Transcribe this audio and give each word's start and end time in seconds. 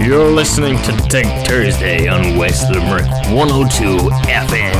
You're 0.00 0.30
listening 0.30 0.76
to 0.84 0.92
Tech 1.08 1.46
Thursday 1.46 2.08
on 2.08 2.38
West 2.38 2.70
Limerick 2.70 3.04
102 3.34 3.98
FM. 4.30 4.74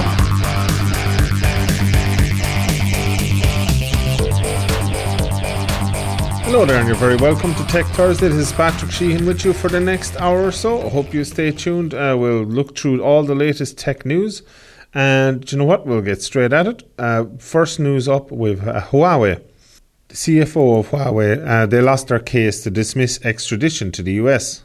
Hello 6.43 6.65
there, 6.65 6.79
and 6.79 6.89
you're 6.89 6.97
very 6.97 7.17
welcome 7.17 7.55
to 7.55 7.65
Tech 7.67 7.85
Thursday. 7.89 8.29
This 8.29 8.49
is 8.49 8.53
Patrick 8.53 8.91
Sheehan 8.91 9.27
with 9.27 9.45
you 9.45 9.53
for 9.53 9.69
the 9.69 9.79
next 9.79 10.17
hour 10.17 10.43
or 10.43 10.51
so. 10.51 10.81
I 10.87 10.89
hope 10.89 11.13
you 11.13 11.23
stay 11.25 11.51
tuned. 11.51 11.93
Uh, 11.93 12.17
we'll 12.19 12.45
look 12.45 12.77
through 12.77 13.03
all 13.03 13.23
the 13.23 13.35
latest 13.35 13.77
tech 13.77 14.07
news, 14.07 14.43
and 14.95 15.53
you 15.53 15.59
know 15.59 15.67
what? 15.67 15.87
We'll 15.87 16.01
get 16.01 16.23
straight 16.23 16.55
at 16.55 16.67
it. 16.67 16.91
Uh, 16.99 17.27
first 17.39 17.79
news 17.79 18.09
up 18.09 18.33
with 18.33 18.67
uh, 18.67 18.81
Huawei. 18.81 19.45
The 20.09 20.15
CFO 20.15 20.81
of 20.81 20.89
Huawei, 20.89 21.47
uh, 21.47 21.67
they 21.67 21.83
lost 21.83 22.09
their 22.09 22.19
case 22.19 22.63
to 22.63 22.71
dismiss 22.71 23.23
extradition 23.23 23.93
to 23.93 24.03
the 24.03 24.15
US. 24.15 24.65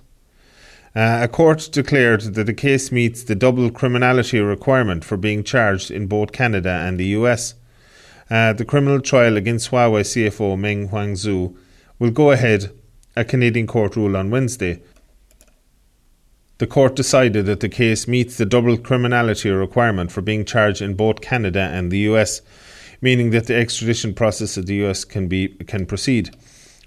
Uh, 0.95 1.19
a 1.23 1.27
court 1.27 1.67
declared 1.73 2.21
that 2.21 2.45
the 2.45 2.53
case 2.53 2.89
meets 2.89 3.23
the 3.23 3.35
double 3.35 3.69
criminality 3.69 4.39
requirement 4.39 5.03
for 5.03 5.17
being 5.17 5.43
charged 5.43 5.91
in 5.91 6.07
both 6.07 6.31
Canada 6.31 6.69
and 6.69 6.97
the 6.97 7.07
US. 7.07 7.55
Uh, 8.29 8.53
the 8.53 8.63
criminal 8.63 9.01
trial 9.01 9.35
against 9.35 9.71
Huawei 9.71 10.01
CFO 10.01 10.57
Meng 10.57 10.87
Wanzhou 10.87 11.55
will 11.99 12.11
go 12.11 12.31
ahead, 12.31 12.71
a 13.15 13.25
Canadian 13.25 13.67
court 13.67 13.97
ruled 13.97 14.15
on 14.15 14.31
Wednesday. 14.31 14.81
The 16.59 16.67
court 16.67 16.95
decided 16.95 17.45
that 17.47 17.59
the 17.59 17.67
case 17.67 18.07
meets 18.07 18.37
the 18.37 18.45
double 18.45 18.77
criminality 18.77 19.49
requirement 19.49 20.13
for 20.13 20.21
being 20.21 20.45
charged 20.45 20.81
in 20.81 20.93
both 20.93 21.19
Canada 21.19 21.59
and 21.59 21.91
the 21.91 21.99
US, 22.11 22.41
meaning 23.01 23.31
that 23.31 23.47
the 23.47 23.55
extradition 23.55 24.13
process 24.13 24.55
of 24.55 24.65
the 24.65 24.85
US 24.85 25.03
can 25.03 25.27
be 25.27 25.49
can 25.67 25.85
proceed. 25.85 26.33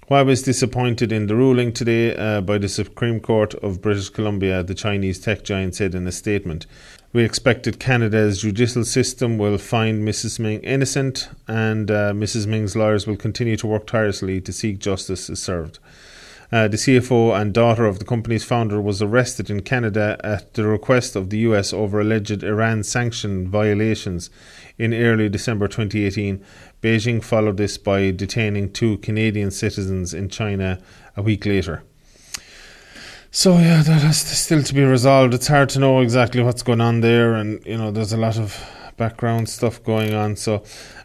Huawei 0.09 0.25
was 0.25 0.41
disappointed 0.41 1.11
in 1.11 1.27
the 1.27 1.35
ruling 1.35 1.71
today 1.71 2.15
uh, 2.15 2.41
by 2.41 2.57
the 2.57 2.67
Supreme 2.67 3.19
Court 3.19 3.53
of 3.53 3.79
British 3.79 4.09
Columbia, 4.09 4.63
the 4.63 4.73
Chinese 4.73 5.19
tech 5.19 5.43
giant 5.43 5.75
said 5.75 5.93
in 5.93 6.07
a 6.07 6.11
statement. 6.11 6.65
We 7.13 7.23
expect 7.23 7.65
that 7.65 7.79
Canada's 7.79 8.41
judicial 8.41 8.85
system 8.85 9.37
will 9.37 9.59
find 9.59 10.01
Mrs. 10.01 10.39
Ming 10.39 10.61
innocent, 10.61 11.29
and 11.47 11.91
uh, 11.91 12.13
Mrs. 12.13 12.47
Ming's 12.47 12.75
lawyers 12.75 13.05
will 13.05 13.17
continue 13.17 13.55
to 13.57 13.67
work 13.67 13.85
tirelessly 13.85 14.41
to 14.41 14.51
seek 14.51 14.79
justice 14.79 15.29
is 15.29 15.43
served. 15.43 15.77
Uh, 16.51 16.67
the 16.67 16.77
CFO 16.77 17.39
and 17.39 17.53
daughter 17.53 17.85
of 17.85 17.99
the 17.99 18.05
company's 18.05 18.43
founder 18.43 18.81
was 18.81 19.03
arrested 19.03 19.51
in 19.51 19.61
Canada 19.61 20.19
at 20.23 20.55
the 20.55 20.65
request 20.65 21.15
of 21.15 21.29
the 21.29 21.37
US 21.39 21.71
over 21.71 22.01
alleged 22.01 22.43
Iran 22.43 22.81
sanction 22.81 23.47
violations 23.47 24.31
in 24.79 24.91
early 24.91 25.29
December 25.29 25.67
2018. 25.67 26.43
Beijing 26.81 27.23
followed 27.23 27.57
this 27.57 27.77
by 27.77 28.11
detaining 28.11 28.71
two 28.71 28.97
Canadian 28.99 29.51
citizens 29.51 30.13
in 30.13 30.29
China 30.29 30.79
a 31.17 31.21
week 31.21 31.45
later. 31.45 31.83
So 33.31 33.57
yeah, 33.57 33.83
that 33.83 34.01
has 34.01 34.17
still 34.17 34.63
to 34.63 34.73
be 34.73 34.83
resolved. 34.83 35.33
It's 35.33 35.47
hard 35.47 35.69
to 35.69 35.79
know 35.79 35.99
exactly 35.99 36.41
what's 36.41 36.63
going 36.63 36.81
on 36.81 37.01
there, 37.01 37.35
and 37.35 37.63
you 37.65 37.77
know, 37.77 37.91
there's 37.91 38.13
a 38.13 38.17
lot 38.17 38.37
of 38.39 38.59
background 38.97 39.49
stuff 39.49 39.83
going 39.83 40.13
on. 40.13 40.35
So 40.35 40.63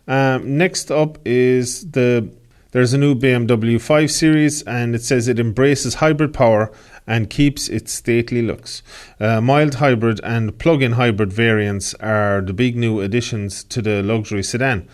um, 0.09 0.57
next 0.57 0.91
up 0.91 1.19
is 1.25 1.91
the 1.91 2.31
there's 2.75 2.93
a 2.93 2.99
new 2.99 3.15
BMW 3.15 3.81
5 3.81 4.11
Series, 4.11 4.63
and 4.63 4.97
it 4.97 5.03
says 5.03 5.29
it 5.29 5.39
embraces 5.39 5.95
hybrid 5.95 6.35
power 6.35 6.73
and 7.07 7.31
keeps 7.31 7.69
its 7.69 7.93
stately 7.93 8.43
looks. 8.43 8.83
Uh, 9.21 9.41
mild 9.41 9.77
hybrid 9.77 10.21
and 10.25 10.59
plug 10.59 10.83
in 10.83 10.93
hybrid 10.93 11.33
variants 11.33 11.95
are 11.95 12.41
the 12.41 12.53
big 12.53 12.75
new 12.75 13.01
additions 13.01 13.63
to 13.65 13.81
the 13.81 14.03
luxury 14.03 14.43
sedan. 14.43 14.89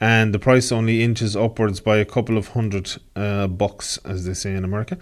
And 0.00 0.32
the 0.32 0.38
price 0.38 0.72
only 0.72 1.02
inches 1.02 1.36
upwards 1.36 1.80
by 1.80 1.98
a 1.98 2.04
couple 2.04 2.38
of 2.38 2.48
hundred 2.48 2.90
uh, 3.14 3.46
bucks, 3.48 3.98
as 3.98 4.24
they 4.24 4.34
say 4.34 4.54
in 4.54 4.64
America. 4.64 4.96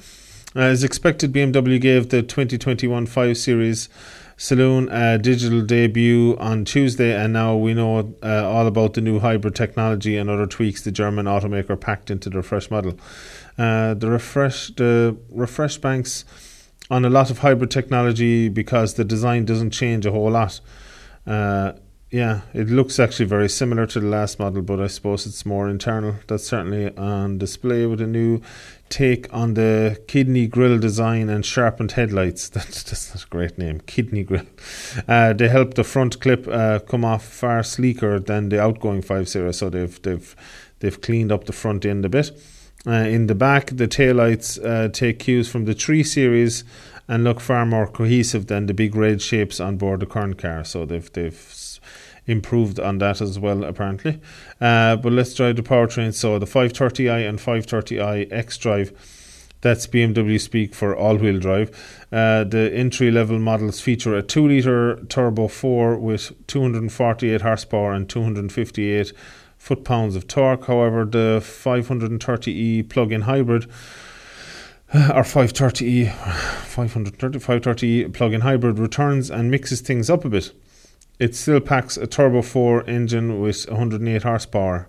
Uh, 0.56 0.60
as 0.60 0.82
expected, 0.82 1.32
BMW 1.32 1.80
gave 1.80 2.08
the 2.08 2.22
2021 2.22 3.06
5 3.06 3.36
Series 3.36 3.88
Saloon 4.36 4.88
a 4.90 5.18
digital 5.18 5.62
debut 5.62 6.36
on 6.38 6.64
Tuesday, 6.64 7.12
and 7.12 7.32
now 7.32 7.56
we 7.56 7.74
know 7.74 8.14
uh, 8.22 8.48
all 8.48 8.66
about 8.66 8.94
the 8.94 9.00
new 9.00 9.18
hybrid 9.18 9.54
technology 9.54 10.16
and 10.16 10.30
other 10.30 10.46
tweaks 10.46 10.82
the 10.82 10.92
German 10.92 11.26
automaker 11.26 11.78
packed 11.78 12.10
into 12.10 12.30
the 12.30 12.42
fresh 12.42 12.70
model. 12.70 12.98
Uh, 13.58 13.94
the 13.94 14.08
refresh 14.08 14.68
the 14.76 15.16
refresh 15.30 15.76
banks 15.78 16.24
on 16.90 17.04
a 17.04 17.10
lot 17.10 17.30
of 17.30 17.38
hybrid 17.38 17.70
technology 17.70 18.48
because 18.48 18.94
the 18.94 19.04
design 19.04 19.44
doesn't 19.44 19.70
change 19.70 20.06
a 20.06 20.12
whole 20.12 20.30
lot. 20.30 20.60
Uh, 21.26 21.72
yeah, 22.10 22.40
it 22.54 22.68
looks 22.68 22.98
actually 22.98 23.26
very 23.26 23.50
similar 23.50 23.86
to 23.86 24.00
the 24.00 24.06
last 24.06 24.38
model, 24.38 24.62
but 24.62 24.80
I 24.80 24.86
suppose 24.86 25.26
it's 25.26 25.44
more 25.44 25.68
internal. 25.68 26.14
That's 26.26 26.46
certainly 26.46 26.96
on 26.96 27.36
display 27.36 27.84
with 27.84 28.00
a 28.00 28.06
new 28.06 28.40
take 28.88 29.32
on 29.32 29.52
the 29.52 30.02
kidney 30.08 30.46
grill 30.46 30.78
design 30.78 31.28
and 31.28 31.44
sharpened 31.44 31.92
headlights. 31.92 32.48
That's, 32.58 32.82
that's 32.82 33.24
a 33.24 33.26
great 33.26 33.58
name, 33.58 33.80
kidney 33.80 34.24
grill. 34.24 34.46
Uh, 35.06 35.34
they 35.34 35.48
help 35.48 35.74
the 35.74 35.84
front 35.84 36.18
clip 36.20 36.48
uh, 36.48 36.78
come 36.78 37.04
off 37.04 37.24
far 37.24 37.62
sleeker 37.62 38.18
than 38.18 38.48
the 38.48 38.60
outgoing 38.60 39.02
5 39.02 39.28
Series, 39.28 39.58
so 39.58 39.68
they've 39.68 40.00
they've 40.00 40.34
they've 40.78 41.00
cleaned 41.02 41.30
up 41.30 41.44
the 41.44 41.52
front 41.52 41.84
end 41.84 42.06
a 42.06 42.08
bit. 42.08 42.30
Uh, 42.86 42.92
in 42.92 43.26
the 43.26 43.34
back, 43.34 43.66
the 43.66 43.88
taillights 43.88 44.64
uh, 44.64 44.88
take 44.88 45.18
cues 45.18 45.50
from 45.50 45.66
the 45.66 45.74
3 45.74 46.02
Series 46.02 46.64
and 47.08 47.24
look 47.24 47.40
far 47.40 47.66
more 47.66 47.86
cohesive 47.86 48.46
than 48.46 48.66
the 48.66 48.74
big 48.74 48.94
red 48.94 49.20
shapes 49.20 49.60
on 49.60 49.76
board 49.76 50.00
the 50.00 50.06
current 50.06 50.38
car. 50.38 50.64
So 50.64 50.84
they've 50.84 51.10
they've 51.12 51.34
improved 52.28 52.78
on 52.78 52.98
that 52.98 53.20
as 53.20 53.38
well, 53.38 53.64
apparently. 53.64 54.20
Uh, 54.60 54.96
but 54.96 55.12
let's 55.12 55.34
drive 55.34 55.56
the 55.56 55.62
powertrain. 55.62 56.14
So 56.14 56.38
the 56.38 56.46
530i 56.46 57.28
and 57.28 57.38
530i 57.38 58.30
X 58.30 58.58
Drive. 58.58 58.92
That's 59.60 59.88
BMW 59.88 60.40
speak 60.40 60.72
for 60.72 60.96
all 60.96 61.16
wheel 61.16 61.40
drive. 61.40 61.70
Uh, 62.12 62.44
the 62.44 62.70
entry 62.72 63.10
level 63.10 63.40
models 63.40 63.80
feature 63.80 64.16
a 64.16 64.22
2 64.22 64.46
litre 64.46 65.04
turbo 65.08 65.48
4 65.48 65.98
with 65.98 66.32
248 66.46 67.40
horsepower 67.40 67.92
and 67.92 68.08
258 68.08 69.12
foot 69.56 69.84
pounds 69.84 70.14
of 70.14 70.28
torque. 70.28 70.66
However, 70.66 71.04
the 71.04 71.40
530e 71.42 72.88
plug 72.88 73.10
in 73.10 73.22
hybrid 73.22 73.64
or 74.94 75.24
530e 75.24 76.12
530 76.66 77.38
530e 77.40 78.14
plug 78.14 78.32
in 78.32 78.42
hybrid 78.42 78.78
returns 78.78 79.28
and 79.28 79.50
mixes 79.50 79.80
things 79.80 80.08
up 80.08 80.24
a 80.24 80.28
bit. 80.28 80.52
It 81.18 81.34
still 81.34 81.60
packs 81.60 81.96
a 81.96 82.06
turbo 82.06 82.42
4 82.42 82.88
engine 82.88 83.40
with 83.40 83.68
108 83.68 84.22
horsepower, 84.22 84.88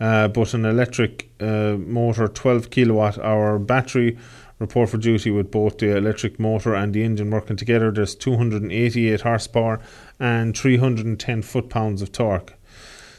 uh, 0.00 0.28
but 0.28 0.54
an 0.54 0.64
electric 0.64 1.30
uh, 1.40 1.76
motor 1.78 2.28
12 2.28 2.70
kilowatt 2.70 3.18
hour 3.18 3.58
battery 3.58 4.16
report 4.58 4.88
for 4.88 4.96
duty 4.96 5.30
with 5.30 5.50
both 5.50 5.78
the 5.78 5.94
electric 5.96 6.40
motor 6.40 6.74
and 6.74 6.94
the 6.94 7.02
engine 7.02 7.30
working 7.30 7.56
together. 7.56 7.90
There's 7.90 8.14
288 8.14 9.20
horsepower 9.20 9.80
and 10.18 10.56
310 10.56 11.42
foot 11.42 11.68
pounds 11.68 12.00
of 12.00 12.10
torque. 12.10 12.54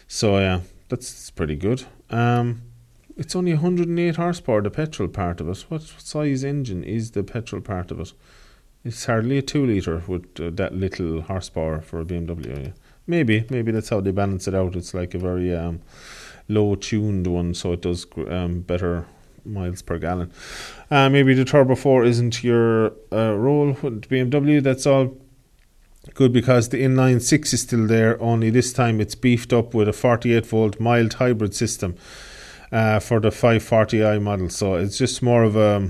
So 0.08 0.40
yeah, 0.40 0.62
that's 0.90 1.30
pretty 1.30 1.56
good. 1.56 1.84
Um, 2.10 2.64
it's 3.16 3.36
only 3.36 3.54
108 3.54 4.16
horsepower, 4.16 4.62
the 4.62 4.72
petrol 4.72 5.10
part 5.10 5.42
of 5.42 5.50
it. 5.50 5.66
What 5.70 5.84
size 5.84 6.44
engine 6.44 6.84
is 6.84 7.12
the 7.12 7.24
petrol 7.24 7.62
part 7.62 7.92
of 7.92 8.00
it? 8.00 8.14
It's 8.88 9.04
hardly 9.04 9.38
a 9.38 9.42
two 9.42 9.66
liter 9.66 10.02
with 10.08 10.40
uh, 10.40 10.50
that 10.52 10.74
little 10.74 11.20
horsepower 11.22 11.82
for 11.82 12.00
a 12.00 12.06
BMW. 12.06 12.74
Maybe, 13.06 13.46
maybe 13.50 13.74
that's 13.74 13.90
how 13.90 14.00
they 14.00 14.12
balance 14.12 14.48
it 14.48 14.56
out. 14.56 14.78
It's 14.78 14.94
like 14.94 15.14
a 15.14 15.20
very 15.20 15.54
um, 15.54 15.82
low 16.48 16.76
tuned 16.76 17.28
one, 17.28 17.54
so 17.54 17.74
it 17.74 17.82
does 17.82 18.08
um, 18.30 18.62
better 18.62 19.06
miles 19.44 19.82
per 19.82 19.98
gallon. 19.98 20.32
Uh, 20.90 21.10
maybe 21.10 21.34
the 21.34 21.44
Turbo 21.44 21.76
4 21.76 22.06
isn't 22.06 22.46
your 22.46 22.94
uh, 23.12 23.34
role 23.34 23.76
with 23.82 24.08
BMW. 24.08 24.64
That's 24.64 24.86
all 24.86 25.18
good 26.14 26.32
because 26.32 26.70
the 26.70 26.82
inline 26.82 27.22
6 27.22 27.54
is 27.54 27.62
still 27.62 27.88
there, 27.88 28.18
only 28.22 28.50
this 28.50 28.72
time 28.72 29.02
it's 29.02 29.16
beefed 29.16 29.52
up 29.52 29.74
with 29.74 29.90
a 29.90 29.94
48 29.94 30.46
volt 30.46 30.80
mild 30.80 31.16
hybrid 31.16 31.54
system 31.54 31.98
uh, 32.72 33.00
for 33.00 33.20
the 33.20 33.32
540i 33.32 34.22
model. 34.22 34.50
So 34.50 34.76
it's 34.76 34.98
just 34.98 35.22
more 35.22 35.44
of 35.44 35.58
a 35.58 35.90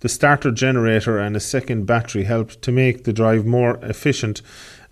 the 0.00 0.08
starter 0.08 0.50
generator 0.50 1.18
and 1.18 1.36
a 1.36 1.40
second 1.40 1.86
battery 1.86 2.24
help 2.24 2.60
to 2.60 2.72
make 2.72 3.04
the 3.04 3.12
drive 3.12 3.44
more 3.44 3.78
efficient 3.82 4.42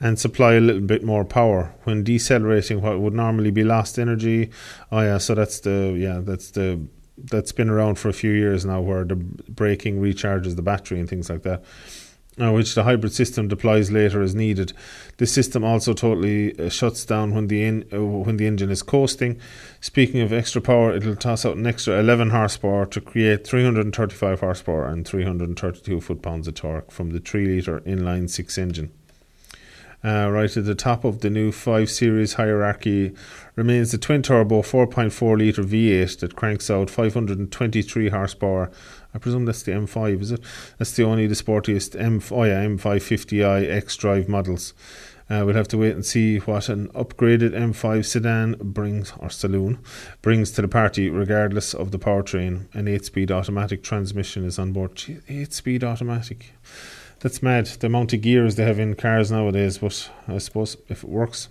and 0.01 0.19
supply 0.19 0.55
a 0.55 0.61
little 0.61 0.83
bit 0.83 1.03
more 1.03 1.25
power 1.25 1.75
when 1.85 2.05
decelerating 2.05 2.83
what 2.83 3.01
would 3.01 3.15
normally 3.15 3.51
be 3.51 3.65
lost 3.65 3.99
energy. 3.99 4.51
Oh 4.93 5.01
yeah, 5.01 5.19
so 5.19 5.35
that's 5.35 5.61
the 5.61 5.97
yeah, 5.99 6.21
that's 6.23 6.51
the 6.51 6.81
that's 7.17 7.53
been 7.53 7.71
around 7.71 7.99
for 7.99 8.09
a 8.09 8.13
few 8.13 8.31
years 8.33 8.67
now 8.67 8.81
where 8.81 9.05
the 9.05 9.17
braking 9.17 10.01
recharges 10.01 10.55
the 10.57 10.63
battery 10.63 11.01
and 11.01 11.09
things 11.09 11.31
like 11.31 11.43
that 11.43 11.65
which 12.39 12.75
the 12.75 12.85
hybrid 12.85 13.13
system 13.13 13.49
deploys 13.49 13.91
later 13.91 14.23
as 14.23 14.35
needed. 14.35 14.73
This 15.17 15.33
system 15.33 15.65
also 15.65 15.95
totally 15.95 16.59
uh, 16.59 16.69
shuts 16.69 17.05
down 17.05 17.35
when 17.35 17.47
the 17.49 17.85
uh, 17.93 18.03
when 18.03 18.37
the 18.37 18.47
engine 18.47 18.71
is 18.71 18.83
coasting. 18.83 19.41
Speaking 19.81 20.21
of 20.21 20.33
extra 20.33 20.61
power, 20.61 20.95
it'll 20.95 21.17
toss 21.17 21.47
out 21.47 21.57
an 21.57 21.67
extra 21.67 21.99
11 21.99 22.31
horsepower 22.31 22.87
to 22.87 23.01
create 23.01 23.47
335 23.47 24.41
horsepower 24.41 24.87
and 24.87 25.07
332 25.07 26.01
foot 26.01 26.23
pounds 26.23 26.47
of 26.47 26.55
torque 26.55 26.91
from 26.91 27.11
the 27.11 27.21
3 27.21 27.57
litre 27.57 27.81
inline 27.81 28.29
6 28.29 28.59
engine. 28.59 28.93
Uh, 30.05 30.31
right 30.31 30.57
at 30.57 30.65
the 30.65 30.75
top 30.75 31.05
of 31.05 31.21
the 31.21 31.31
new 31.31 31.51
5 31.51 31.91
Series 31.91 32.35
hierarchy 32.35 33.13
remains 33.57 33.91
the 33.91 33.99
twin 33.99 34.23
turbo 34.23 34.63
4.4 34.63 35.39
litre 35.39 35.65
V8 35.65 36.21
that 36.21 36.37
cranks 36.37 36.71
out 36.71 36.91
523 36.91 38.11
horsepower. 38.11 38.71
I 39.17 39.19
presume 39.19 39.47
that's 39.47 39.63
the 39.63 39.73
M5, 39.73 40.21
is 40.21 40.31
it? 40.33 40.41
That's 40.77 40.93
the 40.93 41.05
only 41.05 41.27
the 41.27 41.35
sportiest 41.35 41.99
M. 41.99 42.21
Oh 42.31 42.43
yeah, 42.43 42.63
M550i 42.67 43.67
X 43.67 43.97
Drive 43.97 44.29
models. 44.29 44.75
Uh, 45.31 45.43
we'll 45.47 45.55
have 45.55 45.69
to 45.69 45.79
wait 45.79 45.95
and 45.95 46.05
see 46.05 46.37
what 46.41 46.69
an 46.69 46.89
upgraded 46.89 47.53
M5 47.53 48.05
sedan 48.05 48.57
brings, 48.61 49.15
or 49.19 49.31
saloon, 49.31 49.79
brings 50.21 50.51
to 50.53 50.61
the 50.61 50.69
party, 50.69 51.09
regardless 51.09 51.73
of 51.73 51.93
the 51.93 51.99
powertrain. 51.99 52.67
An 52.75 52.89
8 52.89 53.07
speed 53.07 53.33
automatic 53.33 53.83
transmission 53.83 54.45
is 54.45 54.59
on 54.59 54.73
board. 54.73 55.03
8 55.27 55.51
speed 55.51 55.83
automatic. 55.83 56.53
That's 57.21 57.43
mad. 57.43 57.69
The 57.69 57.87
amount 57.87 58.13
of 58.13 58.21
gears 58.21 58.57
they 58.57 58.65
have 58.65 58.79
in 58.79 58.97
cars 58.97 59.33
nowadays, 59.33 59.79
but 59.79 60.11
I 60.29 60.37
suppose 60.37 60.77
if 60.89 61.03
it 61.03 61.09
works. 61.09 61.49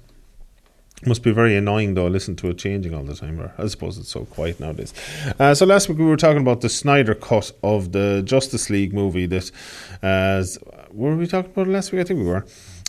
Must 1.05 1.21
be 1.21 1.31
very 1.31 1.55
annoying 1.55 1.93
though, 1.93 2.07
listen 2.07 2.35
to 2.37 2.49
it 2.49 2.57
changing 2.57 2.93
all 2.93 3.03
the 3.03 3.15
time. 3.15 3.39
Or 3.39 3.53
I 3.57 3.67
suppose 3.67 3.97
it's 3.97 4.09
so 4.09 4.25
quiet 4.25 4.59
nowadays. 4.59 4.93
Uh, 5.39 5.53
so 5.53 5.65
last 5.65 5.89
week 5.89 5.97
we 5.97 6.05
were 6.05 6.17
talking 6.17 6.41
about 6.41 6.61
the 6.61 6.69
Snyder 6.69 7.13
cut 7.13 7.51
of 7.61 7.91
the 7.91 8.21
Justice 8.25 8.69
League 8.69 8.93
movie. 8.93 9.25
That 9.25 9.51
uh, 10.01 10.43
were 10.91 11.15
we 11.15 11.27
talking 11.27 11.51
about 11.51 11.67
last 11.67 11.91
week? 11.91 12.01
I 12.01 12.05
think 12.05 12.19
we 12.19 12.25
were 12.25 12.45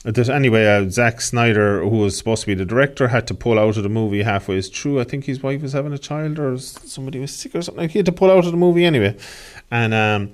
that 0.06 0.29
anyway, 0.29 0.67
uh, 0.67 0.88
Zack 0.88 1.20
Snyder, 1.20 1.81
who 1.81 1.99
was 1.99 2.17
supposed 2.17 2.43
to 2.43 2.47
be 2.47 2.55
the 2.55 2.64
director, 2.64 3.08
had 3.08 3.26
to 3.26 3.35
pull 3.35 3.58
out 3.58 3.76
of 3.76 3.82
the 3.82 3.88
movie 3.88 4.23
halfway 4.23 4.62
through. 4.62 5.00
I 5.00 5.05
think 5.05 5.25
his 5.25 5.43
wife 5.43 5.62
was 5.62 5.73
having 5.73 5.93
a 5.93 5.99
child 5.99 6.38
or 6.38 6.56
somebody 6.58 7.19
was 7.19 7.35
sick 7.35 7.56
or 7.56 7.62
something. 7.62 7.88
He 7.88 7.99
had 7.99 8.06
to 8.06 8.12
pull 8.12 8.31
out 8.31 8.44
of 8.44 8.53
the 8.53 8.56
movie 8.56 8.85
anyway, 8.85 9.17
and 9.70 9.93
um, 9.93 10.32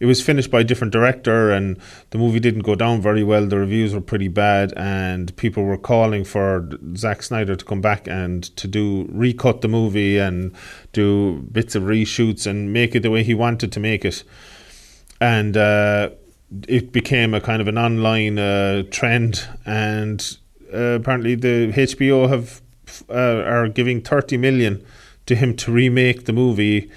it 0.00 0.06
was 0.06 0.22
finished 0.22 0.50
by 0.50 0.60
a 0.60 0.64
different 0.64 0.92
director, 0.92 1.50
and 1.50 1.78
the 2.10 2.18
movie 2.18 2.40
didn't 2.40 2.62
go 2.62 2.74
down 2.74 3.00
very 3.00 3.24
well. 3.24 3.46
The 3.46 3.58
reviews 3.58 3.94
were 3.94 4.00
pretty 4.00 4.28
bad, 4.28 4.72
and 4.76 5.34
people 5.36 5.64
were 5.64 5.78
calling 5.78 6.24
for 6.24 6.68
Zack 6.96 7.22
Snyder 7.22 7.56
to 7.56 7.64
come 7.64 7.80
back 7.80 8.06
and 8.06 8.44
to 8.56 8.68
do 8.68 9.08
recut 9.10 9.60
the 9.60 9.68
movie 9.68 10.18
and 10.18 10.54
do 10.92 11.46
bits 11.52 11.74
of 11.74 11.84
reshoots 11.84 12.46
and 12.46 12.72
make 12.72 12.94
it 12.94 13.00
the 13.00 13.10
way 13.10 13.22
he 13.22 13.34
wanted 13.34 13.72
to 13.72 13.80
make 13.80 14.04
it, 14.04 14.22
and. 15.20 15.56
Uh, 15.56 16.10
it 16.66 16.92
became 16.92 17.34
a 17.34 17.40
kind 17.40 17.60
of 17.60 17.68
an 17.68 17.76
online 17.76 18.38
uh, 18.38 18.82
trend, 18.90 19.46
and 19.66 20.38
uh, 20.72 20.96
apparently 20.96 21.34
the 21.34 21.72
HBO 21.74 22.28
have 22.28 22.62
uh, 23.10 23.42
are 23.44 23.68
giving 23.68 24.00
thirty 24.00 24.36
million 24.36 24.84
to 25.26 25.34
him 25.34 25.54
to 25.56 25.70
remake 25.70 26.24
the 26.24 26.32
movie, 26.32 26.90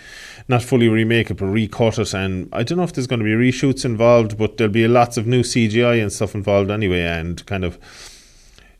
not 0.52 0.62
fully 0.62 0.88
remake 0.88 1.32
it, 1.32 1.36
but 1.36 1.48
recut 1.48 1.98
it. 1.98 2.14
And 2.14 2.48
I 2.54 2.62
don't 2.62 2.78
know 2.78 2.84
if 2.84 2.94
there's 2.94 3.08
going 3.08 3.20
to 3.20 3.26
be 3.26 3.32
reshoots 3.32 3.84
involved, 3.84 4.38
but 4.38 4.58
there'll 4.58 4.72
be 4.72 4.88
lots 4.88 5.18
of 5.18 5.26
new 5.26 5.42
CGI 5.42 6.02
and 6.02 6.14
stuff 6.14 6.36
involved 6.36 6.70
anyway, 6.70 7.02
and 7.02 7.44
kind 7.48 7.66
of 7.66 7.80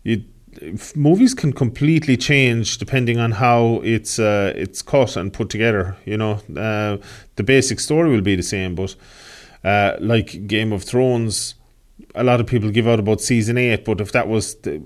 you 0.04 0.24
movies 0.96 1.34
can 1.34 1.54
completely 1.54 2.18
change 2.18 2.78
depending 2.78 3.18
on 3.18 3.32
how 3.32 3.80
it's 3.84 4.20
uh, 4.20 4.54
it's 4.56 4.82
cut 4.82 5.16
and 5.16 5.34
put 5.34 5.50
together. 5.50 5.98
You 6.06 6.18
know, 6.18 6.34
uh, 6.56 6.98
the 7.36 7.44
basic 7.44 7.80
story 7.80 8.10
will 8.12 8.22
be 8.22 8.36
the 8.36 8.44
same, 8.44 8.76
but 8.76 8.96
uh, 9.64 9.96
like 10.00 10.48
Game 10.48 10.72
of 10.74 10.84
Thrones, 10.84 11.56
a 12.16 12.24
lot 12.24 12.40
of 12.40 12.48
people 12.48 12.70
give 12.70 12.88
out 12.88 13.00
about 13.00 13.22
season 13.22 13.58
eight, 13.58 13.86
but 13.86 14.02
if 14.02 14.12
that 14.12 14.28
was 14.28 14.56
the, 14.56 14.82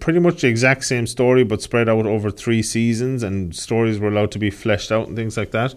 pretty 0.00 0.20
much 0.20 0.42
the 0.42 0.48
exact 0.48 0.84
same 0.84 1.06
story 1.06 1.44
but 1.44 1.62
spread 1.62 1.88
out 1.88 2.06
over 2.06 2.30
three 2.30 2.62
seasons 2.62 3.22
and 3.22 3.54
stories 3.54 3.98
were 3.98 4.08
allowed 4.08 4.30
to 4.32 4.38
be 4.38 4.50
fleshed 4.50 4.92
out 4.92 5.08
and 5.08 5.16
things 5.16 5.36
like 5.36 5.50
that, 5.50 5.74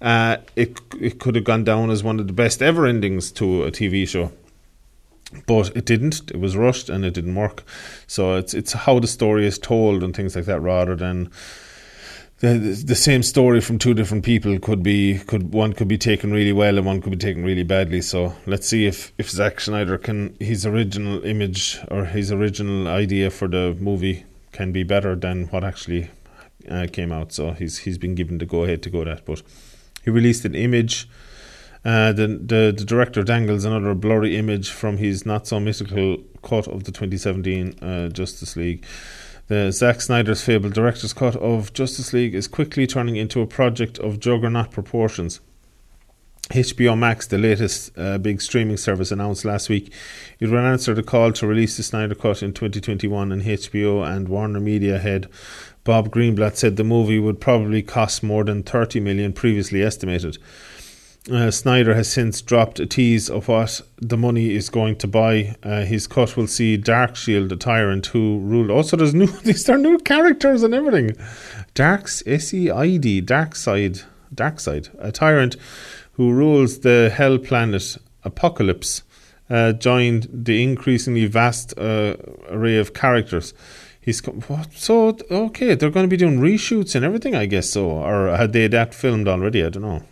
uh, 0.00 0.38
it 0.56 0.80
it 1.00 1.18
could 1.18 1.34
have 1.34 1.44
gone 1.44 1.64
down 1.64 1.90
as 1.90 2.02
one 2.02 2.20
of 2.20 2.26
the 2.26 2.32
best 2.32 2.62
ever 2.62 2.86
endings 2.86 3.32
to 3.32 3.64
a 3.64 3.70
TV 3.70 4.06
show. 4.08 4.32
But 5.46 5.76
it 5.76 5.84
didn't. 5.84 6.30
It 6.30 6.38
was 6.38 6.56
rushed 6.56 6.88
and 6.88 7.04
it 7.04 7.14
didn't 7.14 7.34
work. 7.34 7.64
So 8.06 8.36
it's 8.36 8.54
it's 8.54 8.72
how 8.72 8.98
the 9.00 9.06
story 9.06 9.46
is 9.46 9.58
told 9.58 10.02
and 10.02 10.14
things 10.14 10.36
like 10.36 10.44
that 10.44 10.60
rather 10.60 10.94
than 10.94 11.30
the 12.40 12.58
the 12.86 12.94
same 12.94 13.22
story 13.22 13.60
from 13.60 13.78
two 13.78 13.94
different 13.94 14.24
people 14.24 14.58
could 14.58 14.82
be 14.82 15.18
could 15.26 15.52
one 15.52 15.72
could 15.72 15.88
be 15.88 15.98
taken 15.98 16.32
really 16.32 16.52
well 16.52 16.76
and 16.76 16.86
one 16.86 17.00
could 17.00 17.12
be 17.12 17.16
taken 17.16 17.44
really 17.44 17.62
badly. 17.62 18.02
So 18.02 18.34
let's 18.46 18.68
see 18.68 18.86
if 18.86 19.12
if 19.18 19.30
Zack 19.30 19.60
Snyder 19.60 19.98
can 19.98 20.36
his 20.40 20.66
original 20.66 21.24
image 21.24 21.78
or 21.90 22.04
his 22.04 22.30
original 22.30 22.88
idea 22.88 23.30
for 23.30 23.48
the 23.48 23.76
movie 23.80 24.24
can 24.52 24.72
be 24.72 24.82
better 24.82 25.16
than 25.16 25.46
what 25.46 25.64
actually 25.64 26.10
uh, 26.70 26.86
came 26.92 27.12
out. 27.12 27.32
So 27.32 27.52
he's 27.52 27.78
he's 27.78 27.98
been 27.98 28.14
given 28.14 28.38
the 28.38 28.46
go 28.46 28.64
ahead 28.64 28.82
to 28.82 28.90
go 28.90 29.04
that, 29.04 29.24
but 29.24 29.42
he 30.04 30.10
released 30.10 30.44
an 30.44 30.54
image. 30.54 31.08
Uh, 31.84 32.12
the, 32.12 32.26
the 32.26 32.74
the 32.76 32.84
director 32.84 33.22
dangles 33.22 33.64
another 33.64 33.94
blurry 33.94 34.36
image 34.36 34.70
from 34.70 34.96
his 34.96 35.26
not 35.26 35.46
so 35.46 35.60
mythical 35.60 36.18
cut 36.42 36.66
of 36.68 36.84
the 36.84 36.92
2017 36.92 37.78
uh, 37.82 38.08
Justice 38.08 38.56
League. 38.56 38.84
The 39.48 39.70
Zack 39.70 40.00
Snyder's 40.00 40.42
fabled 40.42 40.72
director's 40.72 41.12
cut 41.12 41.36
of 41.36 41.74
Justice 41.74 42.14
League 42.14 42.34
is 42.34 42.48
quickly 42.48 42.86
turning 42.86 43.16
into 43.16 43.42
a 43.42 43.46
project 43.46 43.98
of 43.98 44.18
juggernaut 44.18 44.70
proportions. 44.70 45.40
HBO 46.50 46.96
Max, 46.96 47.26
the 47.26 47.38
latest 47.38 47.90
uh, 47.96 48.18
big 48.18 48.40
streaming 48.40 48.76
service, 48.76 49.10
announced 49.10 49.46
last 49.46 49.68
week 49.68 49.92
it 50.40 50.50
would 50.50 50.58
answer 50.58 50.94
the 50.94 51.02
call 51.02 51.32
to 51.32 51.46
release 51.46 51.76
the 51.76 51.82
Snyder 51.82 52.14
Cut 52.14 52.42
in 52.42 52.52
2021, 52.52 53.32
and 53.32 53.42
HBO 53.42 54.06
and 54.06 54.28
Warner 54.28 54.60
Media 54.60 54.98
head 54.98 55.28
Bob 55.84 56.10
Greenblatt 56.10 56.56
said 56.56 56.76
the 56.76 56.84
movie 56.84 57.18
would 57.18 57.40
probably 57.40 57.82
cost 57.82 58.22
more 58.22 58.42
than 58.42 58.62
30 58.62 59.00
million 59.00 59.32
previously 59.32 59.82
estimated. 59.82 60.38
Uh, 61.30 61.50
Snyder 61.50 61.94
has 61.94 62.10
since 62.10 62.42
dropped 62.42 62.78
a 62.80 62.84
tease 62.84 63.30
of 63.30 63.48
what 63.48 63.80
the 63.96 64.16
money 64.16 64.54
is 64.54 64.68
going 64.68 64.96
to 64.96 65.06
buy. 65.06 65.56
Uh, 65.62 65.82
his 65.82 66.06
cut 66.06 66.36
will 66.36 66.46
see 66.46 66.76
Darkshield, 66.76 67.48
the 67.48 67.56
tyrant 67.56 68.06
who 68.06 68.40
ruled. 68.40 68.70
Also, 68.70 68.96
there's 68.96 69.14
new 69.14 69.26
these 69.44 69.68
are 69.70 69.78
new 69.78 69.98
characters 69.98 70.62
and 70.62 70.74
everything. 70.74 71.16
Darks 71.72 72.22
S 72.26 72.52
E 72.52 72.70
I 72.70 72.98
D 72.98 73.22
Darkseid 73.22 74.04
Darkseid, 74.34 74.90
a 74.98 75.10
tyrant 75.12 75.56
who 76.12 76.30
rules 76.32 76.80
the 76.80 77.10
Hell 77.14 77.38
planet 77.38 77.96
Apokolips, 78.24 79.02
uh, 79.48 79.72
joined 79.72 80.28
the 80.30 80.62
increasingly 80.62 81.26
vast 81.26 81.76
uh, 81.78 82.16
array 82.48 82.76
of 82.76 82.92
characters. 82.92 83.54
He's 84.04 84.20
what? 84.20 84.72
So 84.74 85.16
okay, 85.30 85.74
they're 85.74 85.90
going 85.90 86.04
to 86.04 86.08
be 86.08 86.16
doing 86.16 86.38
reshoots 86.38 86.94
and 86.94 87.04
everything, 87.04 87.34
I 87.34 87.46
guess. 87.46 87.70
So, 87.70 87.88
or 87.88 88.36
had 88.36 88.52
they 88.52 88.68
that 88.68 88.94
filmed 88.94 89.28
already? 89.28 89.64
I 89.64 89.70
don't 89.70 89.82
know. 89.82 90.02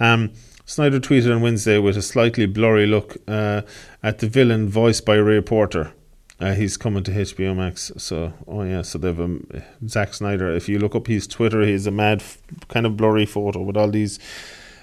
Um, 0.00 0.32
Snyder 0.64 1.00
tweeted 1.00 1.34
on 1.34 1.40
Wednesday 1.40 1.78
with 1.78 1.96
a 1.96 2.02
slightly 2.02 2.46
blurry 2.46 2.86
look 2.86 3.16
uh, 3.26 3.62
at 4.02 4.18
the 4.18 4.28
villain 4.28 4.68
voiced 4.68 5.06
by 5.06 5.14
Ray 5.14 5.40
Porter. 5.40 5.92
Uh, 6.40 6.54
he's 6.54 6.76
coming 6.76 7.02
to 7.04 7.10
HBO 7.10 7.56
Max. 7.56 7.90
So, 7.96 8.32
oh 8.46 8.62
yeah, 8.62 8.82
so 8.82 8.98
they've 8.98 9.18
um, 9.18 9.46
Zack 9.86 10.14
Snyder. 10.14 10.54
If 10.54 10.68
you 10.68 10.78
look 10.78 10.94
up 10.94 11.06
his 11.06 11.26
Twitter, 11.26 11.62
he's 11.62 11.86
a 11.86 11.90
mad, 11.90 12.22
kind 12.68 12.86
of 12.86 12.96
blurry 12.96 13.24
photo 13.24 13.62
with 13.62 13.76
all 13.76 13.88
these 13.90 14.18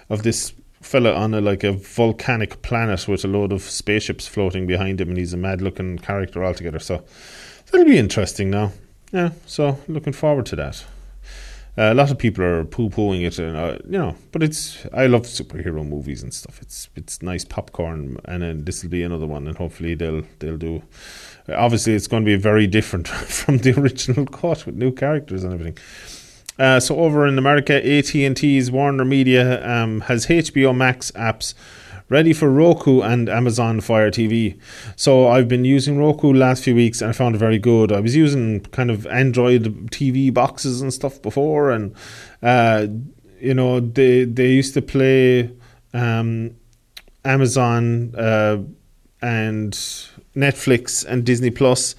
of 0.10 0.24
this 0.24 0.54
fella 0.82 1.14
on 1.14 1.34
a 1.34 1.42
like 1.42 1.64
a 1.64 1.72
volcanic 1.72 2.62
planet 2.62 3.08
with 3.08 3.26
a 3.26 3.28
load 3.28 3.52
of 3.52 3.62
spaceships 3.62 4.28
floating 4.28 4.68
behind 4.68 5.00
him, 5.00 5.10
and 5.10 5.18
he's 5.18 5.34
a 5.34 5.38
mad 5.38 5.62
looking 5.62 5.98
character 5.98 6.44
altogether. 6.44 6.80
So 6.80 7.04
that'll 7.72 7.86
be 7.86 7.98
interesting 7.98 8.50
now. 8.50 8.72
Yeah, 9.12 9.32
so 9.46 9.80
looking 9.88 10.14
forward 10.14 10.46
to 10.48 10.56
that. 10.58 10.84
Uh, 11.78 11.92
a 11.92 11.94
lot 11.94 12.10
of 12.10 12.18
people 12.18 12.44
are 12.44 12.64
poo 12.64 12.90
pooing 12.90 13.26
it, 13.26 13.38
and 13.38 13.58
uh, 13.58 13.78
you 13.84 13.98
know, 13.98 14.16
but 14.32 14.42
it's 14.42 14.86
I 14.94 15.08
love 15.08 15.24
superhero 15.24 15.86
movies 15.86 16.24
and 16.24 16.34
stuff. 16.34 16.62
It's 16.62 16.90
it's 16.96 17.22
nice 17.22 17.44
popcorn, 17.44 18.18
and 18.26 18.44
then 18.44 18.64
this 18.64 18.82
will 18.82 18.90
be 18.90 19.04
another 19.04 19.28
one, 19.28 19.46
and 19.46 19.58
hopefully 19.58 19.94
they'll 19.94 20.24
they'll 20.40 20.58
do. 20.58 20.84
Obviously, 21.50 21.94
it's 21.94 22.08
going 22.08 22.24
to 22.24 22.26
be 22.26 22.38
very 22.38 22.66
different 22.66 23.08
from 23.10 23.58
the 23.58 23.78
original 23.80 24.26
cut 24.26 24.66
with 24.66 24.76
new 24.76 24.92
characters 24.92 25.44
and 25.44 25.54
everything. 25.54 25.78
Uh, 26.58 26.80
so 26.80 26.98
over 26.98 27.28
in 27.28 27.38
America, 27.38 27.76
AT 27.86 28.16
and 28.16 28.38
T's 28.38 28.72
Warner 28.72 29.04
Media 29.04 29.66
um, 29.70 30.00
has 30.02 30.28
HBO 30.28 30.74
Max 30.74 31.12
apps 31.12 31.54
ready 32.10 32.34
for 32.34 32.50
Roku 32.50 33.02
and 33.02 33.30
Amazon 33.30 33.82
Fire 33.82 34.12
TV. 34.12 34.60
So 34.96 35.28
I've 35.28 35.48
been 35.48 35.66
using 35.66 35.98
Roku 35.98 36.34
last 36.34 36.64
few 36.64 36.76
weeks 36.76 37.02
and 37.02 37.10
I 37.10 37.14
found 37.14 37.36
it 37.36 37.40
very 37.40 37.58
good. 37.58 37.92
I 37.92 38.00
was 38.00 38.16
using 38.16 38.62
kind 38.62 38.92
of 38.92 39.08
Android 39.08 39.92
TV 39.92 40.34
boxes 40.34 40.82
and 40.82 40.94
stuff 40.94 41.22
before, 41.22 41.72
and 41.72 41.96
uh, 42.44 42.88
you 43.40 43.54
know 43.54 43.80
they 43.80 44.26
they 44.26 44.52
used 44.52 44.74
to 44.76 44.82
play 44.82 45.52
um, 45.94 46.56
Amazon 47.24 48.14
uh, 48.16 48.58
and 49.22 49.74
Netflix 50.36 51.06
and 51.06 51.26
Disney 51.26 51.50
Plus 51.50 51.96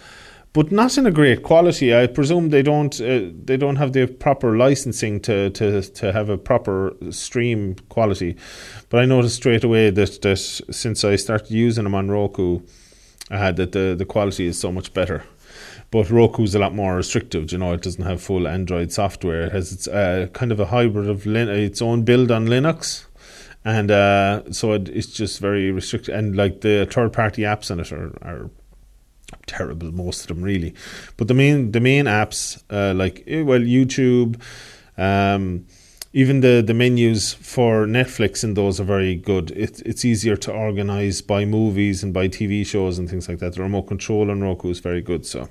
but 0.57 0.73
not 0.73 0.97
in 0.97 1.05
a 1.05 1.11
great 1.11 1.43
quality. 1.43 1.95
I 1.95 2.07
presume 2.07 2.49
they 2.49 2.63
don't 2.63 2.99
uh, 2.99 3.29
they 3.45 3.59
don't 3.59 3.77
have 3.77 3.93
the 3.93 4.07
proper 4.07 4.57
licensing 4.57 5.21
to, 5.21 5.51
to, 5.51 5.83
to 5.83 6.13
have 6.15 6.31
a 6.31 6.39
proper 6.39 6.95
stream 7.11 7.75
quality. 7.91 8.37
But 8.89 9.03
I 9.03 9.05
noticed 9.05 9.37
straight 9.37 9.65
away 9.65 9.91
that, 9.91 10.23
that 10.23 10.39
since 10.39 11.05
I 11.05 11.17
started 11.17 11.51
using 11.51 11.85
them 11.85 11.95
on 11.95 12.11
Roku, 12.11 12.61
uh, 13.31 13.53
that 13.53 13.73
the, 13.73 13.95
the 13.99 14.07
quality 14.07 14.47
is 14.47 14.59
so 14.59 14.73
much 14.73 14.95
better. 14.95 15.25
But 15.91 16.09
Roku's 16.09 16.55
a 16.55 16.59
lot 16.59 16.75
more 16.75 16.97
restrictive. 16.97 17.53
You 17.53 17.59
know, 17.59 17.75
it 17.75 17.83
doesn't 17.83 18.05
have 18.05 18.23
full 18.23 18.49
Android 18.49 18.93
software. 18.93 19.43
It 19.43 19.53
has 19.53 19.73
its 19.73 19.87
uh, 19.87 20.29
kind 20.33 20.53
of 20.53 20.59
a 20.59 20.67
hybrid 20.67 21.11
of 21.11 21.27
Lin- 21.27 21.51
its 21.51 21.83
own 21.83 22.03
build 22.03 22.31
on 22.31 22.47
Linux 22.47 23.05
and 23.67 23.91
uh, 23.91 24.43
so 24.53 24.73
it, 24.73 24.89
it's 24.89 25.09
just 25.09 25.39
very 25.41 25.71
restricted. 25.71 26.15
And 26.15 26.35
like 26.35 26.63
the 26.63 26.89
third 26.91 27.13
party 27.13 27.43
apps 27.43 27.71
on 27.71 27.81
it 27.81 27.93
are, 27.93 28.17
are 28.23 28.51
terrible, 29.47 29.93
most 29.93 30.23
of 30.23 30.29
them 30.29 30.43
really. 30.43 30.75
But 31.17 31.29
the 31.29 31.35
main 31.35 31.73
the 31.73 31.81
main 31.81 32.07
apps 32.07 32.63
uh, 32.71 32.95
like 32.95 33.25
eh, 33.27 33.43
well 33.43 33.61
YouTube, 33.61 34.41
um, 34.97 35.67
even 36.13 36.41
the 36.41 36.63
the 36.67 36.75
menus 36.75 37.35
for 37.35 37.87
Netflix 37.87 38.45
and 38.45 38.57
those 38.57 38.81
are 38.81 38.85
very 38.85 39.15
good. 39.15 39.51
It, 39.53 39.81
it's 39.85 40.05
easier 40.05 40.37
to 40.37 40.53
organize 40.53 41.23
by 41.23 41.45
movies 41.45 42.03
and 42.03 42.13
by 42.13 42.29
TV 42.29 42.65
shows 42.65 42.99
and 42.99 43.09
things 43.09 43.29
like 43.29 43.39
that. 43.39 43.55
The 43.55 43.63
remote 43.63 43.83
control 43.83 44.31
on 44.31 44.43
Roku 44.43 44.71
is 44.71 44.81
very 44.81 45.03
good. 45.03 45.27
So 45.27 45.49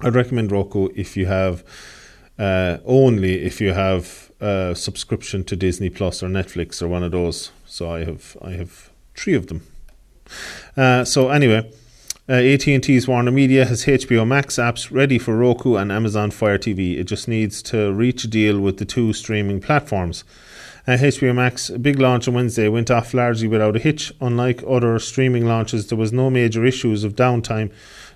I'd 0.00 0.14
recommend 0.14 0.52
Roku 0.52 0.88
if 0.94 1.16
you 1.16 1.26
have 1.26 1.64
uh, 2.38 2.78
only 2.84 3.44
if 3.44 3.60
you 3.60 3.72
have 3.72 4.32
a 4.40 4.74
subscription 4.74 5.44
to 5.44 5.56
Disney 5.56 5.88
Plus 5.88 6.22
or 6.22 6.28
Netflix 6.28 6.82
or 6.82 6.88
one 6.88 7.02
of 7.02 7.12
those. 7.12 7.50
So 7.66 7.90
I 7.90 8.04
have 8.04 8.36
I 8.42 8.50
have 8.52 8.90
three 9.14 9.34
of 9.34 9.46
them. 9.46 9.66
Uh, 10.76 11.04
so 11.04 11.28
anyway, 11.28 11.70
uh, 12.28 12.32
AT&T's 12.32 13.06
Warner 13.06 13.30
Media 13.30 13.66
has 13.66 13.84
HBO 13.84 14.26
Max 14.26 14.56
apps 14.56 14.90
ready 14.90 15.18
for 15.18 15.36
Roku 15.36 15.76
and 15.76 15.92
Amazon 15.92 16.30
Fire 16.30 16.58
TV. 16.58 16.98
It 16.98 17.04
just 17.04 17.28
needs 17.28 17.62
to 17.64 17.92
reach 17.92 18.24
a 18.24 18.28
deal 18.28 18.60
with 18.60 18.78
the 18.78 18.84
two 18.84 19.12
streaming 19.12 19.60
platforms. 19.60 20.24
Uh, 20.86 20.92
HBO 20.92 21.34
Max, 21.34 21.70
big 21.70 21.98
launch 21.98 22.26
on 22.26 22.34
Wednesday, 22.34 22.68
went 22.68 22.90
off 22.90 23.12
largely 23.12 23.48
without 23.48 23.76
a 23.76 23.78
hitch. 23.78 24.12
Unlike 24.20 24.64
other 24.66 24.98
streaming 24.98 25.46
launches, 25.46 25.88
there 25.88 25.98
was 25.98 26.12
no 26.12 26.30
major 26.30 26.64
issues 26.64 27.04
of 27.04 27.14
downtime 27.14 27.70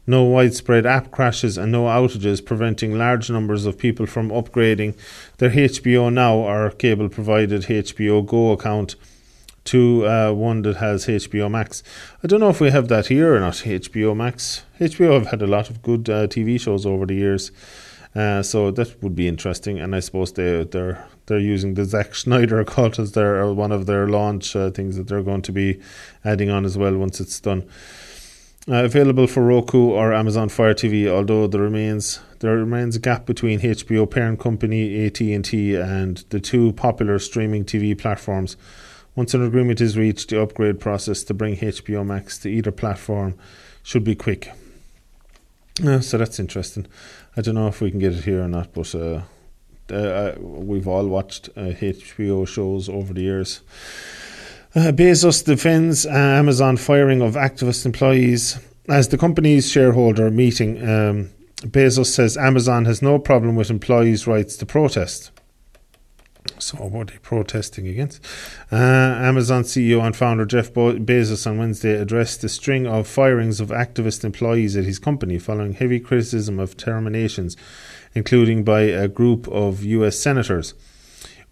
no 0.08 0.24
widespread 0.24 0.86
app 0.86 1.10
crashes 1.10 1.58
and 1.58 1.70
no 1.70 1.84
outages 1.84 2.42
preventing 2.42 2.96
large 2.96 3.30
numbers 3.30 3.66
of 3.66 3.76
people 3.76 4.06
from 4.06 4.30
upgrading 4.30 4.96
their 5.36 5.50
HBO 5.50 6.10
Now 6.10 6.34
or 6.34 6.70
cable 6.70 7.10
provided 7.10 7.62
HBO 7.64 8.24
Go 8.26 8.52
account 8.52 8.96
to 9.68 10.06
uh, 10.06 10.32
one 10.32 10.62
that 10.62 10.76
has 10.76 11.06
HBO 11.06 11.50
Max. 11.50 11.82
I 12.22 12.26
don't 12.26 12.40
know 12.40 12.48
if 12.48 12.60
we 12.60 12.70
have 12.70 12.88
that 12.88 13.06
here 13.06 13.34
or 13.34 13.40
not, 13.40 13.54
HBO 13.54 14.16
Max. 14.16 14.64
HBO 14.80 15.12
have 15.12 15.26
had 15.26 15.42
a 15.42 15.46
lot 15.46 15.70
of 15.70 15.82
good 15.82 16.08
uh, 16.08 16.26
TV 16.26 16.60
shows 16.60 16.86
over 16.86 17.06
the 17.06 17.14
years. 17.14 17.52
Uh, 18.14 18.42
so 18.42 18.70
that 18.70 19.02
would 19.02 19.14
be 19.14 19.28
interesting, 19.28 19.78
and 19.78 19.94
I 19.94 20.00
suppose 20.00 20.32
they 20.32 20.64
they're 20.64 21.04
they're 21.26 21.38
using 21.38 21.74
the 21.74 21.84
Zack 21.84 22.14
Snyder 22.14 22.64
cult 22.72 22.98
as 22.98 23.12
their 23.12 23.52
one 23.52 23.70
of 23.70 23.86
their 23.86 24.08
launch 24.08 24.56
uh, 24.56 24.70
things 24.70 24.96
that 24.96 25.08
they're 25.08 25.22
going 25.22 25.42
to 25.42 25.52
be 25.52 25.78
adding 26.24 26.50
on 26.50 26.64
as 26.64 26.78
well 26.78 26.96
once 26.96 27.20
it's 27.20 27.38
done. 27.38 27.68
Uh, 28.66 28.84
available 28.84 29.26
for 29.26 29.42
Roku 29.42 29.90
or 29.90 30.12
Amazon 30.12 30.48
Fire 30.48 30.74
TV, 30.74 31.08
although 31.08 31.46
there 31.46 31.60
remains 31.60 32.20
there 32.40 32.56
remains 32.56 32.96
a 32.96 33.00
gap 33.00 33.26
between 33.26 33.60
HBO 33.60 34.10
parent 34.10 34.40
company 34.40 35.06
AT&T 35.06 35.74
and 35.74 36.24
the 36.30 36.40
two 36.40 36.72
popular 36.72 37.18
streaming 37.18 37.64
TV 37.64 37.96
platforms. 37.96 38.56
Once 39.18 39.34
an 39.34 39.44
agreement 39.44 39.80
is 39.80 39.98
reached, 39.98 40.28
the 40.28 40.40
upgrade 40.40 40.78
process 40.78 41.24
to 41.24 41.34
bring 41.34 41.56
HBO 41.56 42.06
Max 42.06 42.38
to 42.38 42.48
either 42.48 42.70
platform 42.70 43.34
should 43.82 44.04
be 44.04 44.14
quick. 44.14 44.52
Uh, 45.84 45.98
so 45.98 46.18
that's 46.18 46.38
interesting. 46.38 46.86
I 47.36 47.40
don't 47.40 47.56
know 47.56 47.66
if 47.66 47.80
we 47.80 47.90
can 47.90 47.98
get 47.98 48.12
it 48.12 48.22
here 48.22 48.44
or 48.44 48.46
not, 48.46 48.72
but 48.72 48.94
uh, 48.94 49.22
uh 49.90 50.34
we've 50.38 50.86
all 50.86 51.08
watched 51.08 51.52
HBO 51.56 52.44
uh, 52.44 52.46
shows 52.46 52.88
over 52.88 53.12
the 53.12 53.22
years. 53.22 53.60
Uh, 54.76 54.92
Bezos 54.92 55.44
defends 55.44 56.06
uh, 56.06 56.10
Amazon 56.10 56.76
firing 56.76 57.20
of 57.20 57.34
activist 57.34 57.84
employees. 57.86 58.56
As 58.88 59.08
the 59.08 59.18
company's 59.18 59.68
shareholder 59.68 60.30
meeting, 60.30 60.80
um, 60.88 61.30
Bezos 61.62 62.06
says 62.06 62.36
Amazon 62.36 62.84
has 62.84 63.02
no 63.02 63.18
problem 63.18 63.56
with 63.56 63.68
employees' 63.68 64.28
rights 64.28 64.56
to 64.58 64.64
protest. 64.64 65.32
So, 66.68 66.76
what 66.76 67.00
are 67.00 67.12
they 67.14 67.18
protesting 67.20 67.88
against? 67.88 68.22
Uh, 68.70 68.76
Amazon 68.76 69.62
CEO 69.62 70.04
and 70.04 70.14
founder 70.14 70.44
Jeff 70.44 70.70
Bezos 70.74 71.46
on 71.46 71.56
Wednesday 71.56 71.94
addressed 71.94 72.42
the 72.42 72.48
string 72.50 72.86
of 72.86 73.08
firings 73.08 73.58
of 73.58 73.70
activist 73.70 74.22
employees 74.22 74.76
at 74.76 74.84
his 74.84 74.98
company 74.98 75.38
following 75.38 75.72
heavy 75.72 75.98
criticism 75.98 76.60
of 76.60 76.76
terminations, 76.76 77.56
including 78.14 78.64
by 78.64 78.82
a 78.82 79.08
group 79.08 79.48
of 79.48 79.82
U.S. 79.82 80.18
senators. 80.18 80.74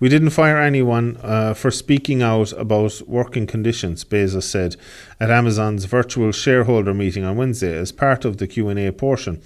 We 0.00 0.11
didn't 0.11 0.30
fire 0.30 0.58
anyone 0.58 1.16
uh, 1.23 1.54
for 1.54 1.70
speaking 1.70 2.20
out 2.20 2.52
about 2.52 3.00
working 3.06 3.46
conditions, 3.46 4.04
Bezos 4.04 4.42
said 4.42 4.76
at 5.18 5.30
Amazon's 5.30 5.87
virtual 5.87 6.30
shareholder 6.30 6.92
meeting 6.92 7.25
on 7.25 7.38
Wednesday 7.38 7.75
as 7.75 7.90
part 7.90 8.26
of 8.26 8.37
the 8.37 8.46
Q&A 8.46 8.92
portion. 8.92 9.40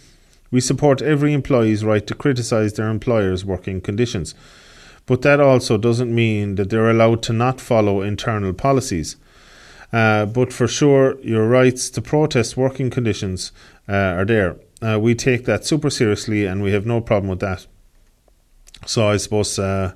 We 0.51 0.61
support 0.61 1.01
every 1.01 1.33
employee's 1.33 1.85
right 1.85 2.05
to 2.09 2.15
criticize 2.17 2.73
their 2.73 2.89
employer's 2.89 3.45
working 3.45 3.81
conditions, 3.81 4.35
but 5.11 5.23
that 5.23 5.41
also 5.41 5.77
doesn't 5.77 6.15
mean 6.15 6.55
that 6.55 6.71
they're 6.71 6.89
allowed 6.89 7.21
to 7.21 7.33
not 7.33 7.61
follow 7.61 8.01
internal 8.01 8.53
policies. 8.53 9.17
Uh, 9.93 10.25
but 10.25 10.53
for 10.53 10.69
sure, 10.69 11.21
your 11.21 11.49
rights 11.49 11.91
to 11.91 12.01
protest 12.01 12.57
working 12.57 12.91
conditions 12.91 13.51
uh, 13.89 13.93
are 14.19 14.25
there. 14.25 14.55
Uh, 14.81 15.01
we 15.01 15.17
take 15.17 15.47
that 15.47 15.65
super 15.65 15.91
seriously, 15.91 16.47
and 16.47 16.63
we 16.63 16.71
have 16.71 16.87
no 16.87 17.01
problem 17.01 17.29
with 17.29 17.41
that. 17.41 17.67
So 18.87 19.09
I 19.09 19.17
suppose 19.17 19.59
uh, 19.59 19.95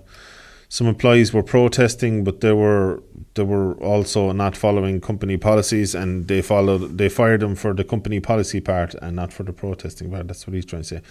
some 0.68 0.88
employees 0.88 1.32
were 1.32 1.44
protesting, 1.44 2.24
but 2.24 2.40
they 2.40 2.52
were 2.52 3.00
they 3.34 3.44
were 3.44 3.74
also 3.74 4.32
not 4.32 4.56
following 4.56 5.00
company 5.00 5.36
policies, 5.36 5.94
and 5.94 6.26
they 6.26 6.42
followed 6.42 6.98
they 6.98 7.08
fired 7.08 7.38
them 7.38 7.54
for 7.54 7.72
the 7.72 7.84
company 7.84 8.18
policy 8.18 8.60
part 8.60 8.94
and 8.94 9.14
not 9.14 9.32
for 9.32 9.44
the 9.44 9.52
protesting 9.52 10.10
part. 10.10 10.26
That's 10.26 10.44
what 10.44 10.54
he's 10.54 10.64
trying 10.64 10.82
to 10.82 10.88
say. 10.88 11.02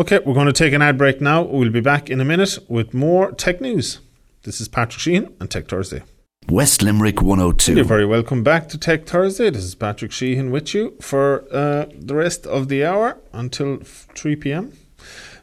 Okay, 0.00 0.18
we're 0.24 0.32
going 0.32 0.46
to 0.46 0.52
take 0.54 0.72
an 0.72 0.80
ad 0.80 0.96
break 0.96 1.20
now. 1.20 1.42
We'll 1.42 1.68
be 1.68 1.82
back 1.82 2.08
in 2.08 2.22
a 2.22 2.24
minute 2.24 2.58
with 2.68 2.94
more 2.94 3.32
tech 3.32 3.60
news. 3.60 4.00
This 4.44 4.58
is 4.58 4.66
Patrick 4.66 4.98
Sheehan 4.98 5.36
and 5.38 5.50
Tech 5.50 5.68
Thursday. 5.68 6.02
West 6.48 6.82
Limerick 6.82 7.20
102. 7.20 7.74
You're 7.74 7.84
very 7.84 8.06
welcome 8.06 8.42
back 8.42 8.70
to 8.70 8.78
Tech 8.78 9.04
Thursday. 9.04 9.50
This 9.50 9.62
is 9.62 9.74
Patrick 9.74 10.10
Sheehan 10.10 10.50
with 10.50 10.72
you 10.72 10.96
for 11.02 11.44
uh, 11.52 11.84
the 11.94 12.14
rest 12.14 12.46
of 12.46 12.68
the 12.68 12.82
hour 12.82 13.18
until 13.34 13.76
3 13.82 14.36
p.m. 14.36 14.72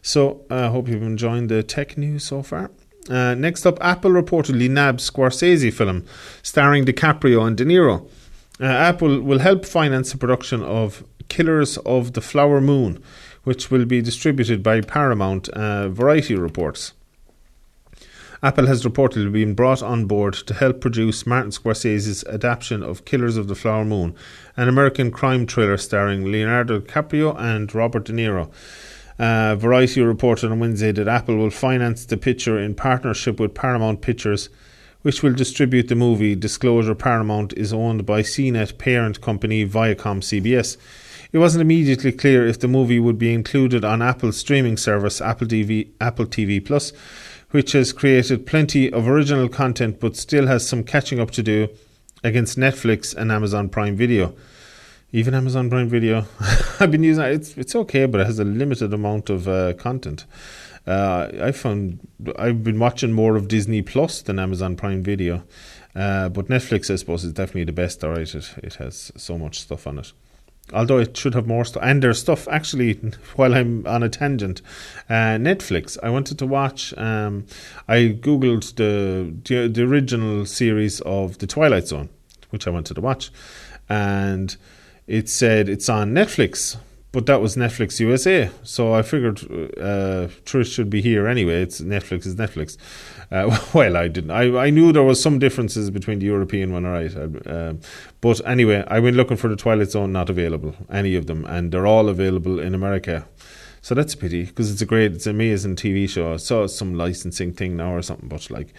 So 0.01 0.43
I 0.49 0.55
uh, 0.55 0.71
hope 0.71 0.87
you've 0.87 1.03
enjoyed 1.03 1.49
the 1.49 1.61
tech 1.61 1.95
news 1.95 2.23
so 2.23 2.41
far. 2.41 2.71
Uh, 3.07 3.35
next 3.35 3.63
up, 3.67 3.77
Apple 3.79 4.09
reportedly 4.09 4.67
nabs 4.67 5.07
Scorsese 5.07 5.71
film 5.71 6.03
starring 6.41 6.83
DiCaprio 6.83 7.45
and 7.45 7.55
De 7.55 7.63
Niro. 7.63 8.09
Uh, 8.59 8.65
Apple 8.65 9.21
will 9.21 9.37
help 9.37 9.67
finance 9.67 10.13
the 10.13 10.17
production 10.17 10.63
of 10.63 11.03
Killers 11.29 11.77
of 11.85 12.13
the 12.13 12.21
Flower 12.21 12.59
Moon, 12.59 13.03
which 13.47 13.71
will 13.71 13.85
be 13.85 14.01
distributed 14.01 14.61
by 14.61 14.81
Paramount, 14.81 15.47
uh, 15.47 15.87
Variety 15.87 16.35
reports. 16.35 16.91
Apple 18.43 18.67
has 18.67 18.83
reportedly 18.83 19.31
been 19.31 19.53
brought 19.53 19.81
on 19.81 20.03
board 20.03 20.33
to 20.33 20.53
help 20.53 20.81
produce 20.81 21.25
Martin 21.25 21.51
Scorsese's 21.51 22.25
adaptation 22.25 22.83
of 22.83 23.05
Killers 23.05 23.37
of 23.37 23.47
the 23.47 23.55
Flower 23.55 23.85
Moon, 23.85 24.13
an 24.57 24.67
American 24.67 25.11
crime 25.11 25.47
thriller 25.47 25.77
starring 25.77 26.29
Leonardo 26.29 26.81
DiCaprio 26.81 27.39
and 27.39 27.73
Robert 27.73 28.03
De 28.03 28.11
Niro. 28.11 28.51
Uh, 29.17 29.55
Variety 29.55 30.01
reported 30.01 30.51
on 30.51 30.59
Wednesday 30.59 30.91
that 30.91 31.07
Apple 31.07 31.37
will 31.37 31.49
finance 31.49 32.03
the 32.03 32.17
picture 32.17 32.59
in 32.59 32.75
partnership 32.75 33.39
with 33.39 33.55
Paramount 33.55 34.01
Pictures, 34.01 34.49
which 35.03 35.23
will 35.23 35.33
distribute 35.33 35.87
the 35.87 35.95
movie. 35.95 36.35
Disclosure 36.35 36.95
Paramount 36.95 37.53
is 37.53 37.71
owned 37.71 38.05
by 38.05 38.23
CNET 38.23 38.77
parent 38.77 39.21
company 39.21 39.65
Viacom 39.65 40.19
CBS. 40.19 40.75
It 41.37 41.39
wasn't 41.39 41.61
immediately 41.61 42.11
clear 42.13 42.47
if 42.47 42.61
the 42.61 42.67
movie 42.67 42.99
would 42.99 43.19
be 43.19 43.31
included 43.31 43.85
on 43.85 44.01
Apple's 44.01 44.37
streaming 44.37 44.75
service, 44.75 45.21
Apple 45.21 45.45
TV, 45.45 45.89
Apple 46.01 46.25
TV 46.25 46.65
Plus, 46.65 46.91
which 47.51 47.73
has 47.73 47.93
created 47.93 48.47
plenty 48.47 48.91
of 48.91 49.07
original 49.07 49.47
content 49.47 49.99
but 49.99 50.15
still 50.15 50.47
has 50.47 50.67
some 50.67 50.83
catching 50.83 51.19
up 51.19 51.29
to 51.29 51.43
do 51.43 51.67
against 52.23 52.57
Netflix 52.57 53.15
and 53.15 53.31
Amazon 53.31 53.69
Prime 53.69 53.95
Video 53.95 54.33
even 55.11 55.35
Amazon 55.35 55.69
Prime 55.69 55.87
Video. 55.87 56.25
I've 56.79 56.89
been 56.89 57.03
using 57.03 57.23
it. 57.23 57.33
It's 57.33 57.55
it's 57.55 57.75
okay, 57.75 58.07
but 58.07 58.19
it 58.19 58.25
has 58.25 58.39
a 58.39 58.43
limited 58.43 58.91
amount 58.91 59.29
of 59.29 59.47
uh, 59.47 59.73
content. 59.75 60.25
Uh, 60.87 61.29
I 61.39 61.51
found 61.51 61.99
I've 62.39 62.63
been 62.63 62.79
watching 62.79 63.13
more 63.13 63.35
of 63.35 63.47
Disney 63.47 63.83
Plus 63.83 64.23
than 64.23 64.39
Amazon 64.39 64.75
Prime 64.75 65.03
Video, 65.03 65.43
uh, 65.95 66.29
but 66.29 66.47
Netflix 66.47 66.91
I 66.91 66.95
suppose 66.95 67.23
is 67.23 67.33
definitely 67.33 67.65
the 67.65 67.71
best. 67.71 68.03
All 68.03 68.09
right, 68.09 68.35
it 68.35 68.55
it 68.63 68.73
has 68.75 69.11
so 69.15 69.37
much 69.37 69.61
stuff 69.61 69.85
on 69.85 69.99
it. 69.99 70.11
Although 70.73 70.99
it 70.99 71.15
should 71.15 71.33
have 71.33 71.47
more 71.47 71.63
stuff, 71.63 71.81
and 71.83 72.03
there's 72.03 72.19
stuff 72.19 72.47
actually. 72.49 72.93
While 73.35 73.53
I'm 73.53 73.87
on 73.87 74.03
a 74.03 74.09
tangent, 74.09 74.61
uh, 75.09 75.37
Netflix. 75.37 75.97
I 76.03 76.09
wanted 76.09 76.37
to 76.39 76.45
watch. 76.45 76.93
Um, 76.97 77.45
I 77.87 78.17
googled 78.19 78.75
the, 78.75 79.33
the 79.45 79.67
the 79.69 79.83
original 79.83 80.45
series 80.45 80.99
of 81.01 81.37
The 81.37 81.47
Twilight 81.47 81.87
Zone, 81.87 82.09
which 82.49 82.67
I 82.67 82.71
wanted 82.71 82.95
to 82.95 83.01
watch, 83.01 83.31
and 83.87 84.55
it 85.07 85.29
said 85.29 85.69
it's 85.69 85.87
on 85.87 86.11
Netflix, 86.11 86.77
but 87.11 87.25
that 87.25 87.41
was 87.41 87.55
Netflix 87.55 87.99
USA. 87.99 88.49
So 88.63 88.93
I 88.93 89.01
figured 89.01 89.39
uh, 89.39 90.27
Trish 90.45 90.73
should 90.73 90.89
be 90.89 91.01
here 91.01 91.27
anyway. 91.27 91.61
It's 91.61 91.81
Netflix 91.81 92.25
is 92.25 92.35
Netflix. 92.35 92.77
Uh, 93.31 93.57
well, 93.73 93.97
I 93.97 94.07
didn't. 94.07 94.31
I, 94.31 94.65
I 94.65 94.69
knew 94.69 94.91
there 94.91 95.03
was 95.03 95.21
some 95.21 95.39
differences 95.39 95.89
between 95.89 96.19
the 96.19 96.25
European 96.25 96.73
one, 96.73 96.85
right? 96.85 97.15
Uh, 97.15 97.73
but 98.21 98.45
anyway, 98.45 98.83
I 98.87 98.99
went 98.99 99.15
looking 99.15 99.37
for 99.37 99.47
the 99.47 99.55
Twilight 99.55 99.91
Zone, 99.91 100.11
not 100.11 100.29
available, 100.29 100.75
any 100.91 101.15
of 101.15 101.27
them, 101.27 101.45
and 101.45 101.71
they're 101.71 101.87
all 101.87 102.09
available 102.09 102.59
in 102.59 102.75
America. 102.75 103.27
So 103.81 103.95
that's 103.95 104.13
a 104.13 104.17
pity 104.17 104.43
because 104.43 104.69
it's 104.71 104.81
a 104.81 104.85
great, 104.85 105.13
it's 105.13 105.27
an 105.27 105.35
amazing 105.35 105.77
TV 105.77 106.09
show. 106.09 106.33
I 106.33 106.37
saw 106.37 106.67
some 106.67 106.95
licensing 106.95 107.53
thing 107.53 107.77
now 107.77 107.93
or 107.93 108.01
something, 108.01 108.27
but 108.27 108.49
like 108.51 108.73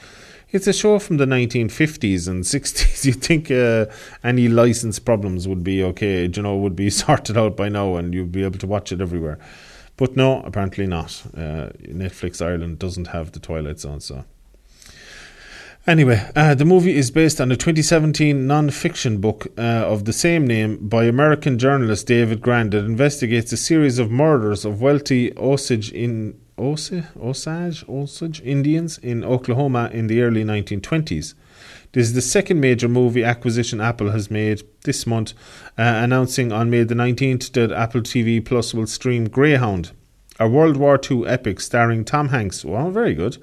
it's 0.51 0.67
a 0.67 0.73
show 0.73 0.99
from 0.99 1.19
the 1.19 1.27
1950s 1.27 2.29
and 2.29 2.45
60s. 2.45 3.05
You'd 3.05 3.23
think 3.23 3.51
uh, 3.51 3.87
any 4.25 4.49
license 4.49 4.99
problems 4.99 5.47
would 5.47 5.63
be 5.63 5.83
okay, 5.85 6.27
you 6.35 6.43
know, 6.43 6.57
would 6.57 6.77
be 6.77 6.91
sorted 7.03 7.37
out 7.37 7.57
by 7.57 7.69
now 7.69 7.97
and 7.97 8.15
you'd 8.15 8.33
be 8.33 8.45
able 8.45 8.59
to 8.59 8.67
watch 8.67 8.93
it 8.93 9.01
everywhere. 9.01 9.39
But 9.97 10.17
no, 10.17 10.43
apparently 10.43 10.87
not. 10.87 11.23
Uh, 11.37 11.71
Netflix 11.83 12.45
Ireland 12.45 12.79
doesn't 12.79 13.09
have 13.09 13.33
the 13.33 13.41
Twilight 13.41 13.81
Zone, 13.81 14.01
so. 14.01 14.25
Anyway, 15.89 16.31
uh, 16.37 16.55
the 16.55 16.67
movie 16.67 16.97
is 16.97 17.11
based 17.11 17.41
on 17.41 17.51
a 17.51 17.57
2017 17.57 18.47
non 18.47 18.71
fiction 18.71 19.21
book 19.21 19.47
uh, 19.57 19.63
of 19.63 20.05
the 20.05 20.13
same 20.13 20.47
name 20.47 20.77
by 20.87 21.05
American 21.05 21.59
journalist 21.59 22.07
David 22.07 22.41
Grann 22.43 22.71
that 22.71 22.85
investigates 22.85 23.51
a 23.53 23.57
series 23.57 23.99
of 23.99 24.11
murders 24.11 24.65
of 24.65 24.81
wealthy 24.83 25.35
Osage 25.37 25.91
in 25.91 26.39
Osage, 26.59 27.05
Osage, 27.21 27.85
Osage 27.89 28.41
Indians 28.43 28.99
in 28.99 29.25
Oklahoma 29.25 29.91
in 29.93 30.07
the 30.07 30.23
early 30.23 30.45
1920s. 30.45 31.35
This 31.93 32.09
is 32.09 32.13
the 32.13 32.21
second 32.21 32.61
major 32.61 32.89
movie 32.89 33.25
acquisition 33.25 33.81
Apple 33.81 34.11
has 34.11 34.31
made 34.31 34.63
this 34.85 35.07
month, 35.07 35.33
uh, 35.79 35.83
announcing 35.83 36.53
on 36.53 36.69
May 36.71 36.85
the 36.85 36.95
19th 36.95 37.53
that 37.53 37.73
Apple 37.73 38.03
TV 38.03 38.45
Plus 38.45 38.75
will 38.75 38.87
stream 38.87 39.29
Greyhound, 39.29 39.93
a 40.39 40.49
World 40.49 40.77
War 40.77 41.01
II 41.11 41.27
epic 41.27 41.61
starring 41.61 42.05
Tom 42.05 42.29
Hanks, 42.29 42.65
well, 42.65 42.91
very 42.91 43.15
good, 43.15 43.39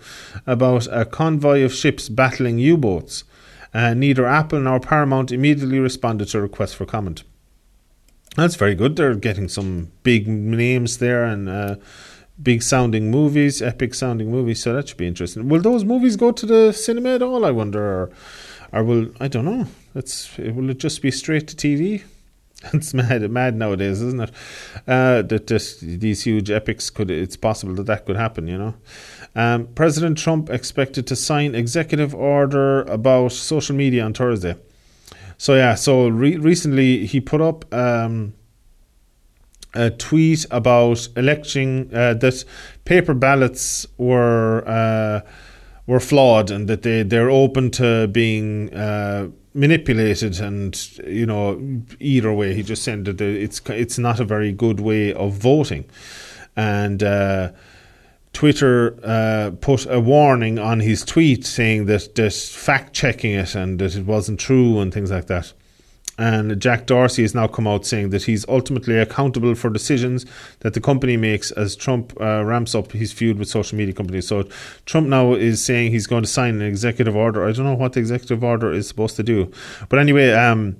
about 0.45 0.87
a 0.91 1.05
convoy 1.05 1.63
of 1.63 1.73
ships 1.73 2.07
battling 2.07 2.59
U 2.59 2.77
boats. 2.77 3.23
Uh, 3.73 3.93
neither 3.93 4.25
Apple 4.25 4.59
nor 4.59 4.79
Paramount 4.79 5.31
immediately 5.31 5.79
responded 5.79 6.27
to 6.29 6.41
requests 6.41 6.73
for 6.73 6.85
comment. 6.85 7.23
That's 8.35 8.55
very 8.55 8.75
good. 8.75 8.95
They're 8.95 9.15
getting 9.15 9.47
some 9.49 9.91
big 10.03 10.27
names 10.27 10.97
there 10.99 11.25
and 11.25 11.49
uh, 11.49 11.75
big 12.41 12.61
sounding 12.61 13.11
movies, 13.11 13.61
epic 13.61 13.93
sounding 13.93 14.31
movies. 14.31 14.61
So 14.61 14.73
that 14.73 14.87
should 14.87 14.97
be 14.97 15.07
interesting. 15.07 15.49
Will 15.49 15.61
those 15.61 15.83
movies 15.83 16.15
go 16.15 16.31
to 16.31 16.45
the 16.45 16.71
cinema 16.71 17.15
at 17.15 17.21
all? 17.21 17.45
I 17.45 17.51
wonder, 17.51 17.81
or, 17.81 18.11
or 18.71 18.83
will 18.83 19.11
I 19.19 19.27
don't 19.27 19.45
know. 19.45 19.67
That's 19.93 20.37
will 20.37 20.69
it 20.69 20.79
just 20.79 21.01
be 21.01 21.11
straight 21.11 21.47
to 21.49 21.55
TV? 21.55 22.03
It's 22.73 22.95
mad, 22.95 23.29
mad 23.29 23.55
nowadays, 23.55 24.01
isn't 24.01 24.21
it? 24.21 24.31
Uh, 24.87 25.21
that 25.23 25.45
just 25.45 25.81
these 25.81 26.23
huge 26.23 26.49
epics 26.49 26.89
could. 26.89 27.11
It's 27.11 27.37
possible 27.37 27.75
that 27.75 27.85
that 27.85 28.05
could 28.05 28.15
happen. 28.15 28.47
You 28.47 28.57
know. 28.57 28.75
Um, 29.35 29.67
President 29.75 30.17
Trump 30.17 30.49
expected 30.49 31.05
to 31.07 31.15
sign 31.15 31.53
executive 31.53 32.15
order 32.15 32.81
about 32.83 33.33
social 33.33 33.75
media 33.75 34.03
on 34.03 34.13
Thursday. 34.13 34.55
So 35.37 35.53
yeah, 35.53 35.75
so 35.75 36.07
re- 36.07 36.37
recently 36.37 37.05
he 37.05 37.19
put 37.19 37.41
up. 37.41 37.71
Um, 37.73 38.33
a 39.75 39.91
tweet 39.91 40.45
about 40.51 41.07
election 41.15 41.89
uh, 41.93 42.13
that 42.15 42.43
paper 42.85 43.13
ballots 43.13 43.85
were 43.97 44.63
uh, 44.67 45.21
were 45.87 45.99
flawed 45.99 46.51
and 46.51 46.67
that 46.67 46.81
they 46.81 47.03
they're 47.03 47.29
open 47.29 47.69
to 47.71 48.07
being 48.07 48.73
uh, 48.73 49.27
manipulated 49.53 50.39
and 50.39 50.97
you 51.05 51.25
know 51.25 51.61
either 51.99 52.33
way 52.33 52.53
he 52.53 52.63
just 52.63 52.83
said 52.83 53.05
that 53.05 53.21
it's 53.21 53.61
it's 53.69 53.97
not 53.97 54.19
a 54.19 54.25
very 54.25 54.51
good 54.51 54.79
way 54.79 55.13
of 55.13 55.33
voting. 55.33 55.85
And 56.57 57.03
uh, 57.03 57.51
Twitter 58.31 58.97
uh, 59.03 59.51
put 59.59 59.85
a 59.85 59.99
warning 59.99 60.57
on 60.57 60.79
his 60.79 61.03
tweet 61.03 61.45
saying 61.45 61.85
that 61.85 62.15
that 62.15 62.33
fact 62.33 62.93
checking 62.93 63.33
it 63.33 63.55
and 63.55 63.79
that 63.79 63.95
it 63.95 64.05
wasn't 64.05 64.39
true 64.39 64.79
and 64.79 64.93
things 64.93 65.11
like 65.11 65.27
that 65.27 65.53
and 66.17 66.59
Jack 66.61 66.85
Dorsey 66.85 67.23
has 67.23 67.35
now 67.35 67.47
come 67.47 67.67
out 67.67 67.85
saying 67.85 68.11
that 68.11 68.23
he's 68.23 68.47
ultimately 68.47 68.97
accountable 68.97 69.53
for 69.55 69.69
decisions 69.69 70.25
that 70.59 70.73
the 70.73 70.81
company 70.81 71.17
makes 71.17 71.51
as 71.51 71.75
Trump 71.75 72.13
uh, 72.21 72.43
ramps 72.45 72.73
up 72.73 72.91
his 72.93 73.11
feud 73.11 73.37
with 73.37 73.49
social 73.49 73.77
media 73.77 73.93
companies. 73.93 74.27
So 74.27 74.47
Trump 74.85 75.07
now 75.07 75.33
is 75.33 75.63
saying 75.63 75.91
he's 75.91 76.07
going 76.07 76.23
to 76.23 76.29
sign 76.29 76.55
an 76.55 76.61
executive 76.61 77.15
order. 77.15 77.45
I 77.45 77.51
don't 77.51 77.65
know 77.65 77.75
what 77.75 77.93
the 77.93 77.99
executive 77.99 78.43
order 78.43 78.71
is 78.71 78.87
supposed 78.87 79.15
to 79.17 79.23
do, 79.23 79.51
but 79.89 79.99
anyway, 79.99 80.31
um, 80.31 80.77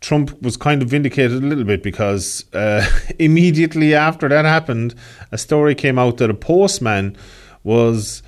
Trump 0.00 0.40
was 0.42 0.56
kind 0.56 0.80
of 0.82 0.88
vindicated 0.88 1.42
a 1.42 1.46
little 1.46 1.64
bit 1.64 1.82
because 1.82 2.44
uh, 2.52 2.88
immediately 3.18 3.94
after 3.94 4.28
that 4.28 4.44
happened, 4.44 4.94
a 5.32 5.38
story 5.38 5.74
came 5.74 5.98
out 5.98 6.18
that 6.18 6.30
a 6.30 6.34
postman 6.34 7.16
was 7.64 8.22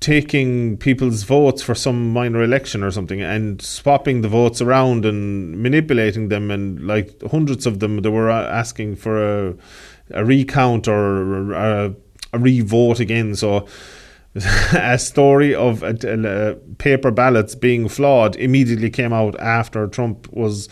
taking 0.00 0.78
people's 0.78 1.24
votes 1.24 1.62
for 1.62 1.74
some 1.74 2.10
minor 2.12 2.42
election 2.42 2.82
or 2.82 2.90
something 2.90 3.20
and 3.20 3.60
swapping 3.60 4.22
the 4.22 4.28
votes 4.28 4.62
around 4.62 5.04
and 5.04 5.62
manipulating 5.62 6.28
them 6.28 6.50
and 6.50 6.86
like 6.86 7.20
hundreds 7.30 7.66
of 7.66 7.80
them 7.80 7.98
they 7.98 8.08
were 8.08 8.30
asking 8.30 8.96
for 8.96 9.48
a, 9.48 9.54
a 10.12 10.24
recount 10.24 10.88
or 10.88 11.52
a, 11.52 11.94
a 12.32 12.38
re-vote 12.38 12.98
again. 12.98 13.34
So 13.34 13.66
a 14.72 14.98
story 14.98 15.54
of 15.54 15.84
paper 16.78 17.10
ballots 17.10 17.54
being 17.54 17.88
flawed 17.88 18.36
immediately 18.36 18.88
came 18.88 19.12
out 19.12 19.38
after 19.38 19.86
Trump 19.86 20.32
was 20.32 20.68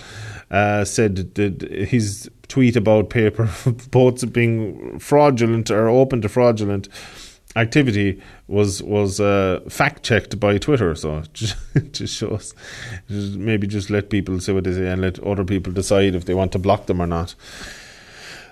uh, 0.50 0.84
said 0.84 1.34
that 1.34 1.60
his 1.88 2.30
tweet 2.46 2.76
about 2.76 3.10
paper 3.10 3.44
votes 3.92 4.24
being 4.24 4.98
fraudulent 4.98 5.70
or 5.70 5.88
open 5.88 6.22
to 6.22 6.28
fraudulent 6.28 6.88
activity 7.58 8.22
was 8.46 8.82
was 8.82 9.20
uh, 9.20 9.60
fact 9.68 10.02
checked 10.02 10.38
by 10.38 10.58
Twitter. 10.58 10.94
So 10.94 11.22
just, 11.32 11.56
just 11.92 12.14
shows, 12.14 12.54
just 13.08 13.36
maybe 13.36 13.66
just 13.66 13.90
let 13.90 14.10
people 14.10 14.40
say 14.40 14.52
what 14.52 14.64
they 14.64 14.72
say 14.72 14.86
and 14.86 15.02
let 15.02 15.18
other 15.20 15.44
people 15.44 15.72
decide 15.72 16.14
if 16.14 16.24
they 16.24 16.34
want 16.34 16.52
to 16.52 16.58
block 16.58 16.86
them 16.86 17.00
or 17.00 17.06
not. 17.06 17.34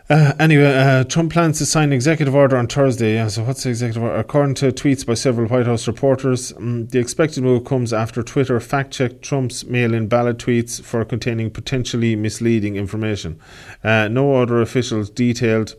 Uh, 0.09 0.33
anyway, 0.39 0.73
uh, 0.73 1.03
Trump 1.03 1.33
plans 1.33 1.59
to 1.59 1.67
sign 1.67 1.93
executive 1.93 2.33
order 2.33 2.57
on 2.57 2.69
Thursday. 2.69 3.15
Yeah, 3.15 3.27
so 3.27 3.43
what's 3.43 3.65
the 3.65 3.71
executive 3.71 4.05
order? 4.05 4.15
According 4.15 4.55
to 4.57 4.71
tweets 4.71 5.05
by 5.05 5.15
several 5.15 5.49
White 5.49 5.67
House 5.67 5.89
reporters, 5.89 6.53
um, 6.53 6.87
the 6.87 7.01
expected 7.01 7.43
move 7.43 7.65
comes 7.65 7.93
after 7.93 8.23
Twitter 8.23 8.61
fact 8.61 8.93
checked 8.93 9.23
Trump's 9.23 9.65
mail 9.65 9.95
in 9.95 10.07
ballot 10.07 10.39
tweets 10.39 10.81
for 10.81 11.05
containing 11.05 11.51
potentially 11.51 12.15
misleading 12.15 12.77
information. 12.77 13.41
Uh, 13.83 14.07
no 14.07 14.41
other 14.41 14.61
officials 14.61 15.11
detailed 15.11 15.75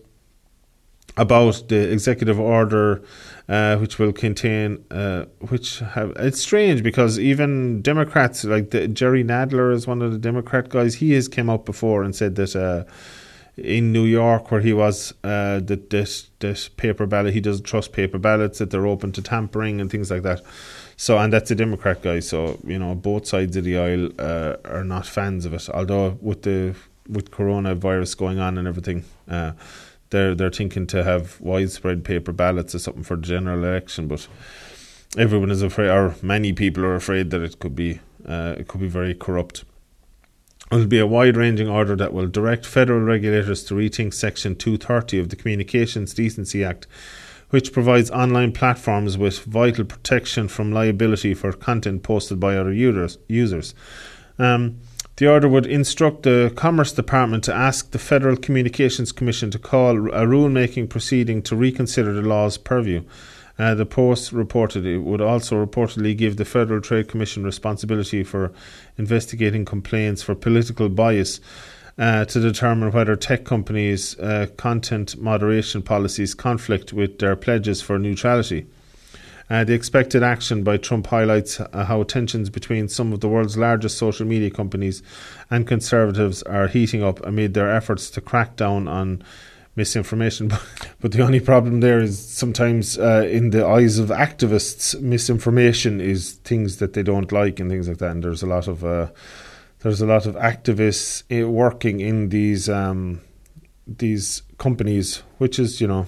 about 1.17 1.67
the 1.67 1.91
executive 1.91 2.39
order, 2.39 3.01
uh, 3.49 3.77
which 3.77 3.99
will 3.99 4.13
contain, 4.13 4.83
uh, 4.91 5.25
which 5.49 5.79
have 5.79 6.11
it's 6.17 6.41
strange 6.41 6.83
because 6.83 7.19
even 7.19 7.81
Democrats 7.81 8.43
like 8.43 8.71
the, 8.71 8.87
Jerry 8.87 9.23
Nadler 9.23 9.73
is 9.73 9.87
one 9.87 10.01
of 10.01 10.11
the 10.11 10.19
Democrat 10.19 10.69
guys. 10.69 10.95
He 10.95 11.13
has 11.13 11.27
came 11.27 11.49
out 11.49 11.65
before 11.65 12.03
and 12.03 12.15
said 12.15 12.35
that. 12.35 12.55
Uh, 12.55 12.89
in 13.57 13.91
New 13.91 14.05
York, 14.05 14.51
where 14.51 14.61
he 14.61 14.71
was, 14.71 15.15
uh, 15.23 15.59
that 15.61 15.89
this 15.89 16.29
this 16.39 16.69
paper 16.69 17.07
ballot, 17.07 17.33
he 17.33 17.41
doesn't 17.41 17.65
trust 17.65 17.91
paper 17.91 18.19
ballots, 18.19 18.59
that 18.59 18.69
they're 18.69 18.85
open 18.85 19.11
to 19.13 19.21
tampering 19.21 19.81
and 19.81 19.89
things 19.89 20.11
like 20.11 20.21
that. 20.21 20.41
So, 20.95 21.17
and 21.17 21.33
that's 21.33 21.51
a 21.51 21.55
Democrat 21.55 22.01
guy. 22.01 22.19
So, 22.19 22.59
you 22.65 22.79
know, 22.79 22.95
both 22.95 23.27
sides 23.27 23.55
of 23.55 23.63
the 23.63 23.77
aisle 23.77 24.09
uh, 24.19 24.57
are 24.65 24.83
not 24.83 25.05
fans 25.05 25.45
of 25.45 25.53
it. 25.53 25.69
Although 25.69 26.17
with 26.21 26.43
the 26.43 26.75
with 27.07 27.31
coronavirus 27.31 28.17
going 28.17 28.39
on 28.39 28.57
and 28.57 28.67
everything, 28.67 29.05
uh, 29.29 29.53
they're 30.09 30.35
they're 30.35 30.49
thinking 30.49 30.87
to 30.87 31.03
have 31.03 31.39
widespread 31.41 32.03
paper 32.03 32.31
ballots 32.31 32.75
or 32.75 32.79
something 32.79 33.03
for 33.03 33.15
the 33.15 33.23
general 33.23 33.63
election, 33.63 34.07
but 34.07 34.27
everyone 35.17 35.51
is 35.51 35.61
afraid, 35.61 35.89
or 35.89 36.15
many 36.21 36.53
people 36.53 36.83
are 36.85 36.95
afraid 36.95 37.31
that 37.31 37.41
it 37.41 37.59
could 37.59 37.75
be 37.75 37.99
uh, 38.27 38.55
it 38.57 38.67
could 38.67 38.81
be 38.81 38.87
very 38.87 39.13
corrupt. 39.13 39.63
It 40.71 40.75
will 40.75 40.87
be 40.87 40.99
a 40.99 41.07
wide 41.07 41.37
ranging 41.37 41.69
order 41.69 41.95
that 41.95 42.13
will 42.13 42.27
direct 42.27 42.65
federal 42.65 42.99
regulators 42.99 43.63
to 43.65 43.73
rethink 43.73 44.13
Section 44.13 44.55
230 44.55 45.19
of 45.19 45.29
the 45.29 45.37
Communications 45.37 46.13
Decency 46.13 46.63
Act, 46.63 46.87
which 47.51 47.71
provides 47.71 48.11
online 48.11 48.51
platforms 48.51 49.17
with 49.17 49.39
vital 49.45 49.85
protection 49.85 50.49
from 50.49 50.73
liability 50.73 51.33
for 51.33 51.53
content 51.53 52.03
posted 52.03 52.39
by 52.39 52.57
other 52.57 52.73
users. 52.73 53.17
users. 53.29 53.73
Um, 54.37 54.79
the 55.17 55.27
order 55.27 55.49
would 55.49 55.65
instruct 55.65 56.23
the 56.23 56.53
Commerce 56.55 56.93
Department 56.93 57.43
to 57.43 57.53
ask 57.53 57.91
the 57.91 57.99
Federal 57.99 58.37
Communications 58.37 59.11
Commission 59.11 59.49
to 59.51 59.59
call 59.59 60.09
a 60.09 60.25
rulemaking 60.25 60.89
proceeding 60.89 61.41
to 61.41 61.55
reconsider 61.55 62.13
the 62.13 62.21
law's 62.21 62.57
purview. 62.57 63.03
Uh, 63.57 63.73
the 63.73 63.85
Post 63.85 64.31
reported 64.31 64.85
it 64.85 64.99
would 64.99 65.19
also 65.19 65.55
reportedly 65.65 66.15
give 66.15 66.37
the 66.37 66.45
Federal 66.45 66.79
Trade 66.79 67.07
Commission 67.07 67.43
responsibility 67.43 68.23
for 68.23 68.51
investigating 68.99 69.65
complaints 69.65 70.21
for 70.21 70.35
political 70.35 70.87
bias 70.87 71.39
uh, 71.97 72.23
to 72.25 72.39
determine 72.39 72.91
whether 72.91 73.15
tech 73.15 73.43
companies' 73.43 74.17
uh, 74.19 74.45
content 74.57 75.19
moderation 75.19 75.81
policies 75.81 76.35
conflict 76.35 76.93
with 76.93 77.17
their 77.17 77.35
pledges 77.35 77.81
for 77.81 77.97
neutrality. 77.97 78.67
Uh, 79.49 79.63
the 79.63 79.73
expected 79.73 80.23
action 80.23 80.63
by 80.63 80.75
Trump 80.75 81.07
highlights 81.07 81.59
uh, 81.59 81.85
how 81.85 82.03
tensions 82.03 82.49
between 82.49 82.89
some 82.89 83.13
of 83.13 83.21
the 83.21 83.29
world's 83.29 83.57
largest 83.57 83.97
social 83.97 84.25
media 84.25 84.49
companies 84.49 85.01
and 85.49 85.65
conservatives 85.65 86.43
are 86.43 86.67
heating 86.67 87.01
up 87.01 87.25
amid 87.25 87.53
their 87.53 87.73
efforts 87.73 88.09
to 88.09 88.19
crack 88.19 88.57
down 88.57 88.87
on 88.87 89.23
misinformation. 89.77 90.51
but 90.99 91.13
the 91.13 91.21
only 91.21 91.39
problem 91.39 91.79
there 91.79 92.01
is 92.01 92.19
sometimes, 92.19 92.97
uh, 92.97 93.25
in 93.31 93.51
the 93.51 93.65
eyes 93.65 93.99
of 93.99 94.09
activists, 94.09 94.99
misinformation 94.99 96.01
is 96.01 96.33
things 96.43 96.77
that 96.77 96.91
they 96.93 97.03
don't 97.03 97.31
like 97.31 97.59
and 97.61 97.69
things 97.69 97.87
like 97.87 97.99
that. 97.99 98.11
And 98.11 98.23
there's 98.23 98.43
a 98.43 98.47
lot 98.47 98.67
of 98.67 98.83
uh, 98.83 99.07
there's 99.79 100.01
a 100.01 100.07
lot 100.07 100.25
of 100.25 100.35
activists 100.35 101.23
eh, 101.29 101.43
working 101.43 102.01
in 102.01 102.29
these 102.29 102.67
um, 102.67 103.21
these 103.85 104.41
companies, 104.57 105.23
which 105.37 105.59
is 105.59 105.79
you 105.79 105.87
know 105.87 106.05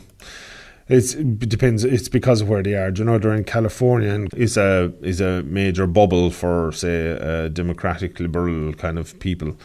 It's, 0.89 1.13
it 1.13 1.47
depends. 1.47 1.83
It's 1.83 2.09
because 2.09 2.41
of 2.41 2.49
where 2.49 2.63
they 2.63 2.73
are. 2.73 2.89
You 2.89 3.03
know, 3.03 3.19
they're 3.19 3.35
in 3.35 3.43
California, 3.43 4.09
and 4.09 4.33
is 4.33 4.57
a 4.57 4.91
is 5.01 5.21
a 5.21 5.43
major 5.43 5.85
bubble 5.85 6.31
for 6.31 6.71
say 6.71 7.11
uh, 7.11 7.47
democratic 7.49 8.19
liberal 8.19 8.73
kind 8.73 8.97
of 8.97 9.17
people. 9.19 9.55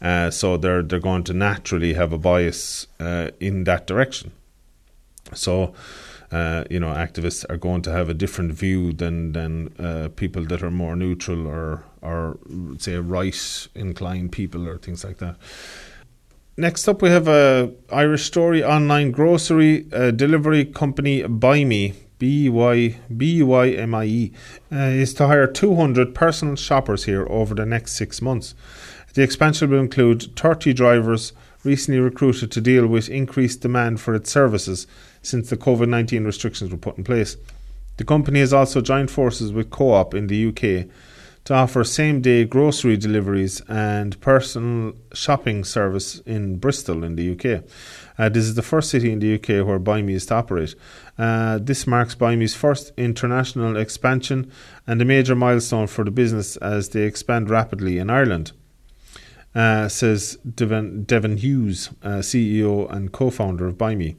Uh, 0.00 0.30
so 0.30 0.56
they're 0.56 0.82
they're 0.82 0.98
going 0.98 1.24
to 1.24 1.34
naturally 1.34 1.92
have 1.92 2.14
a 2.14 2.18
bias 2.18 2.86
uh, 2.98 3.30
in 3.38 3.64
that 3.64 3.86
direction. 3.86 4.32
So. 5.34 5.74
Uh, 6.32 6.62
you 6.70 6.78
know, 6.78 6.94
activists 6.94 7.44
are 7.50 7.56
going 7.56 7.82
to 7.82 7.90
have 7.90 8.08
a 8.08 8.14
different 8.14 8.52
view 8.52 8.92
than 8.92 9.32
than 9.32 9.74
uh, 9.80 10.08
people 10.14 10.44
that 10.44 10.62
are 10.62 10.70
more 10.70 10.94
neutral 10.94 11.44
or 11.44 11.82
or 12.02 12.38
say 12.78 12.94
right 12.94 13.68
inclined 13.74 14.30
people 14.30 14.68
or 14.68 14.78
things 14.78 15.02
like 15.02 15.18
that. 15.18 15.34
Next 16.56 16.88
up, 16.88 17.00
we 17.00 17.08
have 17.08 17.28
a 17.28 17.72
Irish 17.90 18.24
story 18.24 18.62
online 18.62 19.12
grocery 19.12 19.86
uh, 19.92 20.10
delivery 20.10 20.64
company 20.64 21.22
Buymie. 21.22 21.94
B 22.20 22.50
Y 22.50 22.96
B 23.16 23.42
Y 23.42 23.70
M 23.70 23.94
I 23.94 24.04
E 24.04 24.32
uh, 24.70 24.76
is 24.76 25.14
to 25.14 25.26
hire 25.26 25.46
200 25.46 26.14
personal 26.14 26.54
shoppers 26.54 27.04
here 27.04 27.26
over 27.30 27.54
the 27.54 27.64
next 27.64 27.92
six 27.92 28.20
months. 28.20 28.54
The 29.14 29.22
expansion 29.22 29.70
will 29.70 29.80
include 29.80 30.36
30 30.36 30.74
drivers 30.74 31.32
recently 31.64 31.98
recruited 31.98 32.52
to 32.52 32.60
deal 32.60 32.86
with 32.86 33.08
increased 33.08 33.62
demand 33.62 34.00
for 34.00 34.14
its 34.14 34.30
services 34.30 34.86
since 35.22 35.48
the 35.48 35.56
COVID 35.56 35.88
19 35.88 36.24
restrictions 36.24 36.70
were 36.70 36.76
put 36.76 36.98
in 36.98 37.04
place. 37.04 37.38
The 37.96 38.04
company 38.04 38.40
has 38.40 38.52
also 38.52 38.82
joined 38.82 39.10
forces 39.10 39.50
with 39.50 39.70
Co 39.70 39.92
op 39.92 40.14
in 40.14 40.26
the 40.26 40.48
UK 40.48 40.90
to 41.44 41.54
offer 41.54 41.82
same 41.84 42.20
day 42.20 42.44
grocery 42.44 42.96
deliveries 42.96 43.60
and 43.62 44.20
personal 44.20 44.94
shopping 45.12 45.64
service 45.64 46.18
in 46.20 46.56
Bristol 46.56 47.02
in 47.02 47.16
the 47.16 47.32
UK. 47.32 47.64
Uh, 48.18 48.28
this 48.28 48.44
is 48.44 48.54
the 48.54 48.62
first 48.62 48.90
city 48.90 49.10
in 49.10 49.18
the 49.18 49.34
UK 49.34 49.66
where 49.66 49.80
Buymie 49.80 50.12
is 50.12 50.26
to 50.26 50.34
operate. 50.34 50.74
Uh, 51.18 51.58
this 51.58 51.86
marks 51.86 52.14
Buymie's 52.14 52.54
first 52.54 52.92
international 52.96 53.76
expansion 53.76 54.50
and 54.86 55.00
a 55.00 55.04
major 55.04 55.34
milestone 55.34 55.86
for 55.86 56.04
the 56.04 56.10
business 56.10 56.56
as 56.58 56.90
they 56.90 57.02
expand 57.02 57.48
rapidly 57.48 57.98
in 57.98 58.10
Ireland. 58.10 58.52
Uh, 59.54 59.88
says 59.88 60.36
Devin, 60.54 61.04
Devin 61.04 61.38
Hughes, 61.38 61.90
uh, 62.02 62.18
CEO 62.18 62.88
and 62.92 63.10
co 63.10 63.30
founder 63.30 63.66
of 63.66 63.76
Buymie. 63.76 64.16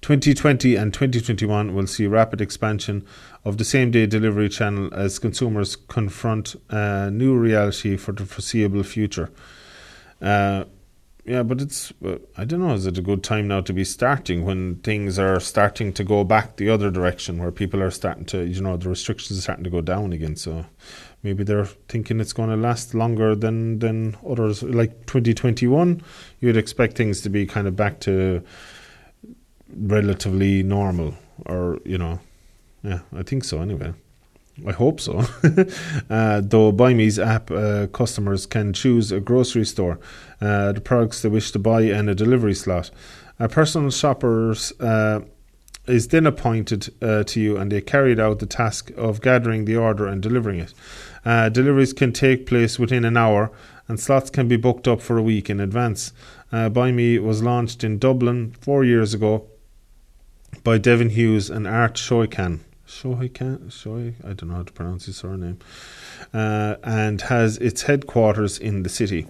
2020 0.00 0.76
and 0.76 0.94
2021 0.94 1.74
will 1.74 1.86
see 1.86 2.06
rapid 2.06 2.40
expansion 2.40 3.04
of 3.46 3.58
the 3.58 3.64
same 3.64 3.92
day 3.92 4.06
delivery 4.06 4.48
channel 4.48 4.92
as 4.92 5.20
consumers 5.20 5.76
confront 5.76 6.56
a 6.68 7.08
new 7.12 7.38
reality 7.38 7.96
for 7.96 8.10
the 8.10 8.26
foreseeable 8.26 8.82
future. 8.82 9.30
Uh, 10.20 10.64
yeah, 11.24 11.44
but 11.44 11.60
it's, 11.60 11.92
uh, 12.04 12.18
I 12.36 12.44
don't 12.44 12.58
know, 12.58 12.74
is 12.74 12.86
it 12.86 12.98
a 12.98 13.02
good 13.02 13.22
time 13.22 13.46
now 13.46 13.60
to 13.60 13.72
be 13.72 13.84
starting 13.84 14.44
when 14.44 14.76
things 14.76 15.16
are 15.16 15.38
starting 15.38 15.92
to 15.92 16.02
go 16.02 16.24
back 16.24 16.56
the 16.56 16.68
other 16.68 16.90
direction 16.90 17.38
where 17.38 17.52
people 17.52 17.80
are 17.84 17.90
starting 17.92 18.24
to, 18.26 18.44
you 18.44 18.60
know, 18.60 18.76
the 18.76 18.88
restrictions 18.88 19.38
are 19.38 19.42
starting 19.42 19.64
to 19.64 19.70
go 19.70 19.80
down 19.80 20.12
again? 20.12 20.34
So 20.34 20.66
maybe 21.22 21.44
they're 21.44 21.66
thinking 21.88 22.18
it's 22.18 22.32
going 22.32 22.50
to 22.50 22.56
last 22.56 22.94
longer 22.94 23.36
than, 23.36 23.78
than 23.78 24.16
others. 24.28 24.64
Like 24.64 25.06
2021, 25.06 26.02
you'd 26.40 26.56
expect 26.56 26.96
things 26.96 27.20
to 27.20 27.28
be 27.28 27.46
kind 27.46 27.68
of 27.68 27.76
back 27.76 28.00
to 28.00 28.42
relatively 29.76 30.64
normal, 30.64 31.14
or 31.44 31.78
you 31.84 31.98
know, 31.98 32.18
yeah, 32.86 33.00
I 33.12 33.24
think 33.24 33.42
so. 33.42 33.60
Anyway, 33.60 33.92
I 34.64 34.72
hope 34.72 35.00
so. 35.00 35.18
uh, 36.08 36.40
though 36.40 36.72
Buymie's 36.72 37.18
app 37.18 37.50
uh, 37.50 37.88
customers 37.88 38.46
can 38.46 38.72
choose 38.72 39.10
a 39.10 39.18
grocery 39.18 39.64
store, 39.64 39.98
uh, 40.40 40.70
the 40.72 40.80
products 40.80 41.22
they 41.22 41.28
wish 41.28 41.50
to 41.50 41.58
buy, 41.58 41.82
and 41.82 42.08
a 42.08 42.14
delivery 42.14 42.54
slot. 42.54 42.92
A 43.40 43.48
personal 43.48 43.90
shoppers 43.90 44.72
uh, 44.80 45.20
is 45.88 46.08
then 46.08 46.26
appointed 46.26 46.94
uh, 47.02 47.24
to 47.24 47.40
you, 47.40 47.56
and 47.56 47.72
they 47.72 47.80
carried 47.80 48.20
out 48.20 48.38
the 48.38 48.46
task 48.46 48.92
of 48.96 49.20
gathering 49.20 49.64
the 49.64 49.76
order 49.76 50.06
and 50.06 50.22
delivering 50.22 50.60
it. 50.60 50.72
Uh, 51.24 51.48
deliveries 51.48 51.92
can 51.92 52.12
take 52.12 52.46
place 52.46 52.78
within 52.78 53.04
an 53.04 53.16
hour, 53.16 53.50
and 53.88 53.98
slots 53.98 54.30
can 54.30 54.46
be 54.46 54.56
booked 54.56 54.86
up 54.86 55.00
for 55.00 55.18
a 55.18 55.22
week 55.22 55.50
in 55.50 55.58
advance. 55.58 56.12
Uh, 56.52 56.70
Buymie 56.70 57.20
was 57.20 57.42
launched 57.42 57.82
in 57.82 57.98
Dublin 57.98 58.54
four 58.60 58.84
years 58.84 59.12
ago 59.12 59.48
by 60.62 60.78
Devin 60.78 61.10
Hughes 61.10 61.50
and 61.50 61.66
Art 61.66 61.94
Shoykan. 61.94 62.60
Shoykan? 62.86 63.70
Shoy? 63.70 64.14
I 64.24 64.32
don't 64.32 64.48
know 64.48 64.56
how 64.56 64.62
to 64.62 64.72
pronounce 64.72 65.06
his 65.06 65.16
surname. 65.16 65.58
Uh, 66.32 66.76
and 66.82 67.20
has 67.22 67.58
its 67.58 67.82
headquarters 67.82 68.58
in 68.58 68.82
the 68.82 68.88
city. 68.88 69.26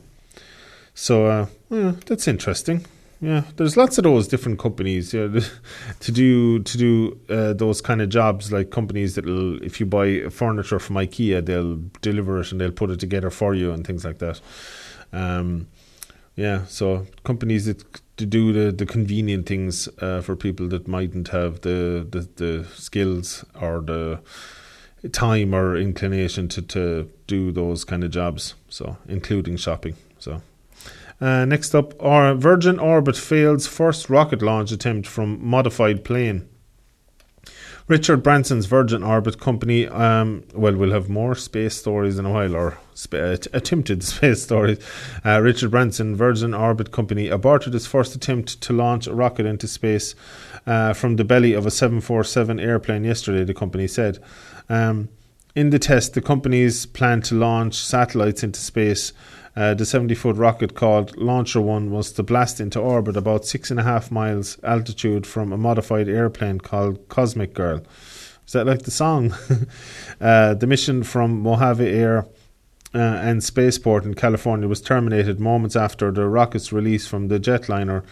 So, 0.94 1.26
uh, 1.26 1.46
yeah, 1.70 1.92
that's 2.06 2.28
interesting. 2.28 2.86
Yeah, 3.20 3.44
there's 3.56 3.78
lots 3.78 3.96
of 3.96 4.04
those 4.04 4.28
different 4.28 4.58
companies 4.58 5.14
yeah, 5.14 5.40
to 6.00 6.12
do 6.12 6.62
to 6.62 6.78
do 6.78 7.18
uh, 7.30 7.54
those 7.54 7.80
kind 7.80 8.02
of 8.02 8.10
jobs. 8.10 8.52
Like 8.52 8.70
companies 8.70 9.14
that'll, 9.14 9.62
if 9.62 9.80
you 9.80 9.86
buy 9.86 10.28
furniture 10.28 10.78
from 10.78 10.96
IKEA, 10.96 11.44
they'll 11.44 11.80
deliver 12.02 12.40
it 12.40 12.52
and 12.52 12.60
they'll 12.60 12.70
put 12.70 12.90
it 12.90 13.00
together 13.00 13.30
for 13.30 13.54
you 13.54 13.72
and 13.72 13.86
things 13.86 14.04
like 14.04 14.18
that. 14.18 14.40
Um, 15.14 15.68
yeah, 16.34 16.66
so 16.66 17.06
companies 17.24 17.64
that 17.64 17.82
to 18.16 18.26
do 18.26 18.52
the, 18.52 18.72
the 18.72 18.86
convenient 18.86 19.46
things 19.46 19.88
uh, 20.00 20.20
for 20.22 20.36
people 20.36 20.68
that 20.68 20.88
mightn't 20.88 21.28
have 21.28 21.60
the, 21.60 22.06
the, 22.08 22.28
the 22.36 22.64
skills 22.74 23.44
or 23.60 23.80
the 23.80 24.20
time 25.12 25.54
or 25.54 25.76
inclination 25.76 26.48
to, 26.48 26.62
to 26.62 27.10
do 27.26 27.52
those 27.52 27.84
kind 27.84 28.02
of 28.04 28.10
jobs. 28.10 28.54
So, 28.68 28.96
including 29.06 29.56
shopping. 29.56 29.96
So, 30.18 30.40
uh, 31.20 31.44
next 31.44 31.74
up, 31.74 32.00
our 32.02 32.34
Virgin 32.34 32.78
Orbit 32.78 33.16
fails 33.16 33.66
first 33.66 34.10
rocket 34.10 34.42
launch 34.42 34.72
attempt 34.72 35.06
from 35.06 35.44
modified 35.46 36.04
plane. 36.04 36.48
Richard 37.88 38.24
Branson's 38.24 38.66
Virgin 38.66 39.04
Orbit 39.04 39.38
company, 39.38 39.86
um, 39.86 40.42
well, 40.52 40.74
we'll 40.74 40.90
have 40.90 41.08
more 41.08 41.36
space 41.36 41.76
stories 41.76 42.18
in 42.18 42.26
a 42.26 42.32
while, 42.32 42.56
or 42.56 42.78
sp- 42.98 43.46
attempted 43.52 44.02
space 44.02 44.42
stories. 44.42 44.78
Uh, 45.24 45.40
Richard 45.40 45.70
Branson, 45.70 46.16
Virgin 46.16 46.52
Orbit 46.52 46.90
company, 46.90 47.28
aborted 47.28 47.76
its 47.76 47.86
first 47.86 48.16
attempt 48.16 48.60
to 48.62 48.72
launch 48.72 49.06
a 49.06 49.14
rocket 49.14 49.46
into 49.46 49.68
space 49.68 50.16
uh, 50.66 50.94
from 50.94 51.14
the 51.14 51.24
belly 51.24 51.52
of 51.52 51.64
a 51.64 51.70
747 51.70 52.58
airplane 52.58 53.04
yesterday, 53.04 53.44
the 53.44 53.54
company 53.54 53.86
said. 53.86 54.18
Um, 54.68 55.08
in 55.54 55.70
the 55.70 55.78
test, 55.78 56.14
the 56.14 56.20
company's 56.20 56.86
plan 56.86 57.22
to 57.22 57.36
launch 57.36 57.76
satellites 57.76 58.42
into 58.42 58.58
space 58.58 59.12
uh, 59.56 59.72
the 59.72 59.86
70 59.86 60.14
foot 60.14 60.36
rocket 60.36 60.74
called 60.74 61.16
Launcher 61.16 61.62
One 61.62 61.90
was 61.90 62.12
to 62.12 62.22
blast 62.22 62.60
into 62.60 62.78
orbit 62.78 63.16
about 63.16 63.46
six 63.46 63.70
and 63.70 63.80
a 63.80 63.82
half 63.82 64.10
miles 64.10 64.58
altitude 64.62 65.26
from 65.26 65.50
a 65.50 65.56
modified 65.56 66.08
airplane 66.08 66.58
called 66.60 67.08
Cosmic 67.08 67.54
Girl. 67.54 67.80
Is 68.46 68.52
that 68.52 68.66
like 68.66 68.82
the 68.82 68.90
song? 68.90 69.34
uh, 70.20 70.54
the 70.54 70.66
mission 70.66 71.02
from 71.02 71.40
Mojave 71.40 71.86
Air 71.86 72.26
uh, 72.94 72.98
and 72.98 73.42
Spaceport 73.42 74.04
in 74.04 74.14
California 74.14 74.68
was 74.68 74.82
terminated 74.82 75.40
moments 75.40 75.74
after 75.74 76.10
the 76.12 76.26
rocket's 76.26 76.70
release 76.70 77.06
from 77.06 77.28
the 77.28 77.40
jetliner 77.40 78.04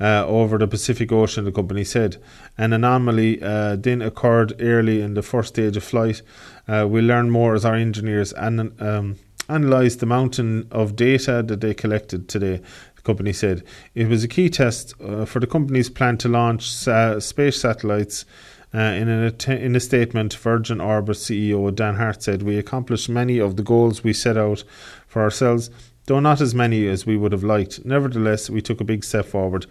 uh, 0.00 0.26
over 0.26 0.58
the 0.58 0.66
Pacific 0.66 1.12
Ocean, 1.12 1.44
the 1.44 1.52
company 1.52 1.84
said. 1.84 2.20
An 2.58 2.72
anomaly 2.72 3.40
uh, 3.40 3.76
then 3.76 4.02
occurred 4.02 4.60
early 4.60 5.00
in 5.00 5.14
the 5.14 5.22
first 5.22 5.50
stage 5.50 5.76
of 5.76 5.84
flight. 5.84 6.22
We'll 6.66 7.04
learn 7.04 7.30
more 7.30 7.54
as 7.54 7.64
our 7.64 7.76
engineers 7.76 8.32
and. 8.32 8.82
um, 8.82 9.16
analysed 9.48 10.00
the 10.00 10.06
mountain 10.06 10.68
of 10.70 10.96
data 10.96 11.42
that 11.46 11.60
they 11.60 11.74
collected 11.74 12.28
today. 12.28 12.60
The 12.96 13.02
company 13.02 13.32
said 13.32 13.62
it 13.94 14.08
was 14.08 14.24
a 14.24 14.28
key 14.28 14.48
test 14.50 14.94
uh, 15.00 15.24
for 15.24 15.40
the 15.40 15.46
company's 15.46 15.90
plan 15.90 16.18
to 16.18 16.28
launch 16.28 16.70
space 16.70 17.60
satellites. 17.60 18.24
Uh, 18.74 18.78
in, 18.78 19.08
att- 19.08 19.48
in 19.48 19.74
a 19.74 19.80
statement, 19.80 20.34
Virgin 20.34 20.78
Orbit 20.80 21.16
CEO 21.16 21.74
Dan 21.74 21.94
Hart 21.96 22.22
said, 22.22 22.42
We 22.42 22.58
accomplished 22.58 23.08
many 23.08 23.38
of 23.38 23.56
the 23.56 23.62
goals 23.62 24.04
we 24.04 24.12
set 24.12 24.36
out 24.36 24.62
for 25.06 25.22
ourselves, 25.22 25.70
though 26.04 26.20
not 26.20 26.42
as 26.42 26.54
many 26.54 26.86
as 26.86 27.06
we 27.06 27.16
would 27.16 27.32
have 27.32 27.44
liked. 27.44 27.84
Nevertheless, 27.86 28.50
we 28.50 28.60
took 28.60 28.80
a 28.82 28.84
big 28.84 29.04
step 29.04 29.24
forward. 29.24 29.64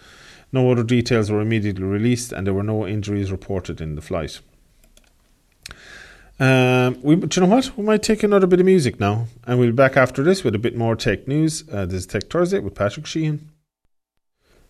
No 0.52 0.72
other 0.72 0.84
details 0.84 1.30
were 1.30 1.42
immediately 1.42 1.84
released, 1.84 2.32
and 2.32 2.48
there 2.48 2.54
were 2.56 2.64
no 2.64 2.88
injuries 2.88 3.32
reported 3.32 3.82
in 3.82 3.94
the 3.94 4.02
flight. 4.02 4.40
Um, 6.40 7.02
we, 7.02 7.16
do 7.16 7.42
you 7.42 7.48
know 7.48 7.56
what? 7.56 7.76
We 7.76 7.84
might 7.84 8.04
take 8.04 8.22
another 8.22 8.46
bit 8.46 8.60
of 8.60 8.66
music 8.66 9.00
now, 9.00 9.26
and 9.46 9.58
we'll 9.58 9.70
be 9.70 9.76
back 9.76 9.98
after 9.98 10.22
this 10.22 10.44
with 10.44 10.54
a 10.54 10.60
bit 10.60 10.76
more 10.76 10.96
tech 10.96 11.28
news. 11.28 11.64
Uh, 11.72 11.86
this 11.86 12.02
is 12.02 12.06
Tech 12.06 12.30
Thursday 12.30 12.60
with 12.60 12.76
Patrick 12.76 13.08
Sheehan. 13.08 13.50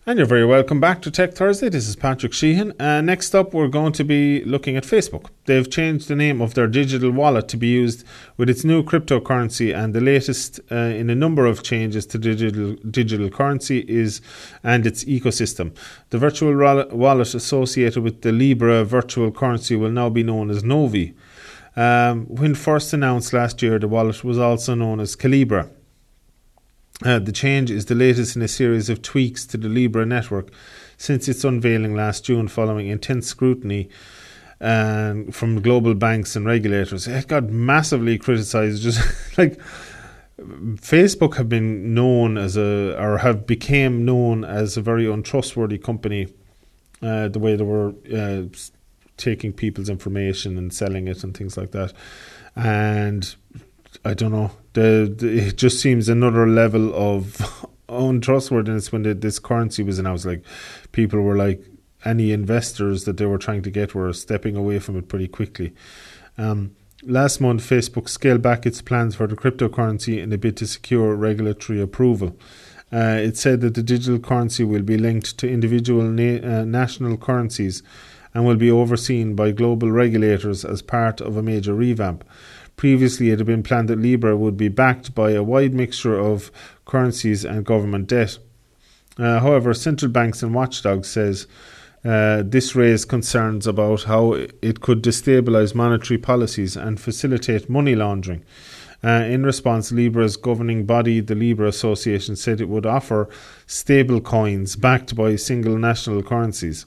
And 0.06 0.16
you're 0.16 0.26
very 0.26 0.46
welcome 0.46 0.80
back 0.80 1.02
to 1.02 1.10
Tech 1.10 1.34
Thursday. 1.34 1.68
This 1.68 1.86
is 1.86 1.94
Patrick 1.94 2.32
Sheehan. 2.32 2.72
Uh, 2.80 3.02
next 3.02 3.34
up, 3.34 3.52
we're 3.52 3.68
going 3.68 3.92
to 3.92 4.04
be 4.04 4.42
looking 4.44 4.74
at 4.74 4.84
Facebook. 4.84 5.26
They've 5.44 5.70
changed 5.70 6.08
the 6.08 6.16
name 6.16 6.40
of 6.40 6.54
their 6.54 6.66
digital 6.66 7.10
wallet 7.10 7.46
to 7.48 7.58
be 7.58 7.66
used 7.66 8.06
with 8.38 8.48
its 8.48 8.64
new 8.64 8.82
cryptocurrency, 8.82 9.76
and 9.76 9.94
the 9.94 10.00
latest 10.00 10.60
uh, 10.72 10.76
in 10.76 11.10
a 11.10 11.14
number 11.14 11.44
of 11.44 11.62
changes 11.62 12.06
to 12.06 12.16
digital 12.16 12.76
digital 12.90 13.28
currency 13.28 13.80
is 13.80 14.22
and 14.64 14.86
its 14.86 15.04
ecosystem. 15.04 15.76
The 16.08 16.16
virtual 16.16 16.56
wallet 16.96 17.34
associated 17.34 18.02
with 18.02 18.22
the 18.22 18.32
Libra 18.32 18.84
virtual 18.84 19.30
currency 19.30 19.76
will 19.76 19.92
now 19.92 20.08
be 20.08 20.22
known 20.22 20.48
as 20.48 20.64
Novi. 20.64 21.14
Um, 21.78 22.26
when 22.26 22.56
first 22.56 22.92
announced 22.92 23.32
last 23.32 23.62
year, 23.62 23.78
the 23.78 23.86
wallet 23.86 24.24
was 24.24 24.36
also 24.36 24.74
known 24.74 24.98
as 24.98 25.14
Calibra. 25.14 25.70
Uh, 27.04 27.20
the 27.20 27.30
change 27.30 27.70
is 27.70 27.84
the 27.86 27.94
latest 27.94 28.34
in 28.34 28.42
a 28.42 28.48
series 28.48 28.90
of 28.90 29.00
tweaks 29.00 29.46
to 29.46 29.56
the 29.56 29.68
Libra 29.68 30.04
network 30.04 30.50
since 30.96 31.28
its 31.28 31.44
unveiling 31.44 31.94
last 31.94 32.24
June 32.24 32.48
following 32.48 32.88
intense 32.88 33.28
scrutiny 33.28 33.88
and 34.58 35.32
from 35.32 35.62
global 35.62 35.94
banks 35.94 36.34
and 36.34 36.46
regulators. 36.46 37.06
It 37.06 37.28
got 37.28 37.44
massively 37.44 38.18
criticized. 38.18 38.82
Just 38.82 39.38
like 39.38 39.60
Facebook 40.38 41.36
have 41.36 41.48
been 41.48 41.94
known 41.94 42.36
as 42.36 42.56
a, 42.56 43.00
or 43.00 43.18
have 43.18 43.46
became 43.46 44.04
known 44.04 44.44
as 44.44 44.76
a 44.76 44.82
very 44.82 45.06
untrustworthy 45.06 45.78
company. 45.78 46.26
Uh, 47.00 47.28
the 47.28 47.38
way 47.38 47.54
they 47.54 47.62
were 47.62 47.94
uh, 48.12 48.42
taking 49.18 49.52
people's 49.52 49.88
information 49.88 50.56
and 50.56 50.72
selling 50.72 51.08
it 51.08 51.22
and 51.22 51.36
things 51.36 51.56
like 51.56 51.72
that, 51.72 51.92
and 52.56 53.34
I 54.04 54.14
don't 54.14 54.32
know. 54.32 54.52
The, 54.72 55.14
the 55.14 55.48
it 55.48 55.56
just 55.56 55.80
seems 55.80 56.08
another 56.08 56.46
level 56.46 56.94
of 56.94 57.66
untrustworthiness 57.88 58.92
when 58.92 59.02
the, 59.02 59.14
this 59.14 59.38
currency 59.38 59.82
was 59.82 59.98
announced. 59.98 60.24
Like 60.24 60.44
people 60.92 61.20
were 61.20 61.36
like, 61.36 61.62
any 62.04 62.32
investors 62.32 63.04
that 63.04 63.16
they 63.16 63.26
were 63.26 63.38
trying 63.38 63.62
to 63.62 63.70
get 63.70 63.94
were 63.94 64.12
stepping 64.12 64.56
away 64.56 64.78
from 64.78 64.96
it 64.96 65.08
pretty 65.08 65.28
quickly. 65.28 65.74
Um, 66.36 66.76
last 67.02 67.40
month, 67.40 67.62
Facebook 67.62 68.08
scaled 68.08 68.42
back 68.42 68.66
its 68.66 68.80
plans 68.80 69.14
for 69.16 69.26
the 69.26 69.36
cryptocurrency 69.36 70.22
in 70.22 70.32
a 70.32 70.38
bid 70.38 70.56
to 70.58 70.66
secure 70.66 71.14
regulatory 71.14 71.80
approval. 71.80 72.36
Uh, 72.92 73.18
it 73.20 73.36
said 73.36 73.60
that 73.60 73.74
the 73.74 73.82
digital 73.82 74.18
currency 74.18 74.64
will 74.64 74.82
be 74.82 74.96
linked 74.96 75.36
to 75.38 75.48
individual 75.48 76.04
na- 76.04 76.60
uh, 76.60 76.64
national 76.64 77.16
currencies 77.18 77.82
and 78.34 78.44
will 78.44 78.56
be 78.56 78.70
overseen 78.70 79.34
by 79.34 79.50
global 79.50 79.90
regulators 79.90 80.64
as 80.64 80.82
part 80.82 81.20
of 81.20 81.36
a 81.36 81.42
major 81.42 81.74
revamp. 81.74 82.24
Previously, 82.76 83.30
it 83.30 83.38
had 83.38 83.46
been 83.46 83.62
planned 83.62 83.88
that 83.88 83.98
Libra 83.98 84.36
would 84.36 84.56
be 84.56 84.68
backed 84.68 85.14
by 85.14 85.32
a 85.32 85.42
wide 85.42 85.74
mixture 85.74 86.18
of 86.18 86.52
currencies 86.84 87.44
and 87.44 87.66
government 87.66 88.06
debt. 88.06 88.38
Uh, 89.18 89.40
however, 89.40 89.74
central 89.74 90.12
banks 90.12 90.42
and 90.42 90.54
watchdogs 90.54 91.08
says 91.08 91.46
uh, 92.04 92.42
this 92.46 92.76
raised 92.76 93.08
concerns 93.08 93.66
about 93.66 94.04
how 94.04 94.32
it 94.32 94.80
could 94.80 95.02
destabilize 95.02 95.74
monetary 95.74 96.18
policies 96.18 96.76
and 96.76 97.00
facilitate 97.00 97.68
money 97.68 97.96
laundering. 97.96 98.44
Uh, 99.02 99.24
in 99.26 99.44
response, 99.44 99.92
Libra's 99.92 100.36
governing 100.36 100.84
body, 100.84 101.20
the 101.20 101.34
Libra 101.34 101.68
Association, 101.68 102.36
said 102.36 102.60
it 102.60 102.68
would 102.68 102.86
offer 102.86 103.28
stable 103.66 104.20
coins 104.20 104.76
backed 104.76 105.14
by 105.14 105.36
single 105.36 105.78
national 105.78 106.22
currencies. 106.22 106.86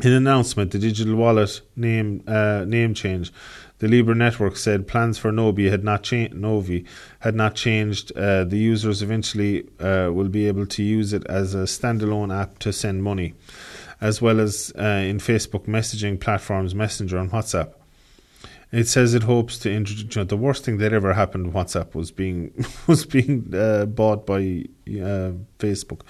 In 0.00 0.10
an 0.10 0.14
announcement, 0.14 0.70
the 0.70 0.78
digital 0.78 1.14
wallet 1.14 1.60
name 1.76 2.24
uh, 2.26 2.64
name 2.66 2.94
change, 2.94 3.32
the 3.78 3.88
Libra 3.88 4.14
network 4.14 4.56
said 4.56 4.88
plans 4.88 5.18
for 5.18 5.30
Novi 5.30 5.68
had 5.68 5.84
not 5.84 6.02
changed. 6.02 6.34
Novi 6.34 6.84
had 7.20 7.34
not 7.34 7.54
changed. 7.54 8.10
Uh, 8.16 8.44
the 8.44 8.56
users 8.56 9.02
eventually 9.02 9.68
uh, 9.80 10.10
will 10.12 10.28
be 10.28 10.48
able 10.48 10.66
to 10.66 10.82
use 10.82 11.12
it 11.12 11.26
as 11.26 11.54
a 11.54 11.64
standalone 11.64 12.34
app 12.34 12.58
to 12.60 12.72
send 12.72 13.02
money 13.02 13.34
as 14.02 14.20
well 14.20 14.40
as 14.40 14.72
uh, 14.78 14.82
in 14.82 15.18
Facebook 15.18 15.66
messaging 15.66 16.20
platforms, 16.20 16.74
Messenger 16.74 17.18
and 17.18 17.30
WhatsApp. 17.30 17.72
It 18.72 18.88
says 18.88 19.14
it 19.14 19.22
hopes 19.22 19.58
to 19.58 19.70
introduce. 19.70 20.16
You 20.16 20.22
know, 20.22 20.24
the 20.26 20.36
worst 20.36 20.64
thing 20.64 20.78
that 20.78 20.92
ever 20.92 21.12
happened 21.12 21.44
to 21.44 21.50
WhatsApp 21.50 21.94
was 21.94 22.10
being 22.10 22.52
was 22.86 23.06
being 23.06 23.54
uh, 23.54 23.86
bought 23.86 24.26
by 24.26 24.64
uh, 24.88 25.32
Facebook, 25.58 26.00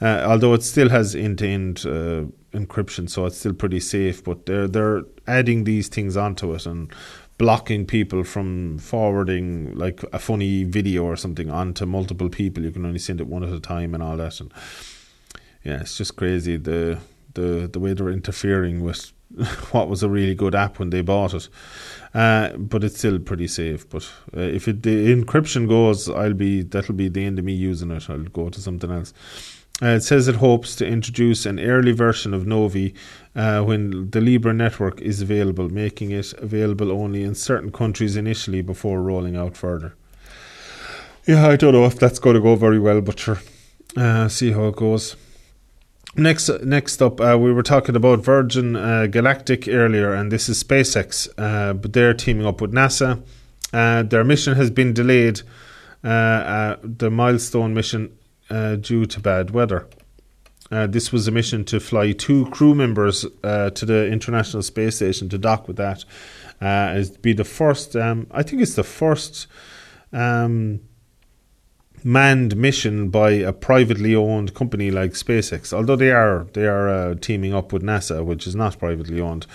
uh, 0.00 0.24
although 0.26 0.54
it 0.54 0.62
still 0.62 0.88
has 0.90 1.14
end-to-end 1.14 1.84
uh, 1.86 2.24
encryption, 2.52 3.08
so 3.08 3.26
it's 3.26 3.38
still 3.38 3.54
pretty 3.54 3.80
safe. 3.80 4.22
But 4.22 4.46
they're 4.46 4.68
they're 4.68 5.02
adding 5.26 5.64
these 5.64 5.88
things 5.88 6.16
onto 6.16 6.54
it 6.54 6.66
and 6.66 6.92
blocking 7.38 7.86
people 7.86 8.22
from 8.24 8.78
forwarding 8.78 9.76
like 9.76 10.04
a 10.12 10.18
funny 10.18 10.64
video 10.64 11.04
or 11.04 11.16
something 11.16 11.50
onto 11.50 11.86
multiple 11.86 12.28
people. 12.28 12.62
You 12.62 12.70
can 12.70 12.86
only 12.86 12.98
send 12.98 13.20
it 13.20 13.26
one 13.26 13.42
at 13.42 13.52
a 13.52 13.60
time 13.60 13.94
and 13.94 14.02
all 14.02 14.16
that. 14.16 14.40
And 14.40 14.52
yeah, 15.64 15.80
it's 15.80 15.96
just 15.96 16.16
crazy. 16.16 16.56
The 16.56 16.98
the 17.34 17.68
the 17.72 17.80
way 17.80 17.94
they're 17.94 18.10
interfering 18.10 18.82
with 18.84 19.12
what 19.70 19.88
was 19.88 20.02
a 20.02 20.08
really 20.08 20.34
good 20.34 20.54
app 20.54 20.78
when 20.78 20.90
they 20.90 21.00
bought 21.00 21.34
it. 21.34 21.48
Uh, 22.14 22.50
but 22.56 22.84
it's 22.84 22.98
still 22.98 23.18
pretty 23.18 23.48
safe. 23.48 23.88
But 23.88 24.10
uh, 24.36 24.40
if 24.40 24.68
it, 24.68 24.82
the 24.82 25.14
encryption 25.14 25.68
goes, 25.68 26.08
I'll 26.08 26.34
be 26.34 26.62
that'll 26.62 26.94
be 26.94 27.08
the 27.08 27.24
end 27.24 27.38
of 27.38 27.44
me 27.44 27.54
using 27.54 27.90
it. 27.90 28.08
I'll 28.10 28.22
go 28.24 28.50
to 28.50 28.60
something 28.60 28.90
else. 28.90 29.14
Uh, 29.80 29.86
it 29.96 30.02
says 30.02 30.28
it 30.28 30.36
hopes 30.36 30.76
to 30.76 30.86
introduce 30.86 31.46
an 31.46 31.58
early 31.58 31.92
version 31.92 32.34
of 32.34 32.46
Novi 32.46 32.94
uh, 33.34 33.62
when 33.62 34.10
the 34.10 34.20
Libra 34.20 34.52
network 34.52 35.00
is 35.00 35.22
available, 35.22 35.68
making 35.68 36.10
it 36.10 36.32
available 36.34 36.92
only 36.92 37.22
in 37.22 37.34
certain 37.34 37.72
countries 37.72 38.16
initially 38.16 38.62
before 38.62 39.02
rolling 39.02 39.36
out 39.36 39.56
further. 39.56 39.94
Yeah, 41.26 41.48
I 41.48 41.56
don't 41.56 41.72
know 41.72 41.84
if 41.84 41.98
that's 41.98 42.18
going 42.18 42.34
to 42.34 42.40
go 42.40 42.56
very 42.56 42.78
well, 42.78 43.00
but 43.00 43.18
sure, 43.18 43.40
uh, 43.96 44.28
see 44.28 44.52
how 44.52 44.66
it 44.66 44.76
goes. 44.76 45.16
Next, 46.14 46.50
next 46.62 47.00
up, 47.00 47.20
uh, 47.20 47.38
we 47.40 47.52
were 47.52 47.62
talking 47.62 47.96
about 47.96 48.20
Virgin 48.20 48.76
uh, 48.76 49.06
Galactic 49.06 49.66
earlier, 49.66 50.12
and 50.12 50.30
this 50.30 50.48
is 50.48 50.62
SpaceX. 50.62 51.28
Uh, 51.38 51.72
but 51.72 51.94
they're 51.94 52.12
teaming 52.12 52.44
up 52.44 52.60
with 52.60 52.72
NASA. 52.72 53.22
Uh, 53.72 54.02
their 54.02 54.22
mission 54.22 54.54
has 54.54 54.70
been 54.70 54.92
delayed. 54.92 55.40
Uh, 56.04 56.08
uh, 56.08 56.76
the 56.82 57.10
milestone 57.10 57.72
mission 57.72 58.14
due 58.48 59.06
to 59.06 59.20
bad 59.20 59.50
weather. 59.50 59.88
this 60.70 61.12
was 61.12 61.28
a 61.28 61.30
mission 61.30 61.64
to 61.64 61.80
fly 61.80 62.12
two 62.12 62.46
crew 62.50 62.74
members 62.74 63.22
to 63.22 63.86
the 63.86 64.06
International 64.08 64.62
Space 64.62 64.96
Station 64.96 65.28
to 65.28 65.38
dock 65.38 65.68
with 65.68 65.76
that. 65.76 66.04
Uh, 66.60 66.94
it'd 66.96 67.22
be 67.22 67.32
the 67.32 67.44
first. 67.44 67.96
Um, 67.96 68.26
I 68.30 68.42
think 68.42 68.62
it's 68.62 68.74
the 68.74 68.84
first. 68.84 69.46
Um, 70.12 70.80
manned 72.04 72.56
mission 72.56 73.10
by 73.10 73.30
a 73.30 73.52
privately 73.52 74.14
owned 74.14 74.54
company 74.54 74.90
like 74.90 75.12
SpaceX. 75.12 75.72
Although 75.72 75.96
they 75.96 76.10
are 76.10 76.46
they 76.52 76.66
are 76.66 76.88
uh, 76.88 77.14
teaming 77.16 77.54
up 77.54 77.72
with 77.72 77.82
NASA, 77.82 78.24
which 78.24 78.46
is 78.46 78.54
not 78.54 78.78
privately 78.78 79.20
owned. 79.20 79.46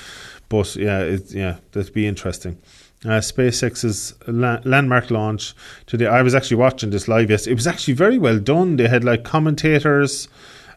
But 0.50 0.76
yeah, 0.76 1.00
it, 1.00 1.32
yeah, 1.32 1.58
that'd 1.72 1.94
be 1.94 2.08
interesting. 2.08 2.58
Uh, 3.06 3.20
SpaceX's 3.20 4.16
la- 4.28 4.60
landmark 4.64 5.12
launch 5.12 5.54
today. 5.86 6.08
I 6.08 6.24
was 6.24 6.34
actually 6.34 6.58
watching 6.58 6.90
this 6.90 7.08
live 7.08 7.30
yesterday. 7.30 7.52
It 7.52 7.56
was 7.56 7.68
actually 7.68 7.94
very 7.94 8.18
well 8.18 8.40
done. 8.40 8.78
They 8.78 8.88
had 8.88 9.04
like 9.04 9.24
commentators. 9.24 10.28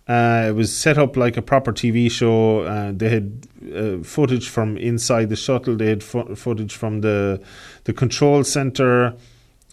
Uh, 0.07 0.47
it 0.49 0.53
was 0.53 0.75
set 0.77 0.99
up 0.99 1.17
like 1.17 1.37
a 1.37 1.43
proper 1.43 1.73
TV 1.73 2.11
show. 2.11 2.61
Uh, 2.61 2.93
they 2.95 3.09
had 3.09 3.47
uh, 3.75 4.03
footage 4.03 4.49
from 4.49 4.77
inside 4.77 5.29
the 5.31 5.37
shuttle. 5.37 5.77
They 5.77 5.87
had 5.87 6.03
fo- 6.03 6.35
footage 6.35 6.75
from 6.75 7.01
the 7.01 7.41
the 7.85 7.93
control 7.93 8.45
center. 8.45 9.15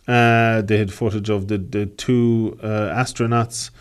Uh, 0.08 0.62
they 0.62 0.78
had 0.78 0.94
footage 0.94 1.30
of 1.30 1.50
the 1.50 1.58
the 1.58 1.86
two 1.86 2.58
uh, 2.64 2.94
astronauts, 2.96 3.72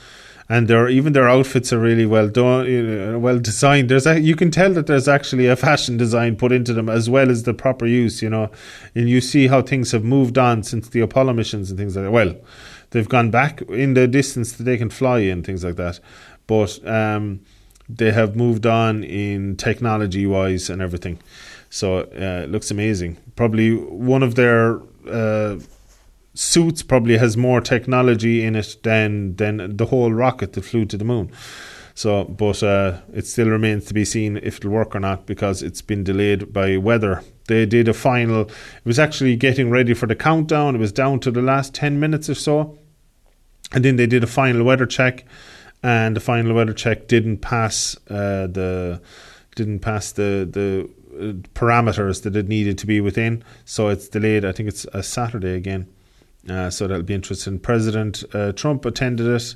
and 0.48 0.68
their 0.68 0.88
even 0.88 1.12
their 1.12 1.28
outfits 1.28 1.72
are 1.72 1.78
really 1.78 2.06
well 2.06 2.28
done, 2.28 2.66
know, 2.66 3.18
well 3.18 3.38
designed. 3.38 3.88
There's 3.88 4.06
a, 4.06 4.20
you 4.20 4.36
can 4.36 4.50
tell 4.50 4.72
that 4.74 4.86
there's 4.86 5.08
actually 5.08 5.46
a 5.46 5.56
fashion 5.56 5.96
design 5.96 6.36
put 6.36 6.52
into 6.52 6.72
them 6.72 6.88
as 6.88 7.10
well 7.10 7.30
as 7.30 7.42
the 7.42 7.54
proper 7.54 7.86
use. 7.86 8.22
You 8.22 8.30
know, 8.30 8.50
and 8.94 9.08
you 9.08 9.20
see 9.20 9.48
how 9.48 9.62
things 9.62 9.92
have 9.92 10.04
moved 10.04 10.38
on 10.38 10.62
since 10.62 10.88
the 10.88 11.00
Apollo 11.00 11.32
missions 11.32 11.70
and 11.70 11.78
things 11.78 11.96
like 11.96 12.04
that. 12.04 12.12
Well, 12.12 12.36
they've 12.90 13.08
gone 13.08 13.30
back 13.30 13.62
in 13.62 13.94
the 13.94 14.06
distance 14.06 14.52
that 14.52 14.64
they 14.64 14.76
can 14.76 14.90
fly 14.90 15.20
and 15.20 15.44
things 15.44 15.64
like 15.64 15.76
that, 15.76 15.98
but 16.46 16.86
um, 16.86 17.40
they 17.88 18.12
have 18.12 18.36
moved 18.36 18.66
on 18.66 19.02
in 19.02 19.56
technology 19.56 20.26
wise 20.26 20.70
and 20.70 20.80
everything. 20.80 21.18
So 21.70 21.98
uh, 21.98 22.44
it 22.44 22.50
looks 22.50 22.70
amazing. 22.70 23.16
Probably 23.34 23.74
one 23.74 24.22
of 24.22 24.36
their 24.36 24.80
uh, 25.08 25.58
suits 26.36 26.82
probably 26.82 27.16
has 27.16 27.36
more 27.36 27.60
technology 27.60 28.44
in 28.44 28.54
it 28.54 28.76
than 28.82 29.36
than 29.36 29.76
the 29.76 29.86
whole 29.86 30.12
rocket 30.12 30.52
that 30.52 30.62
flew 30.62 30.84
to 30.84 30.96
the 30.96 31.04
moon. 31.04 31.32
So, 31.94 32.24
but 32.24 32.62
uh, 32.62 33.00
it 33.14 33.26
still 33.26 33.48
remains 33.48 33.86
to 33.86 33.94
be 33.94 34.04
seen 34.04 34.36
if 34.36 34.58
it'll 34.58 34.70
work 34.70 34.94
or 34.94 35.00
not 35.00 35.24
because 35.24 35.62
it's 35.62 35.80
been 35.80 36.04
delayed 36.04 36.52
by 36.52 36.76
weather. 36.76 37.24
They 37.48 37.64
did 37.64 37.88
a 37.88 37.94
final. 37.94 38.42
It 38.42 38.84
was 38.84 38.98
actually 38.98 39.34
getting 39.36 39.70
ready 39.70 39.94
for 39.94 40.06
the 40.06 40.14
countdown. 40.14 40.74
It 40.74 40.78
was 40.78 40.92
down 40.92 41.20
to 41.20 41.30
the 41.30 41.40
last 41.40 41.74
ten 41.74 41.98
minutes 41.98 42.28
or 42.28 42.34
so, 42.34 42.78
and 43.72 43.82
then 43.82 43.96
they 43.96 44.06
did 44.06 44.22
a 44.22 44.26
final 44.26 44.62
weather 44.62 44.84
check, 44.84 45.24
and 45.82 46.14
the 46.14 46.20
final 46.20 46.54
weather 46.54 46.74
check 46.74 47.08
didn't 47.08 47.38
pass 47.38 47.96
uh, 48.10 48.46
the 48.46 49.00
didn't 49.54 49.78
pass 49.78 50.12
the 50.12 50.46
the 50.50 50.90
uh, 51.14 51.32
parameters 51.54 52.24
that 52.24 52.36
it 52.36 52.46
needed 52.46 52.76
to 52.76 52.86
be 52.86 53.00
within. 53.00 53.42
So 53.64 53.88
it's 53.88 54.06
delayed. 54.06 54.44
I 54.44 54.52
think 54.52 54.68
it's 54.68 54.84
a 54.92 55.02
Saturday 55.02 55.54
again. 55.54 55.88
Uh, 56.48 56.70
so 56.70 56.86
that'll 56.86 57.02
be 57.02 57.14
interesting. 57.14 57.58
President 57.58 58.24
uh, 58.32 58.52
Trump 58.52 58.84
attended 58.84 59.26
it. 59.26 59.54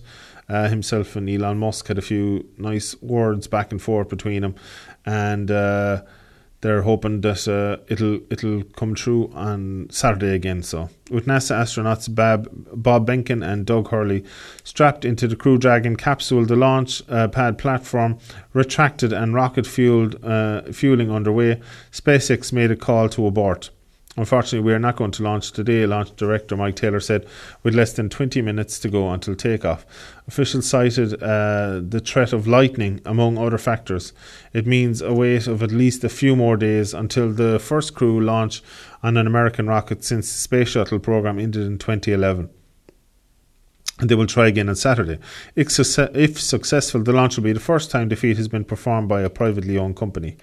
Uh, 0.48 0.68
himself 0.68 1.14
and 1.14 1.30
Elon 1.30 1.58
Musk 1.58 1.86
had 1.86 1.96
a 1.96 2.02
few 2.02 2.44
nice 2.58 3.00
words 3.00 3.46
back 3.46 3.70
and 3.70 3.80
forth 3.80 4.08
between 4.08 4.42
them, 4.42 4.56
and 5.06 5.48
uh, 5.48 6.02
they're 6.60 6.82
hoping 6.82 7.20
that 7.20 7.46
uh, 7.46 7.80
it'll 7.86 8.18
it'll 8.30 8.64
come 8.64 8.96
true 8.96 9.30
on 9.32 9.86
Saturday 9.92 10.34
again. 10.34 10.64
So 10.64 10.88
with 11.08 11.26
NASA 11.26 11.54
astronauts 11.54 12.12
Bob, 12.12 12.48
Bob 12.74 13.06
Behnken 13.06 13.46
and 13.46 13.64
Doug 13.64 13.90
Hurley 13.90 14.24
strapped 14.64 15.04
into 15.04 15.28
the 15.28 15.36
Crew 15.36 15.56
Dragon 15.56 15.94
capsule, 15.94 16.44
the 16.44 16.56
launch 16.56 17.06
pad 17.06 17.56
platform 17.56 18.18
retracted 18.52 19.12
and 19.12 19.32
rocket 19.32 19.68
fueled 19.68 20.16
fueling 20.74 21.12
underway, 21.12 21.60
SpaceX 21.92 22.52
made 22.52 22.72
a 22.72 22.76
call 22.76 23.08
to 23.10 23.24
abort. 23.24 23.70
Unfortunately, 24.16 24.66
we 24.66 24.72
are 24.72 24.80
not 24.80 24.96
going 24.96 25.12
to 25.12 25.22
launch 25.22 25.52
today, 25.52 25.86
launch 25.86 26.14
director 26.16 26.56
Mike 26.56 26.74
Taylor 26.74 26.98
said, 26.98 27.26
with 27.62 27.76
less 27.76 27.92
than 27.92 28.08
20 28.08 28.42
minutes 28.42 28.80
to 28.80 28.88
go 28.88 29.08
until 29.08 29.36
takeoff. 29.36 29.86
Officials 30.26 30.66
cited 30.66 31.22
uh, 31.22 31.80
the 31.80 32.02
threat 32.04 32.32
of 32.32 32.48
lightning, 32.48 33.00
among 33.04 33.38
other 33.38 33.58
factors. 33.58 34.12
It 34.52 34.66
means 34.66 35.00
a 35.00 35.14
wait 35.14 35.46
of 35.46 35.62
at 35.62 35.70
least 35.70 36.02
a 36.02 36.08
few 36.08 36.34
more 36.34 36.56
days 36.56 36.92
until 36.92 37.32
the 37.32 37.60
first 37.60 37.94
crew 37.94 38.20
launch 38.20 38.62
on 39.00 39.16
an 39.16 39.28
American 39.28 39.68
rocket 39.68 40.02
since 40.02 40.26
the 40.30 40.38
Space 40.38 40.70
Shuttle 40.70 40.98
program 40.98 41.38
ended 41.38 41.64
in 41.64 41.78
2011 41.78 42.50
they 44.02 44.14
will 44.14 44.26
try 44.26 44.48
again 44.48 44.68
on 44.68 44.76
Saturday. 44.76 45.18
If, 45.54 45.70
successful, 45.70 47.02
the 47.02 47.12
launch 47.12 47.36
will 47.36 47.44
be 47.44 47.52
the 47.52 47.60
first 47.60 47.90
time 47.90 48.08
the 48.08 48.16
feat 48.16 48.36
has 48.36 48.48
been 48.48 48.64
performed 48.64 49.08
by 49.08 49.22
a 49.22 49.30
privately 49.30 49.76
owned 49.76 49.96
company. 49.96 50.36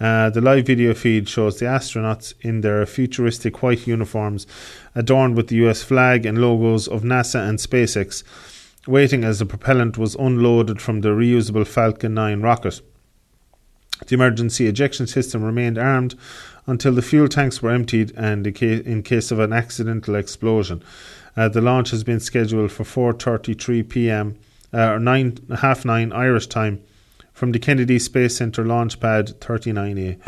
Uh, 0.00 0.28
the 0.30 0.40
live 0.40 0.66
video 0.66 0.92
feed 0.92 1.28
shows 1.28 1.58
the 1.58 1.66
astronauts 1.66 2.34
in 2.40 2.60
their 2.60 2.84
futuristic 2.84 3.62
white 3.62 3.86
uniforms, 3.86 4.46
adorned 4.94 5.36
with 5.36 5.48
the 5.48 5.56
US 5.66 5.82
flag 5.82 6.26
and 6.26 6.38
logos 6.38 6.88
of 6.88 7.02
NASA 7.02 7.48
and 7.48 7.58
SpaceX, 7.58 8.24
waiting 8.86 9.24
as 9.24 9.38
the 9.38 9.46
propellant 9.46 9.96
was 9.96 10.14
unloaded 10.16 10.80
from 10.80 11.00
the 11.00 11.10
reusable 11.10 11.66
Falcon 11.66 12.14
9 12.14 12.40
rocket. 12.42 12.80
The 14.06 14.14
emergency 14.14 14.66
ejection 14.66 15.06
system 15.06 15.42
remained 15.42 15.78
armed 15.78 16.16
until 16.66 16.92
the 16.92 17.02
fuel 17.02 17.28
tanks 17.28 17.62
were 17.62 17.70
emptied 17.70 18.12
and 18.16 18.46
in 18.46 19.02
case 19.02 19.30
of 19.30 19.38
an 19.38 19.52
accidental 19.52 20.16
explosion. 20.16 20.82
Uh, 21.36 21.48
the 21.48 21.60
launch 21.60 21.90
has 21.90 22.04
been 22.04 22.20
scheduled 22.20 22.72
for 22.72 22.84
4:33 22.84 23.88
p.m. 23.88 24.36
Or 24.72 24.98
nine 24.98 25.38
half 25.60 25.84
nine 25.84 26.12
Irish 26.12 26.48
time 26.48 26.80
from 27.34 27.52
the 27.52 27.58
Kennedy 27.58 27.98
Space 27.98 28.36
Center 28.36 28.64
launch 28.64 28.98
pad 29.00 29.38
39A. 29.40 30.18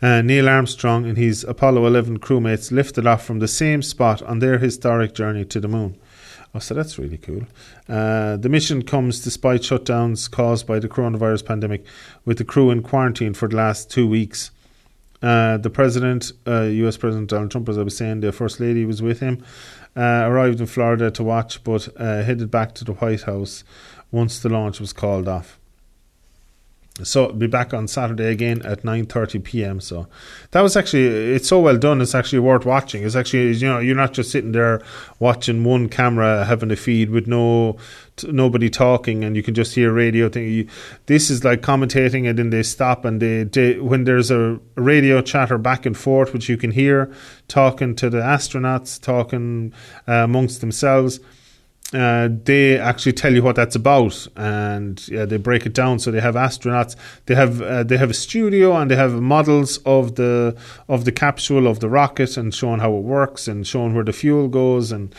Uh, 0.00 0.22
Neil 0.22 0.48
Armstrong 0.48 1.04
and 1.04 1.18
his 1.18 1.44
Apollo 1.44 1.86
11 1.86 2.20
crewmates 2.20 2.70
lifted 2.70 3.06
off 3.06 3.24
from 3.24 3.40
the 3.40 3.48
same 3.48 3.82
spot 3.82 4.22
on 4.22 4.38
their 4.38 4.58
historic 4.58 5.14
journey 5.14 5.44
to 5.44 5.60
the 5.60 5.68
moon. 5.68 5.98
Oh, 6.54 6.60
so 6.60 6.74
that's 6.74 6.98
really 6.98 7.18
cool. 7.18 7.42
Uh, 7.88 8.36
the 8.36 8.48
mission 8.48 8.82
comes 8.82 9.20
despite 9.20 9.62
shutdowns 9.62 10.30
caused 10.30 10.66
by 10.66 10.78
the 10.78 10.88
coronavirus 10.88 11.44
pandemic, 11.44 11.84
with 12.24 12.38
the 12.38 12.44
crew 12.44 12.70
in 12.70 12.82
quarantine 12.82 13.34
for 13.34 13.48
the 13.48 13.56
last 13.56 13.90
two 13.90 14.06
weeks. 14.06 14.52
Uh, 15.20 15.56
the 15.56 15.70
president, 15.70 16.32
uh, 16.46 16.62
U.S. 16.62 16.96
President 16.96 17.30
Donald 17.30 17.50
Trump, 17.50 17.68
as 17.68 17.78
I 17.78 17.82
was 17.82 17.96
saying, 17.96 18.20
the 18.20 18.30
First 18.30 18.60
Lady 18.60 18.84
was 18.84 19.02
with 19.02 19.20
him, 19.20 19.42
uh, 19.96 20.00
arrived 20.26 20.60
in 20.60 20.66
Florida 20.66 21.10
to 21.12 21.24
watch, 21.24 21.64
but 21.64 21.88
uh, 21.96 22.22
headed 22.22 22.50
back 22.50 22.74
to 22.74 22.84
the 22.84 22.92
White 22.92 23.22
House 23.22 23.64
once 24.12 24.38
the 24.38 24.48
launch 24.48 24.78
was 24.80 24.92
called 24.92 25.26
off. 25.26 25.58
So 27.02 27.32
be 27.32 27.48
back 27.48 27.74
on 27.74 27.88
Saturday 27.88 28.30
again 28.30 28.62
at 28.62 28.84
9:30 28.84 29.42
p.m. 29.42 29.80
So 29.80 30.06
that 30.52 30.60
was 30.60 30.76
actually 30.76 31.06
it's 31.34 31.48
so 31.48 31.58
well 31.58 31.76
done. 31.76 32.00
It's 32.00 32.14
actually 32.14 32.38
worth 32.38 32.64
watching. 32.64 33.02
It's 33.02 33.16
actually 33.16 33.52
you 33.52 33.66
know 33.66 33.80
you're 33.80 33.96
not 33.96 34.12
just 34.12 34.30
sitting 34.30 34.52
there 34.52 34.80
watching 35.18 35.64
one 35.64 35.88
camera 35.88 36.44
having 36.44 36.70
a 36.70 36.76
feed 36.76 37.10
with 37.10 37.26
no 37.26 37.78
t- 38.14 38.30
nobody 38.30 38.70
talking 38.70 39.24
and 39.24 39.34
you 39.34 39.42
can 39.42 39.54
just 39.54 39.74
hear 39.74 39.92
radio 39.92 40.28
thing. 40.28 40.70
This 41.06 41.30
is 41.30 41.42
like 41.42 41.62
commentating 41.62 42.28
and 42.28 42.38
then 42.38 42.50
they 42.50 42.62
stop 42.62 43.04
and 43.04 43.20
they, 43.20 43.42
they 43.42 43.80
when 43.80 44.04
there's 44.04 44.30
a 44.30 44.60
radio 44.76 45.20
chatter 45.20 45.58
back 45.58 45.86
and 45.86 45.96
forth 45.96 46.32
which 46.32 46.48
you 46.48 46.56
can 46.56 46.70
hear 46.70 47.12
talking 47.48 47.96
to 47.96 48.08
the 48.08 48.18
astronauts 48.18 49.02
talking 49.02 49.72
uh, 50.06 50.12
amongst 50.12 50.60
themselves 50.60 51.18
uh, 51.92 52.28
they 52.44 52.78
actually 52.78 53.12
tell 53.12 53.32
you 53.32 53.42
what 53.42 53.54
that's 53.54 53.76
about, 53.76 54.26
and 54.36 55.06
yeah, 55.08 55.24
they 55.26 55.36
break 55.36 55.64
it 55.66 55.74
down. 55.74 55.98
So 55.98 56.10
they 56.10 56.20
have 56.20 56.34
astronauts, 56.34 56.96
they 57.26 57.34
have 57.34 57.60
uh, 57.60 57.84
they 57.84 57.98
have 57.98 58.10
a 58.10 58.14
studio, 58.14 58.74
and 58.74 58.90
they 58.90 58.96
have 58.96 59.12
models 59.20 59.78
of 59.84 60.16
the 60.16 60.56
of 60.88 61.04
the 61.04 61.12
capsule 61.12 61.66
of 61.66 61.80
the 61.80 61.88
rocket, 61.88 62.36
and 62.36 62.52
showing 62.52 62.80
how 62.80 62.96
it 62.96 63.02
works, 63.02 63.46
and 63.46 63.66
showing 63.66 63.94
where 63.94 64.02
the 64.02 64.12
fuel 64.12 64.48
goes, 64.48 64.90
and 64.90 65.14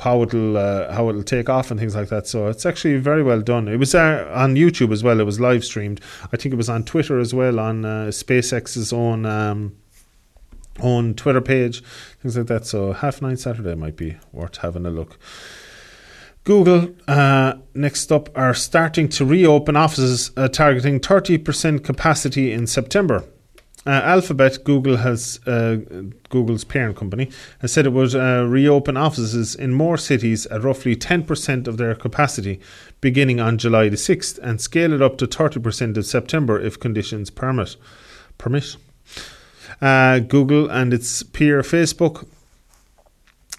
how 0.00 0.22
it'll 0.22 0.56
uh, 0.56 0.92
how 0.92 1.08
it'll 1.08 1.22
take 1.22 1.48
off, 1.48 1.70
and 1.70 1.78
things 1.78 1.94
like 1.94 2.08
that. 2.08 2.26
So 2.26 2.48
it's 2.48 2.66
actually 2.66 2.96
very 2.96 3.22
well 3.22 3.42
done. 3.42 3.68
It 3.68 3.76
was 3.76 3.94
uh, 3.94 4.28
on 4.34 4.56
YouTube 4.56 4.92
as 4.92 5.04
well. 5.04 5.20
It 5.20 5.24
was 5.26 5.38
live 5.38 5.64
streamed. 5.64 6.00
I 6.32 6.36
think 6.36 6.52
it 6.52 6.56
was 6.56 6.70
on 6.70 6.82
Twitter 6.84 7.20
as 7.20 7.34
well 7.34 7.60
on 7.60 7.84
uh, 7.84 8.06
SpaceX's 8.06 8.92
own. 8.92 9.26
Um, 9.26 9.76
Twitter 10.78 11.40
page, 11.40 11.82
things 12.20 12.36
like 12.36 12.48
that. 12.48 12.66
So 12.66 12.92
half 12.92 13.22
nine 13.22 13.38
Saturday 13.38 13.74
might 13.74 13.96
be 13.96 14.18
worth 14.30 14.58
having 14.58 14.84
a 14.84 14.90
look. 14.90 15.18
Google, 16.46 16.94
uh, 17.08 17.54
next 17.74 18.12
up, 18.12 18.30
are 18.38 18.54
starting 18.54 19.08
to 19.08 19.24
reopen 19.24 19.74
offices 19.74 20.30
uh, 20.36 20.46
targeting 20.46 21.00
30% 21.00 21.82
capacity 21.82 22.52
in 22.52 22.68
September. 22.68 23.24
Uh, 23.84 23.90
Alphabet, 23.90 24.62
Google 24.62 24.98
has 24.98 25.40
uh, 25.48 25.78
Google's 26.28 26.62
parent 26.62 26.96
company, 26.96 27.32
has 27.58 27.72
said 27.72 27.84
it 27.84 27.92
would 27.92 28.14
uh, 28.14 28.46
reopen 28.48 28.96
offices 28.96 29.56
in 29.56 29.74
more 29.74 29.96
cities 29.96 30.46
at 30.46 30.62
roughly 30.62 30.94
10% 30.94 31.66
of 31.66 31.78
their 31.78 31.96
capacity, 31.96 32.60
beginning 33.00 33.40
on 33.40 33.58
July 33.58 33.88
the 33.88 33.96
6th, 33.96 34.38
and 34.38 34.60
scale 34.60 34.92
it 34.92 35.02
up 35.02 35.18
to 35.18 35.26
30% 35.26 35.96
in 35.96 36.02
September 36.04 36.60
if 36.60 36.78
conditions 36.78 37.28
permit. 37.28 37.74
Permit. 38.38 38.76
Uh, 39.82 40.20
Google 40.20 40.70
and 40.70 40.94
its 40.94 41.24
peer 41.24 41.62
Facebook 41.62 42.28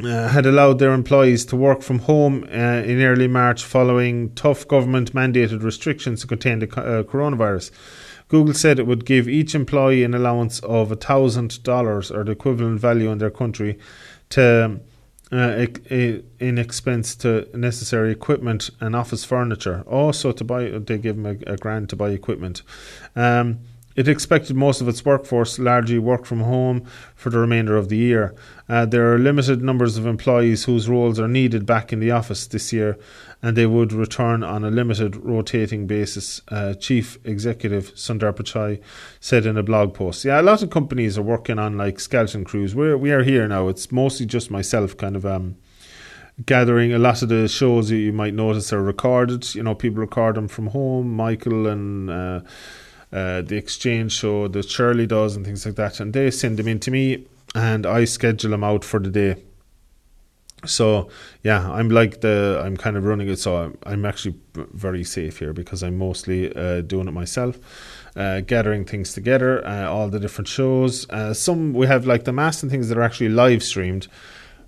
uh, 0.04 0.28
had 0.28 0.46
allowed 0.46 0.80
their 0.80 0.94
employees 0.94 1.46
to 1.46 1.56
work 1.56 1.82
from 1.82 2.00
home 2.00 2.44
uh, 2.52 2.84
in 2.86 3.02
early 3.02 3.28
March 3.28 3.64
following 3.64 4.34
tough 4.36 4.68
government 4.68 5.14
mandated 5.14 5.64
restrictions 5.64 6.22
to 6.22 6.28
contain 6.28 6.60
the 6.60 6.68
uh, 6.68 7.04
coronavirus. 7.04 7.72
Google 8.28 8.54
said 8.54 8.78
it 8.78 8.86
would 8.86 9.06
give 9.06 9.28
each 9.28 9.56
employee 9.56 10.04
an 10.04 10.14
allowance 10.14 10.60
of 10.60 10.90
$1,000 10.90 12.16
or 12.16 12.24
the 12.24 12.32
equivalent 12.32 12.80
value 12.80 13.10
in 13.10 13.18
their 13.20 13.32
country 13.32 13.80
to 14.30 14.80
uh, 15.32 15.66
in 15.90 16.58
expense 16.58 17.16
to 17.16 17.50
necessary 17.54 18.12
equipment 18.12 18.70
and 18.80 18.96
office 18.96 19.26
furniture. 19.26 19.84
Also, 19.86 20.32
to 20.32 20.44
buy, 20.44 20.70
they 20.70 20.98
give 20.98 21.22
them 21.22 21.26
a, 21.26 21.54
a 21.54 21.58
grant 21.58 21.90
to 21.90 21.96
buy 21.96 22.10
equipment. 22.10 22.62
Um, 23.16 23.60
it 23.98 24.08
expected 24.08 24.56
most 24.56 24.80
of 24.80 24.88
its 24.88 25.04
workforce 25.04 25.58
largely 25.58 25.98
work 25.98 26.24
from 26.24 26.42
home 26.42 26.86
for 27.16 27.32
the 27.32 27.40
remainder 27.40 27.76
of 27.76 27.90
the 27.90 27.98
year. 27.98 28.36
Uh, 28.70 28.86
there 28.86 29.12
are 29.12 29.18
limited 29.18 29.64
numbers 29.64 29.98
of 29.98 30.06
employees 30.06 30.66
whose 30.66 30.88
roles 30.88 31.20
are 31.20 31.28
needed 31.28 31.66
back 31.66 31.92
in 31.92 32.00
the 32.00 32.12
office 32.12 32.46
this 32.46 32.72
year, 32.72 32.96
and 33.42 33.58
they 33.58 33.66
would 33.66 33.92
return 33.92 34.44
on 34.44 34.64
a 34.64 34.70
limited 34.70 35.16
rotating 35.16 35.88
basis. 35.88 36.42
Uh, 36.50 36.76
Chief 36.76 37.18
Executive 37.26 37.96
Sundar 37.96 38.34
Pichai 38.34 38.80
said 39.20 39.48
in 39.48 39.58
a 39.58 39.64
blog 39.64 39.96
post. 39.96 40.24
Yeah, 40.24 40.40
a 40.40 40.44
lot 40.44 40.62
of 40.62 40.70
companies 40.70 41.18
are 41.18 41.24
working 41.24 41.58
on 41.58 41.76
like 41.76 42.00
skeleton 42.00 42.44
crews. 42.44 42.76
We're 42.76 42.98
we 42.98 43.10
are 43.12 43.24
here 43.24 43.48
now. 43.48 43.68
It's 43.68 43.92
mostly 43.92 44.28
just 44.28 44.52
myself, 44.52 44.96
kind 44.96 45.16
of 45.16 45.26
um, 45.26 45.58
gathering 46.46 46.94
a 46.94 47.00
lot 47.00 47.24
of 47.24 47.30
the 47.30 47.48
shows 47.48 47.90
that 47.90 47.98
you 47.98 48.14
might 48.14 48.36
notice 48.36 48.72
are 48.72 48.84
recorded. 48.84 49.56
You 49.56 49.64
know, 49.64 49.74
people 49.74 50.02
record 50.02 50.36
them 50.36 50.48
from 50.48 50.68
home. 50.68 51.12
Michael 51.12 51.66
and 51.66 52.12
uh, 52.12 52.42
uh, 53.12 53.42
the 53.42 53.56
exchange 53.56 54.12
show 54.12 54.48
that 54.48 54.70
Shirley 54.70 55.08
does 55.08 55.36
and 55.36 55.46
things 55.46 55.66
like 55.66 55.76
that, 55.76 56.00
and 56.00 56.14
they 56.14 56.32
send 56.32 56.58
them 56.58 56.68
in 56.68 56.80
to 56.82 56.92
me, 56.92 57.26
and 57.56 57.86
I 57.86 58.06
schedule 58.06 58.52
them 58.52 58.64
out 58.64 58.84
for 58.84 59.00
the 59.00 59.10
day. 59.10 59.44
So 60.66 61.10
yeah, 61.44 61.72
I'm 61.72 61.90
like 61.90 62.22
the 62.22 62.62
I'm 62.66 62.76
kind 62.78 62.98
of 62.98 63.06
running 63.06 63.30
it, 63.30 63.38
so 63.38 63.74
I'm, 63.84 64.06
actually 64.06 64.36
very 64.56 65.04
safe 65.04 65.38
here 65.40 65.54
because 65.54 65.84
I'm 65.84 65.98
mostly 65.98 66.54
uh, 66.56 66.82
doing 66.82 67.08
it 67.08 67.12
myself, 67.12 67.60
uh, 68.16 68.42
gathering 68.42 68.84
things 68.84 69.14
together, 69.14 69.66
uh, 69.66 69.88
all 69.88 70.10
the 70.10 70.20
different 70.20 70.48
shows. 70.48 71.08
Uh, 71.10 71.34
some 71.34 71.74
we 71.74 71.86
have 71.86 72.08
like 72.08 72.24
the 72.24 72.34
mass 72.34 72.64
and 72.64 72.72
things 72.72 72.90
that 72.90 72.98
are 72.98 73.04
actually 73.04 73.30
live 73.30 73.62
streamed 73.64 74.08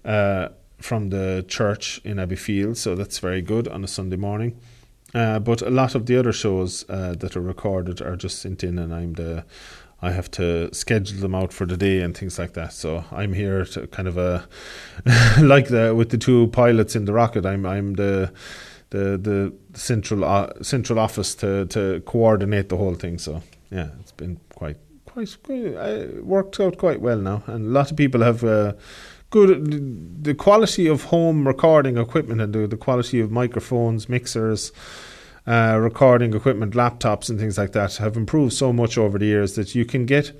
uh, 0.05 0.49
from 0.77 1.09
the 1.09 1.43
church 1.47 1.99
in 2.03 2.17
Abbeyfeale, 2.17 2.77
so 2.77 2.93
that's 2.93 3.17
very 3.17 3.41
good 3.41 3.67
on 3.67 3.83
a 3.83 3.87
Sunday 3.87 4.15
morning. 4.15 4.59
Uh, 5.13 5.39
but 5.39 5.61
a 5.61 5.69
lot 5.69 5.95
of 5.95 6.05
the 6.05 6.17
other 6.17 6.31
shows 6.31 6.85
uh, 6.89 7.15
that 7.17 7.35
are 7.35 7.41
recorded 7.41 8.01
are 8.01 8.15
just 8.15 8.39
sent 8.39 8.63
in, 8.63 8.77
and 8.77 8.93
I'm 8.93 9.13
the 9.13 9.43
I 10.01 10.11
have 10.11 10.31
to 10.31 10.73
schedule 10.73 11.19
them 11.19 11.35
out 11.35 11.51
for 11.51 11.65
the 11.65 11.75
day 11.75 12.01
and 12.01 12.15
things 12.15 12.39
like 12.39 12.53
that. 12.53 12.73
So 12.73 13.03
I'm 13.11 13.33
here 13.33 13.65
to 13.65 13.87
kind 13.87 14.07
of 14.07 14.17
a 14.17 14.47
like 15.41 15.67
the 15.67 15.93
with 15.95 16.09
the 16.09 16.17
two 16.17 16.47
pilots 16.47 16.95
in 16.95 17.05
the 17.05 17.13
rocket. 17.13 17.45
I'm 17.45 17.65
I'm 17.65 17.95
the 17.95 18.31
the 18.91 19.17
the 19.17 19.53
central 19.73 20.23
uh, 20.23 20.51
central 20.61 20.99
office 20.99 21.35
to 21.35 21.65
to 21.67 22.01
coordinate 22.05 22.69
the 22.69 22.77
whole 22.77 22.95
thing. 22.95 23.17
So 23.17 23.41
yeah, 23.71 23.89
it's 23.99 24.13
been 24.13 24.39
quite 24.55 24.77
quite, 25.05 25.37
quite 25.43 25.75
uh, 25.75 26.21
worked 26.21 26.59
out 26.59 26.77
quite 26.77 27.01
well 27.01 27.19
now, 27.19 27.43
and 27.47 27.65
a 27.65 27.69
lot 27.69 27.91
of 27.91 27.97
people 27.97 28.21
have. 28.21 28.43
Uh, 28.43 28.73
good 29.29 30.23
the 30.23 30.33
quality 30.33 30.87
of 30.87 31.03
home 31.05 31.47
recording 31.47 31.97
equipment 31.97 32.41
and 32.41 32.53
the, 32.53 32.67
the 32.67 32.77
quality 32.77 33.19
of 33.19 33.31
microphones, 33.31 34.09
mixers, 34.09 34.71
uh, 35.47 35.77
recording 35.79 36.33
equipment, 36.33 36.73
laptops, 36.73 37.29
and 37.29 37.39
things 37.39 37.57
like 37.57 37.71
that 37.71 37.97
have 37.97 38.17
improved 38.17 38.53
so 38.53 38.73
much 38.73 38.97
over 38.97 39.17
the 39.17 39.25
years 39.25 39.55
that 39.55 39.75
you 39.75 39.85
can 39.85 40.05
get 40.05 40.31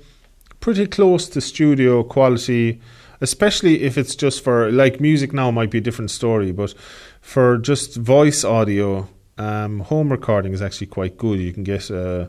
pretty 0.60 0.86
close 0.86 1.28
to 1.28 1.40
studio 1.40 2.02
quality, 2.02 2.80
especially 3.20 3.82
if 3.82 3.96
it's 3.96 4.14
just 4.14 4.44
for 4.44 4.70
like 4.70 5.00
music 5.00 5.32
now 5.32 5.50
might 5.50 5.70
be 5.70 5.78
a 5.78 5.80
different 5.80 6.10
story, 6.10 6.52
but 6.52 6.74
for 7.20 7.58
just 7.58 7.96
voice 7.96 8.44
audio, 8.44 9.08
um, 9.38 9.80
home 9.80 10.10
recording 10.10 10.52
is 10.52 10.60
actually 10.60 10.86
quite 10.86 11.16
good. 11.16 11.40
You 11.40 11.52
can 11.52 11.64
get 11.64 11.90
uh, 11.90 12.28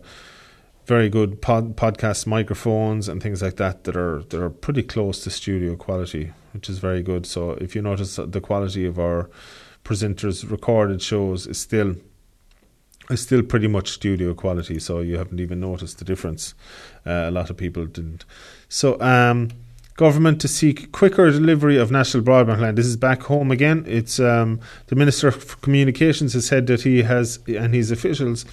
very 0.85 1.09
good 1.09 1.41
pod, 1.41 1.75
podcast 1.75 2.25
microphones 2.27 3.07
and 3.07 3.21
things 3.21 3.41
like 3.41 3.57
that 3.57 3.83
that 3.83 3.95
are 3.95 4.23
that 4.29 4.41
are 4.41 4.49
pretty 4.49 4.83
close 4.83 5.23
to 5.23 5.29
studio 5.29 5.75
quality, 5.75 6.31
which 6.53 6.69
is 6.69 6.79
very 6.79 7.03
good. 7.03 7.25
So 7.25 7.51
if 7.51 7.75
you 7.75 7.81
notice 7.81 8.15
the 8.15 8.41
quality 8.41 8.85
of 8.85 8.99
our 8.99 9.29
presenters' 9.83 10.49
recorded 10.49 11.01
shows 11.01 11.47
is 11.47 11.59
still 11.59 11.95
is 13.09 13.21
still 13.21 13.43
pretty 13.43 13.67
much 13.67 13.89
studio 13.89 14.33
quality. 14.33 14.79
So 14.79 14.99
you 14.99 15.17
haven't 15.17 15.39
even 15.39 15.59
noticed 15.59 15.99
the 15.99 16.05
difference. 16.05 16.53
Uh, 17.05 17.25
a 17.27 17.31
lot 17.31 17.49
of 17.49 17.57
people 17.57 17.85
didn't. 17.85 18.25
So. 18.69 18.99
Um, 19.01 19.49
government 19.97 20.41
to 20.41 20.47
seek 20.47 20.91
quicker 20.91 21.29
delivery 21.29 21.77
of 21.77 21.91
national 21.91 22.23
broadband 22.23 22.57
plan. 22.57 22.73
This 22.73 22.87
is 22.87 22.97
back 22.97 23.21
home 23.23 23.51
again. 23.51 23.83
It's 23.85 24.19
um, 24.19 24.59
the 24.87 24.95
Minister 24.95 25.27
of 25.27 25.61
Communications 25.61 26.33
has 26.33 26.47
said 26.47 26.65
that 26.67 26.81
he 26.81 27.03
has 27.03 27.39
and 27.45 27.71
his 27.71 27.91
officials 27.91 28.45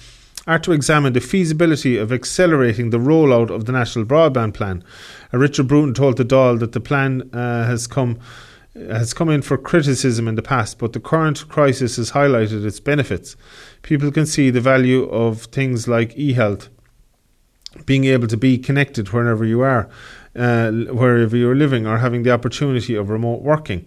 are 0.47 0.59
to 0.59 0.71
examine 0.71 1.13
the 1.13 1.21
feasibility 1.21 1.97
of 1.97 2.11
accelerating 2.11 2.89
the 2.89 2.97
rollout 2.97 3.49
of 3.49 3.65
the 3.65 3.71
national 3.71 4.05
broadband 4.05 4.53
plan. 4.53 4.83
Uh, 5.33 5.37
Richard 5.37 5.67
Bruton 5.67 5.93
told 5.93 6.17
the 6.17 6.25
Dáil 6.25 6.59
that 6.59 6.71
the 6.71 6.79
plan 6.79 7.29
uh, 7.33 7.65
has 7.65 7.87
come 7.87 8.19
has 8.75 9.13
come 9.13 9.29
in 9.29 9.41
for 9.41 9.57
criticism 9.57 10.27
in 10.27 10.35
the 10.35 10.41
past, 10.41 10.77
but 10.77 10.93
the 10.93 10.99
current 10.99 11.47
crisis 11.49 11.97
has 11.97 12.11
highlighted 12.11 12.63
its 12.63 12.79
benefits. 12.79 13.35
People 13.81 14.11
can 14.11 14.25
see 14.25 14.49
the 14.51 14.61
value 14.61 15.03
of 15.09 15.43
things 15.45 15.87
like 15.87 16.15
e-health, 16.15 16.69
being 17.85 18.05
able 18.05 18.27
to 18.27 18.37
be 18.37 18.57
connected 18.57 19.09
wherever 19.09 19.43
you 19.43 19.61
are, 19.61 19.89
uh, 20.35 20.71
wherever 20.71 21.35
you're 21.35 21.55
living, 21.55 21.87
or 21.87 21.97
having 21.97 22.23
the 22.23 22.31
opportunity 22.31 22.95
of 22.95 23.09
remote 23.09 23.41
working. 23.41 23.85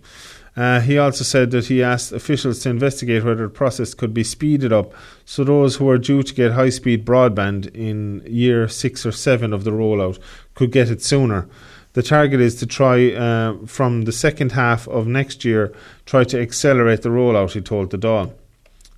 Uh, 0.54 0.80
he 0.80 0.98
also 0.98 1.24
said 1.24 1.50
that 1.50 1.66
he 1.66 1.82
asked 1.82 2.12
officials 2.12 2.60
to 2.60 2.68
investigate 2.68 3.24
whether 3.24 3.44
the 3.44 3.48
process 3.48 3.94
could 3.94 4.12
be 4.12 4.22
speeded 4.22 4.70
up 4.72 4.92
so 5.24 5.42
those 5.42 5.76
who 5.76 5.88
are 5.88 5.96
due 5.96 6.22
to 6.22 6.34
get 6.34 6.52
high 6.52 6.68
speed 6.68 7.06
broadband 7.06 7.74
in 7.74 8.22
year 8.26 8.68
six 8.68 9.06
or 9.06 9.12
seven 9.12 9.52
of 9.54 9.64
the 9.64 9.70
rollout 9.70 10.18
could 10.54 10.70
get 10.70 10.90
it 10.90 11.02
sooner. 11.02 11.48
The 11.94 12.02
target 12.02 12.40
is 12.40 12.54
to 12.56 12.66
try 12.66 13.12
uh, 13.12 13.66
from 13.66 14.02
the 14.02 14.12
second 14.12 14.52
half 14.52 14.86
of 14.88 15.06
next 15.06 15.44
year, 15.44 15.74
try 16.06 16.24
to 16.24 16.40
accelerate 16.40 17.02
the 17.02 17.10
rollout, 17.10 17.52
he 17.52 17.60
told 17.60 17.90
the 17.90 17.98
Dáil 17.98 18.32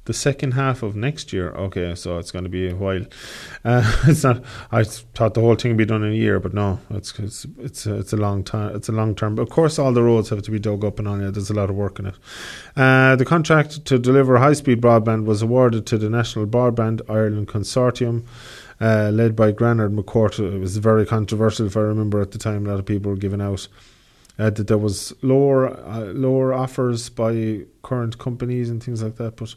the 0.06 0.12
second 0.12 0.52
half 0.52 0.82
of 0.82 0.94
next 0.94 1.32
year. 1.32 1.50
Okay, 1.52 1.94
so 1.94 2.18
it's 2.18 2.30
going 2.30 2.44
to 2.44 2.50
be 2.50 2.68
a 2.68 2.74
while. 2.74 3.04
Uh, 3.64 4.02
it's 4.06 4.22
not. 4.22 4.44
I 4.70 4.84
thought 4.84 5.34
the 5.34 5.40
whole 5.40 5.54
thing 5.54 5.72
would 5.72 5.78
be 5.78 5.84
done 5.84 6.02
in 6.02 6.12
a 6.12 6.16
year, 6.16 6.38
but 6.40 6.52
no, 6.52 6.80
it's 6.90 7.18
it's 7.18 7.46
it's 7.58 7.86
a, 7.86 7.98
it's 7.98 8.12
a 8.12 8.16
long 8.16 8.44
time. 8.44 8.76
It's 8.76 8.88
a 8.88 8.92
long 8.92 9.14
term. 9.14 9.34
But 9.34 9.42
of 9.42 9.50
course, 9.50 9.78
all 9.78 9.92
the 9.92 10.02
roads 10.02 10.28
have 10.28 10.42
to 10.42 10.50
be 10.50 10.58
dug 10.58 10.84
up 10.84 10.98
and 10.98 11.08
all 11.08 11.20
Yeah, 11.20 11.30
there's 11.30 11.50
a 11.50 11.54
lot 11.54 11.70
of 11.70 11.76
work 11.76 11.98
in 11.98 12.06
it. 12.06 12.14
Uh, 12.76 13.16
the 13.16 13.24
contract 13.24 13.84
to 13.86 13.98
deliver 13.98 14.36
high 14.36 14.52
speed 14.52 14.80
broadband 14.80 15.24
was 15.24 15.42
awarded 15.42 15.86
to 15.86 15.98
the 15.98 16.10
National 16.10 16.46
Broadband 16.46 17.00
Ireland 17.08 17.48
Consortium. 17.48 18.24
Uh, 18.80 19.08
led 19.10 19.36
by 19.36 19.52
Granahan 19.52 19.96
McCourt. 19.96 20.40
It 20.40 20.58
was 20.58 20.76
very 20.78 21.06
controversial, 21.06 21.66
if 21.66 21.76
I 21.76 21.80
remember 21.80 22.20
at 22.20 22.32
the 22.32 22.38
time. 22.38 22.66
A 22.66 22.70
lot 22.70 22.80
of 22.80 22.84
people 22.84 23.12
were 23.12 23.16
giving 23.16 23.40
out 23.40 23.68
uh, 24.38 24.50
that 24.50 24.66
there 24.66 24.78
was 24.78 25.12
lower 25.22 25.76
uh, 25.86 26.12
lower 26.12 26.52
offers 26.52 27.08
by 27.08 27.60
current 27.82 28.18
companies 28.18 28.70
and 28.70 28.82
things 28.82 29.02
like 29.02 29.16
that, 29.16 29.36
but 29.36 29.54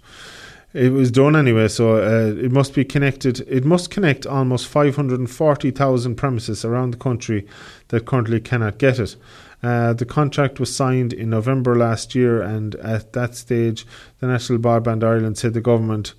it 0.73 0.91
was 0.91 1.11
done 1.11 1.35
anyway. 1.35 1.67
So 1.67 1.95
uh, 1.95 2.35
it 2.35 2.51
must 2.51 2.73
be 2.75 2.85
connected. 2.85 3.39
It 3.47 3.65
must 3.65 3.89
connect 3.89 4.25
almost 4.25 4.67
five 4.67 4.95
hundred 4.95 5.19
and 5.19 5.29
forty 5.29 5.71
thousand 5.71 6.15
premises 6.15 6.63
around 6.63 6.91
the 6.91 6.97
country 6.97 7.47
that 7.87 8.05
currently 8.05 8.39
cannot 8.39 8.77
get 8.77 8.99
it. 8.99 9.15
Uh, 9.63 9.93
the 9.93 10.05
contract 10.05 10.59
was 10.59 10.75
signed 10.75 11.13
in 11.13 11.31
November 11.31 11.75
last 11.75 12.13
year, 12.13 12.41
and 12.41 12.75
at 12.75 13.13
that 13.13 13.35
stage, 13.35 13.87
the 14.19 14.27
National 14.27 14.59
Broadband 14.59 15.03
Ireland 15.03 15.37
said 15.37 15.53
the 15.53 15.61
government. 15.61 16.13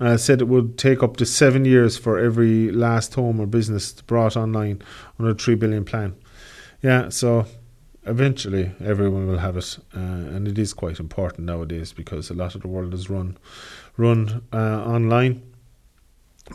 Uh, 0.00 0.16
said 0.16 0.40
it 0.40 0.46
would 0.46 0.78
take 0.78 1.02
up 1.02 1.16
to 1.16 1.26
seven 1.26 1.64
years 1.64 1.98
for 1.98 2.20
every 2.20 2.70
last 2.70 3.14
home 3.14 3.40
or 3.40 3.46
business 3.46 3.90
brought 4.02 4.36
online 4.36 4.80
under 5.18 5.32
a 5.32 5.34
three 5.34 5.56
billion 5.56 5.84
plan. 5.84 6.14
Yeah, 6.82 7.08
so 7.08 7.46
eventually 8.08 8.72
everyone 8.84 9.26
will 9.26 9.38
have 9.38 9.56
it, 9.56 9.78
uh, 9.94 9.98
and 9.98 10.48
it 10.48 10.58
is 10.58 10.72
quite 10.74 10.98
important 10.98 11.46
nowadays 11.46 11.92
because 11.92 12.30
a 12.30 12.34
lot 12.34 12.54
of 12.54 12.62
the 12.62 12.68
world 12.68 12.94
is 12.94 13.08
run 13.10 13.36
run 13.96 14.42
uh, 14.52 14.84
online. 14.84 15.42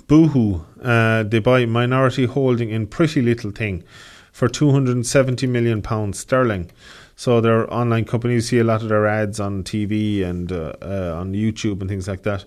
Boohoo, 0.08 0.64
uh, 0.82 1.24
they 1.24 1.40
buy 1.40 1.66
minority 1.66 2.26
holding 2.26 2.70
in 2.70 2.88
Pretty 2.88 3.22
Little 3.22 3.52
Thing 3.52 3.84
for 4.32 4.48
270 4.48 5.46
million 5.48 5.82
pounds 5.82 6.20
sterling. 6.20 6.72
So 7.16 7.40
their 7.40 7.72
online 7.72 8.06
companies 8.06 8.50
see 8.50 8.58
a 8.58 8.64
lot 8.64 8.82
of 8.82 8.90
their 8.90 9.06
ads 9.06 9.40
on 9.40 9.64
TV 9.64 10.24
and 10.24 10.52
uh, 10.52 10.74
uh, 10.82 11.16
on 11.20 11.34
YouTube 11.34 11.80
and 11.82 11.90
things 11.90 12.08
like 12.08 12.24
that. 12.24 12.46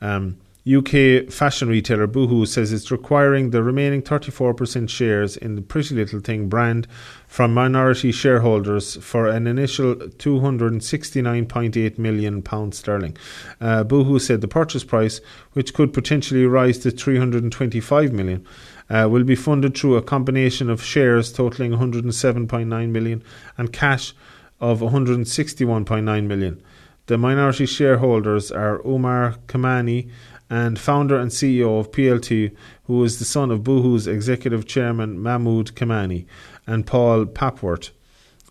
Um, 0.00 0.38
UK 0.66 1.30
fashion 1.30 1.68
retailer 1.68 2.08
Boohoo 2.08 2.44
says 2.44 2.72
it's 2.72 2.90
requiring 2.90 3.50
the 3.50 3.62
remaining 3.62 4.02
34% 4.02 4.88
shares 4.88 5.36
in 5.36 5.54
the 5.54 5.62
Pretty 5.62 5.94
Little 5.94 6.18
Thing 6.18 6.48
brand 6.48 6.88
from 7.28 7.54
minority 7.54 8.10
shareholders 8.10 8.96
for 8.96 9.28
an 9.28 9.46
initial 9.46 9.94
269.8 9.94 11.98
million 11.98 12.42
pounds 12.42 12.78
sterling. 12.78 13.16
Uh, 13.60 13.84
Boohoo 13.84 14.18
said 14.18 14.40
the 14.40 14.48
purchase 14.48 14.82
price, 14.82 15.20
which 15.52 15.72
could 15.72 15.92
potentially 15.92 16.46
rise 16.46 16.78
to 16.78 16.90
325 16.90 18.12
million, 18.12 18.44
uh, 18.90 19.06
will 19.08 19.22
be 19.22 19.36
funded 19.36 19.76
through 19.76 19.94
a 19.94 20.02
combination 20.02 20.68
of 20.68 20.82
shares 20.82 21.32
totaling 21.32 21.74
107.9 21.74 22.90
million 22.90 23.22
and 23.56 23.72
cash 23.72 24.14
of 24.60 24.80
161.9 24.80 26.26
million. 26.26 26.60
The 27.06 27.18
minority 27.18 27.66
shareholders 27.66 28.50
are 28.50 28.84
Omar 28.84 29.36
Kamani 29.46 30.10
and 30.48 30.78
founder 30.78 31.18
and 31.18 31.30
CEO 31.30 31.80
of 31.80 31.90
PLT, 31.90 32.54
who 32.84 33.04
is 33.04 33.18
the 33.18 33.24
son 33.24 33.50
of 33.50 33.64
Boohoo's 33.64 34.06
executive 34.06 34.66
chairman 34.66 35.20
Mahmood 35.20 35.74
Kamani 35.74 36.26
and 36.66 36.86
Paul 36.86 37.26
Papworth. 37.26 37.90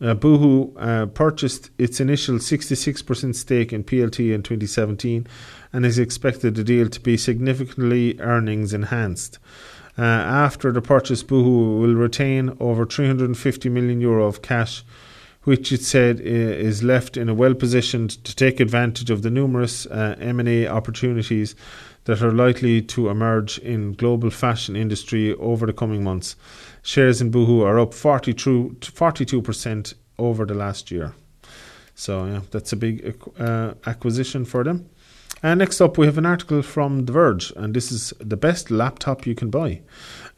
Uh, 0.02 0.14
Boohoo 0.14 0.76
uh, 0.78 1.06
purchased 1.06 1.70
its 1.78 2.02
initial 2.02 2.36
66% 2.36 3.34
stake 3.34 3.72
in 3.72 3.84
PLT 3.84 4.34
in 4.34 4.44
2017 4.44 5.26
and 5.72 5.86
is 5.86 5.98
expected 5.98 6.56
the 6.56 6.66
deal 6.66 6.90
to 6.90 7.00
be 7.00 7.16
significantly 7.16 8.20
earnings 8.20 8.74
enhanced. 8.74 9.40
Uh, 9.98 10.02
after 10.02 10.74
the 10.74 10.82
purchase, 10.82 11.24
Boohoo 11.24 11.80
will 11.80 11.96
retain 11.96 12.58
over 12.60 12.86
350 12.86 13.70
million 13.70 14.02
euro 14.02 14.26
of 14.26 14.42
cash 14.42 14.84
which 15.46 15.72
it 15.72 15.82
said 15.82 16.20
is 16.20 16.84
left 16.84 17.16
in 17.16 17.30
a 17.30 17.34
well 17.34 17.54
positioned 17.54 18.10
to 18.26 18.36
take 18.36 18.60
advantage 18.60 19.10
of 19.10 19.22
the 19.22 19.30
numerous 19.30 19.86
uh, 19.86 20.16
M&A 20.20 20.68
opportunities 20.68 21.56
that 22.06 22.22
are 22.22 22.32
likely 22.32 22.82
to 22.82 23.10
emerge 23.10 23.58
in 23.60 23.94
global 23.94 24.30
fashion 24.30 24.76
industry 24.76 25.34
over 25.36 25.66
the 25.66 25.74
coming 25.74 26.04
months. 26.04 26.36
Shares 26.82 27.22
in 27.22 27.32
Boohoo 27.32 27.64
are 27.64 27.80
up 27.80 27.92
42% 27.92 29.94
over 30.18 30.46
the 30.46 30.54
last 30.54 30.92
year. 30.92 31.14
So 31.96 32.26
yeah, 32.26 32.42
that's 32.52 32.74
a 32.74 32.76
big 32.76 33.18
uh, 33.40 33.74
acquisition 33.86 34.46
for 34.46 34.64
them. 34.64 34.90
And 35.42 35.60
next 35.60 35.82
up, 35.82 35.98
we 35.98 36.06
have 36.06 36.18
an 36.18 36.26
article 36.26 36.62
from 36.62 37.06
The 37.06 37.12
Verge, 37.12 37.52
and 37.56 37.74
this 37.74 37.92
is 37.92 38.14
the 38.20 38.38
best 38.38 38.72
laptop 38.72 39.28
you 39.28 39.36
can 39.36 39.50
buy. 39.50 39.82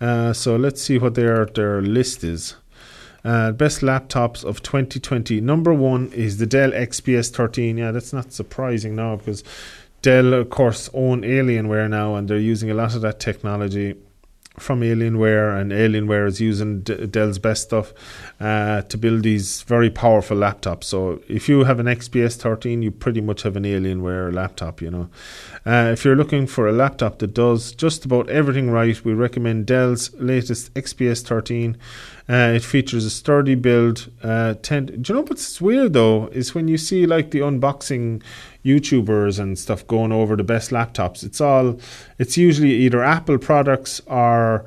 Uh, 0.02 0.34
so 0.34 0.56
let's 0.56 0.82
see 0.82 0.98
what 0.98 1.16
their 1.16 1.46
their 1.46 1.82
list 1.82 2.24
is. 2.24 2.56
Uh, 3.24 3.52
best 3.52 3.82
laptops 3.82 4.44
of 4.44 4.64
2020. 4.64 5.42
Number 5.42 5.74
one 5.74 6.12
is 6.14 6.38
the 6.38 6.46
Dell 6.46 6.72
XPS 6.72 7.32
13. 7.32 7.78
Yeah, 7.78 7.92
that's 7.92 8.14
not 8.14 8.32
surprising 8.32 8.96
now 8.96 9.18
because 9.18 9.44
Dell, 10.02 10.34
of 10.34 10.50
course, 10.50 10.90
own 10.94 11.22
Alienware 11.22 11.90
now, 11.90 12.16
and 12.16 12.28
they're 12.28 12.38
using 12.38 12.70
a 12.70 12.74
lot 12.74 12.96
of 12.96 13.02
that 13.02 13.20
technology 13.20 13.96
from 14.60 14.82
Alienware, 14.82 15.60
and 15.60 15.72
Alienware 15.72 16.28
is 16.28 16.42
using 16.42 16.82
D- 16.82 17.06
Dell's 17.08 17.38
best 17.38 17.64
stuff 17.64 17.94
uh, 18.40 18.82
to 18.84 18.98
build 18.98 19.24
these 19.24 19.62
very 19.64 19.90
powerful 19.90 20.38
laptops. 20.38 20.86
So 20.86 21.22
if 21.28 21.48
you 21.48 21.64
have 21.64 21.80
an 21.80 21.86
XPS 21.86 22.38
13, 22.38 22.82
you 22.82 22.92
pretty 22.92 23.22
much 23.22 23.44
have 23.44 23.56
an 23.56 23.64
Alienware 23.64 24.34
laptop, 24.34 24.82
you 24.82 24.90
know. 24.90 25.10
Uh, 25.66 25.92
if 25.94 26.04
you're 26.04 26.16
looking 26.16 26.48
for 26.48 26.68
a 26.68 26.72
laptop 26.72 27.20
that 27.20 27.34
does 27.34 27.72
just 27.72 28.06
about 28.06 28.30
everything 28.30 28.72
right, 28.72 29.04
we 29.06 29.14
recommend 29.14 29.68
Dell's 29.68 30.14
latest 30.16 30.74
XPS 30.74 31.24
13. 31.24 31.78
Uh, 32.30 32.52
it 32.56 32.64
features 32.64 33.06
a 33.06 33.10
sturdy 33.10 33.56
build. 33.56 34.12
Uh, 34.22 34.54
ten- 34.62 34.86
Do 34.88 35.14
you 35.14 35.16
know 35.16 35.26
what's 35.26 35.62
weird 35.62 35.94
though 35.94 36.28
is 36.28 36.54
when 36.54 36.68
you 36.68 36.78
see 36.78 37.06
like 37.06 37.32
the 37.32 37.40
unboxing 37.40 38.22
YouTubers 38.66 39.40
and 39.40 39.58
stuff 39.58 39.88
going 39.88 40.12
over 40.12 40.36
the 40.36 40.44
best 40.44 40.72
laptops. 40.72 41.24
It's 41.24 41.40
all, 41.40 41.80
it's 42.20 42.38
usually 42.38 42.74
either 42.74 43.02
Apple 43.02 43.38
products 43.38 44.02
or 44.08 44.66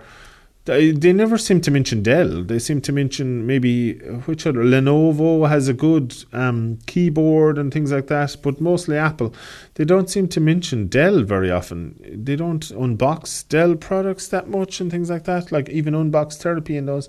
they, 0.65 1.13
never 1.13 1.37
seem 1.37 1.61
to 1.63 1.71
mention 1.71 2.03
Dell. 2.03 2.45
They 2.45 2.59
seem 2.59 2.81
to 2.83 2.93
mention 2.93 3.47
maybe 3.47 3.95
which 4.27 4.47
other 4.47 4.63
Lenovo 4.63 5.49
has 5.49 5.69
a 5.69 5.75
good 5.75 6.15
um, 6.33 6.79
keyboard 6.87 7.59
and 7.59 7.73
things 7.73 7.91
like 7.91 8.07
that, 8.07 8.37
but 8.43 8.61
mostly 8.61 8.97
Apple. 8.97 9.35
They 9.75 9.85
don't 9.85 10.09
seem 10.09 10.29
to 10.29 10.41
mention 10.41 10.87
Dell 10.87 11.23
very 11.23 11.51
often. 11.51 11.99
They 12.25 12.37
don't 12.37 12.63
unbox 12.63 13.49
Dell 13.49 13.75
products 13.75 14.29
that 14.29 14.49
much 14.49 14.81
and 14.81 14.91
things 14.91 15.11
like 15.11 15.25
that. 15.25 15.51
Like 15.51 15.69
even 15.71 15.95
unbox 15.95 16.35
therapy 16.41 16.77
and 16.77 16.87
those. 16.87 17.09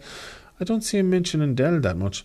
I 0.61 0.63
don't 0.63 0.81
see 0.81 0.99
him 0.99 1.09
mentioning 1.09 1.55
Dell 1.55 1.79
that 1.79 1.97
much. 1.97 2.23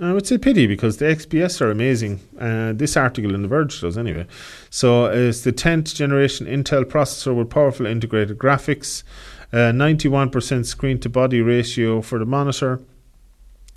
Uh, 0.00 0.14
it's 0.16 0.30
a 0.30 0.38
pity 0.38 0.66
because 0.66 0.98
the 0.98 1.06
XPS 1.06 1.62
are 1.62 1.70
amazing. 1.70 2.20
Uh, 2.38 2.74
this 2.74 2.94
article 2.94 3.34
in 3.34 3.40
The 3.40 3.48
Verge 3.48 3.80
does 3.80 3.96
anyway. 3.96 4.26
So 4.68 5.06
it's 5.06 5.40
the 5.40 5.52
10th 5.52 5.94
generation 5.94 6.46
Intel 6.46 6.84
processor 6.84 7.34
with 7.34 7.48
powerful 7.48 7.86
integrated 7.86 8.38
graphics. 8.38 9.02
Uh, 9.50 9.72
91% 9.72 10.66
screen 10.66 11.00
to 11.00 11.08
body 11.08 11.40
ratio 11.40 12.02
for 12.02 12.18
the 12.18 12.26
monitor. 12.26 12.82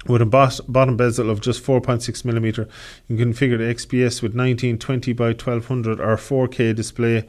With 0.05 0.21
a 0.21 0.25
bot- 0.25 0.59
bottom 0.67 0.97
bezel 0.97 1.29
of 1.29 1.39
just 1.39 1.63
4.6 1.63 2.25
millimeter, 2.25 2.67
you 3.07 3.15
can 3.15 3.33
configure 3.33 3.57
the 3.57 3.73
XPS 3.73 4.21
with 4.21 4.35
1920 4.35 5.13
by 5.13 5.27
1200 5.27 6.01
or 6.01 6.17
4K 6.17 6.75
display. 6.75 7.25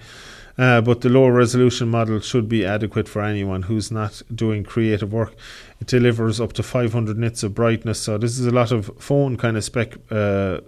Uh, 0.57 0.81
but 0.81 1.01
the 1.01 1.09
lower 1.09 1.33
resolution 1.33 1.89
model 1.89 2.21
should 2.21 2.49
be 2.49 2.65
adequate 2.65 3.09
for 3.09 3.23
anyone 3.23 3.63
who's 3.63 3.91
not 3.91 4.23
doing 4.33 4.63
creative 4.63 5.13
work. 5.13 5.35
It 5.81 5.87
delivers 5.87 6.41
up 6.41 6.53
to 6.55 6.63
500 6.63 7.19
nits 7.19 7.43
of 7.43 7.55
brightness, 7.55 8.01
so 8.01 8.19
this 8.19 8.39
is 8.39 8.47
a 8.47 8.51
lot 8.51 8.73
of 8.73 8.91
phone 8.99 9.37
kind 9.37 9.57
of 9.57 9.65
spec. 9.65 9.95
Uh, 10.11 10.61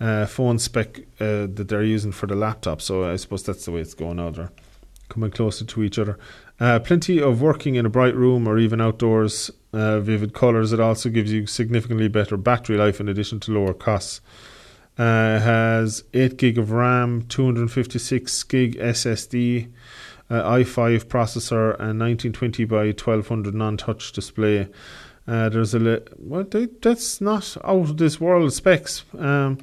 uh, 0.00 0.26
phone 0.26 0.58
spec 0.58 1.00
uh, 1.20 1.48
that 1.52 1.66
they're 1.68 1.82
using 1.82 2.12
for 2.12 2.26
the 2.26 2.36
laptop, 2.36 2.80
so 2.80 3.10
I 3.10 3.16
suppose 3.16 3.42
that's 3.42 3.64
the 3.64 3.72
way 3.72 3.80
it's 3.80 3.94
going 3.94 4.20
out 4.20 4.36
there, 4.36 4.50
coming 5.08 5.30
closer 5.30 5.64
to 5.64 5.82
each 5.82 5.98
other. 5.98 6.18
Uh, 6.60 6.78
plenty 6.78 7.20
of 7.20 7.40
working 7.40 7.74
in 7.74 7.84
a 7.84 7.90
bright 7.90 8.14
room 8.14 8.46
or 8.48 8.58
even 8.58 8.80
outdoors. 8.80 9.50
Uh, 9.70 10.00
vivid 10.00 10.32
colors. 10.32 10.72
It 10.72 10.80
also 10.80 11.10
gives 11.10 11.30
you 11.30 11.46
significantly 11.46 12.08
better 12.08 12.38
battery 12.38 12.78
life 12.78 13.00
in 13.00 13.08
addition 13.08 13.38
to 13.40 13.52
lower 13.52 13.74
costs. 13.74 14.22
Uh, 14.96 15.38
has 15.38 16.04
8 16.14 16.38
gig 16.38 16.56
of 16.56 16.72
RAM, 16.72 17.22
256 17.28 18.42
gig 18.44 18.78
SSD, 18.78 19.70
uh, 20.30 20.42
i5 20.42 21.04
processor, 21.04 21.70
and 21.78 21.98
1920 22.00 22.64
by 22.64 22.86
1200 22.86 23.54
non-touch 23.54 24.12
display. 24.12 24.68
Uh, 25.26 25.48
there's 25.50 25.74
a 25.74 25.78
li- 25.78 26.00
well, 26.18 26.44
they, 26.44 26.66
that's 26.80 27.20
not 27.20 27.56
out 27.64 27.90
of 27.90 27.96
this 27.98 28.20
world 28.20 28.52
specs. 28.52 29.04
Um, 29.18 29.58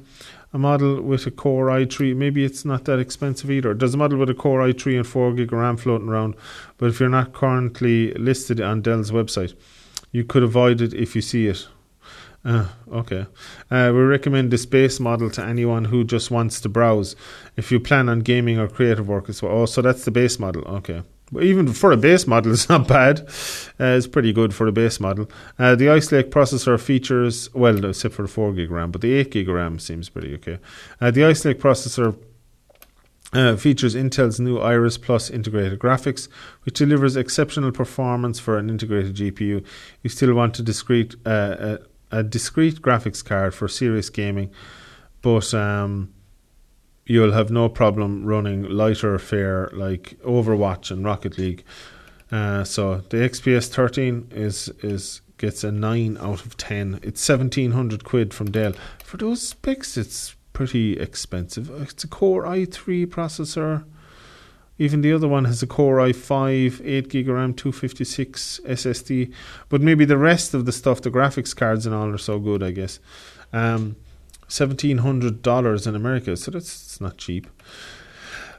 a 0.52 0.58
model 0.58 1.02
with 1.02 1.26
a 1.26 1.30
Core 1.30 1.66
i3, 1.66 2.16
maybe 2.16 2.44
it's 2.44 2.64
not 2.64 2.84
that 2.84 2.98
expensive 2.98 3.50
either. 3.50 3.74
There's 3.74 3.94
a 3.94 3.98
model 3.98 4.18
with 4.18 4.30
a 4.30 4.34
Core 4.34 4.60
i3 4.60 4.96
and 4.96 5.06
4 5.06 5.34
gig 5.34 5.52
RAM 5.52 5.76
floating 5.76 6.08
around, 6.08 6.34
but 6.78 6.86
if 6.86 7.00
you're 7.00 7.08
not 7.08 7.32
currently 7.32 8.12
listed 8.14 8.60
on 8.60 8.80
Dell's 8.80 9.10
website, 9.10 9.54
you 10.12 10.24
could 10.24 10.42
avoid 10.42 10.80
it 10.80 10.94
if 10.94 11.14
you 11.14 11.20
see 11.20 11.46
it. 11.48 11.66
Uh, 12.46 12.68
okay. 12.92 13.26
Uh, 13.70 13.90
we 13.92 14.00
recommend 14.00 14.52
the 14.52 14.66
base 14.68 15.00
model 15.00 15.28
to 15.30 15.44
anyone 15.44 15.86
who 15.86 16.04
just 16.04 16.30
wants 16.30 16.60
to 16.60 16.68
browse. 16.68 17.16
If 17.56 17.72
you 17.72 17.80
plan 17.80 18.08
on 18.08 18.20
gaming 18.20 18.58
or 18.58 18.68
creative 18.68 19.08
work 19.08 19.28
as 19.28 19.42
well. 19.42 19.52
Oh, 19.52 19.66
so 19.66 19.82
that's 19.82 20.04
the 20.04 20.12
base 20.12 20.38
model. 20.38 20.62
Okay. 20.62 21.02
But 21.32 21.42
even 21.42 21.72
for 21.72 21.90
a 21.90 21.96
base 21.96 22.24
model, 22.28 22.52
it's 22.54 22.68
not 22.68 22.86
bad. 22.86 23.20
Uh, 23.80 23.96
it's 23.96 24.06
pretty 24.06 24.32
good 24.32 24.54
for 24.54 24.68
a 24.68 24.72
base 24.72 25.00
model. 25.00 25.28
Uh, 25.58 25.74
the 25.74 25.90
Ice 25.90 26.12
Lake 26.12 26.30
processor 26.30 26.80
features, 26.80 27.52
well, 27.52 27.84
except 27.84 28.14
for 28.14 28.22
the 28.22 28.28
4 28.28 28.52
gig 28.52 28.70
RAM, 28.70 28.92
but 28.92 29.00
the 29.00 29.12
8 29.14 29.32
gig 29.32 29.48
RAM 29.48 29.80
seems 29.80 30.08
pretty 30.08 30.32
okay. 30.34 30.58
Uh, 31.00 31.10
the 31.10 31.24
Ice 31.24 31.44
Lake 31.44 31.58
processor 31.58 32.16
uh, 33.32 33.56
features 33.56 33.96
Intel's 33.96 34.38
new 34.38 34.58
Iris 34.58 34.96
Plus 34.96 35.30
integrated 35.30 35.80
graphics, 35.80 36.28
which 36.62 36.78
delivers 36.78 37.16
exceptional 37.16 37.72
performance 37.72 38.38
for 38.38 38.56
an 38.56 38.70
integrated 38.70 39.16
GPU. 39.16 39.64
You 40.02 40.10
still 40.10 40.32
want 40.32 40.58
a 40.60 40.62
discrete, 40.62 41.16
uh, 41.26 41.56
a, 41.58 41.78
a 42.10 42.22
discrete 42.22 42.80
graphics 42.80 43.24
card 43.24 43.54
for 43.54 43.68
serious 43.68 44.10
gaming, 44.10 44.50
but 45.22 45.52
um, 45.54 46.12
you'll 47.04 47.32
have 47.32 47.50
no 47.50 47.68
problem 47.68 48.24
running 48.24 48.62
lighter 48.62 49.18
fare 49.18 49.70
like 49.72 50.18
Overwatch 50.24 50.90
and 50.90 51.04
Rocket 51.04 51.38
League. 51.38 51.64
Uh, 52.30 52.64
so 52.64 52.96
the 53.10 53.18
XPS 53.18 53.68
13 53.68 54.28
is 54.32 54.68
is 54.82 55.20
gets 55.38 55.64
a 55.64 55.70
nine 55.70 56.16
out 56.18 56.44
of 56.44 56.56
ten. 56.56 56.98
It's 57.02 57.20
seventeen 57.20 57.72
hundred 57.72 58.04
quid 58.04 58.32
from 58.32 58.50
Dell 58.50 58.72
for 59.04 59.16
those 59.16 59.46
specs. 59.46 59.96
It's 59.96 60.34
pretty 60.52 60.98
expensive. 60.98 61.70
It's 61.82 62.04
a 62.04 62.08
Core 62.08 62.44
i3 62.44 63.06
processor. 63.06 63.84
Even 64.78 65.00
the 65.00 65.12
other 65.12 65.28
one 65.28 65.46
has 65.46 65.62
a 65.62 65.66
Core 65.66 65.96
i5, 65.96 66.80
8 66.84 67.08
gig 67.08 67.28
RAM, 67.28 67.54
256 67.54 68.60
SSD. 68.64 69.32
But 69.68 69.80
maybe 69.80 70.04
the 70.04 70.18
rest 70.18 70.52
of 70.52 70.66
the 70.66 70.72
stuff, 70.72 71.00
the 71.00 71.10
graphics 71.10 71.56
cards 71.56 71.86
and 71.86 71.94
all, 71.94 72.08
are 72.08 72.18
so 72.18 72.38
good, 72.38 72.62
I 72.62 72.72
guess. 72.72 73.00
Um, 73.52 73.96
$1,700 74.48 75.86
in 75.86 75.94
America, 75.94 76.36
so 76.36 76.50
that's 76.50 77.00
not 77.00 77.16
cheap. 77.16 77.46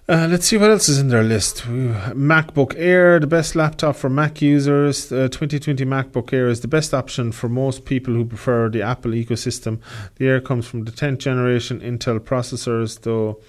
Uh, 0.09 0.25
let's 0.31 0.45
see 0.45 0.57
what 0.57 0.69
else 0.69 0.87
is 0.87 0.99
in 0.99 1.09
their 1.09 1.23
list. 1.23 1.67
Ooh, 1.67 1.93
MacBook 2.13 2.73
Air, 2.77 3.19
the 3.19 3.27
best 3.27 3.57
laptop 3.57 3.97
for 3.97 4.09
Mac 4.09 4.41
users. 4.41 5.09
The 5.09 5.27
2020 5.27 5.83
MacBook 5.83 6.31
Air 6.31 6.47
is 6.47 6.61
the 6.61 6.67
best 6.69 6.93
option 6.93 7.33
for 7.33 7.49
most 7.49 7.83
people 7.83 8.13
who 8.13 8.23
prefer 8.23 8.69
the 8.69 8.81
Apple 8.81 9.11
ecosystem. 9.11 9.81
The 10.15 10.27
Air 10.27 10.39
comes 10.39 10.65
from 10.65 10.85
the 10.85 10.91
10th 10.91 11.17
generation 11.17 11.81
Intel 11.81 12.19
processors, 12.19 13.01
though 13.01 13.41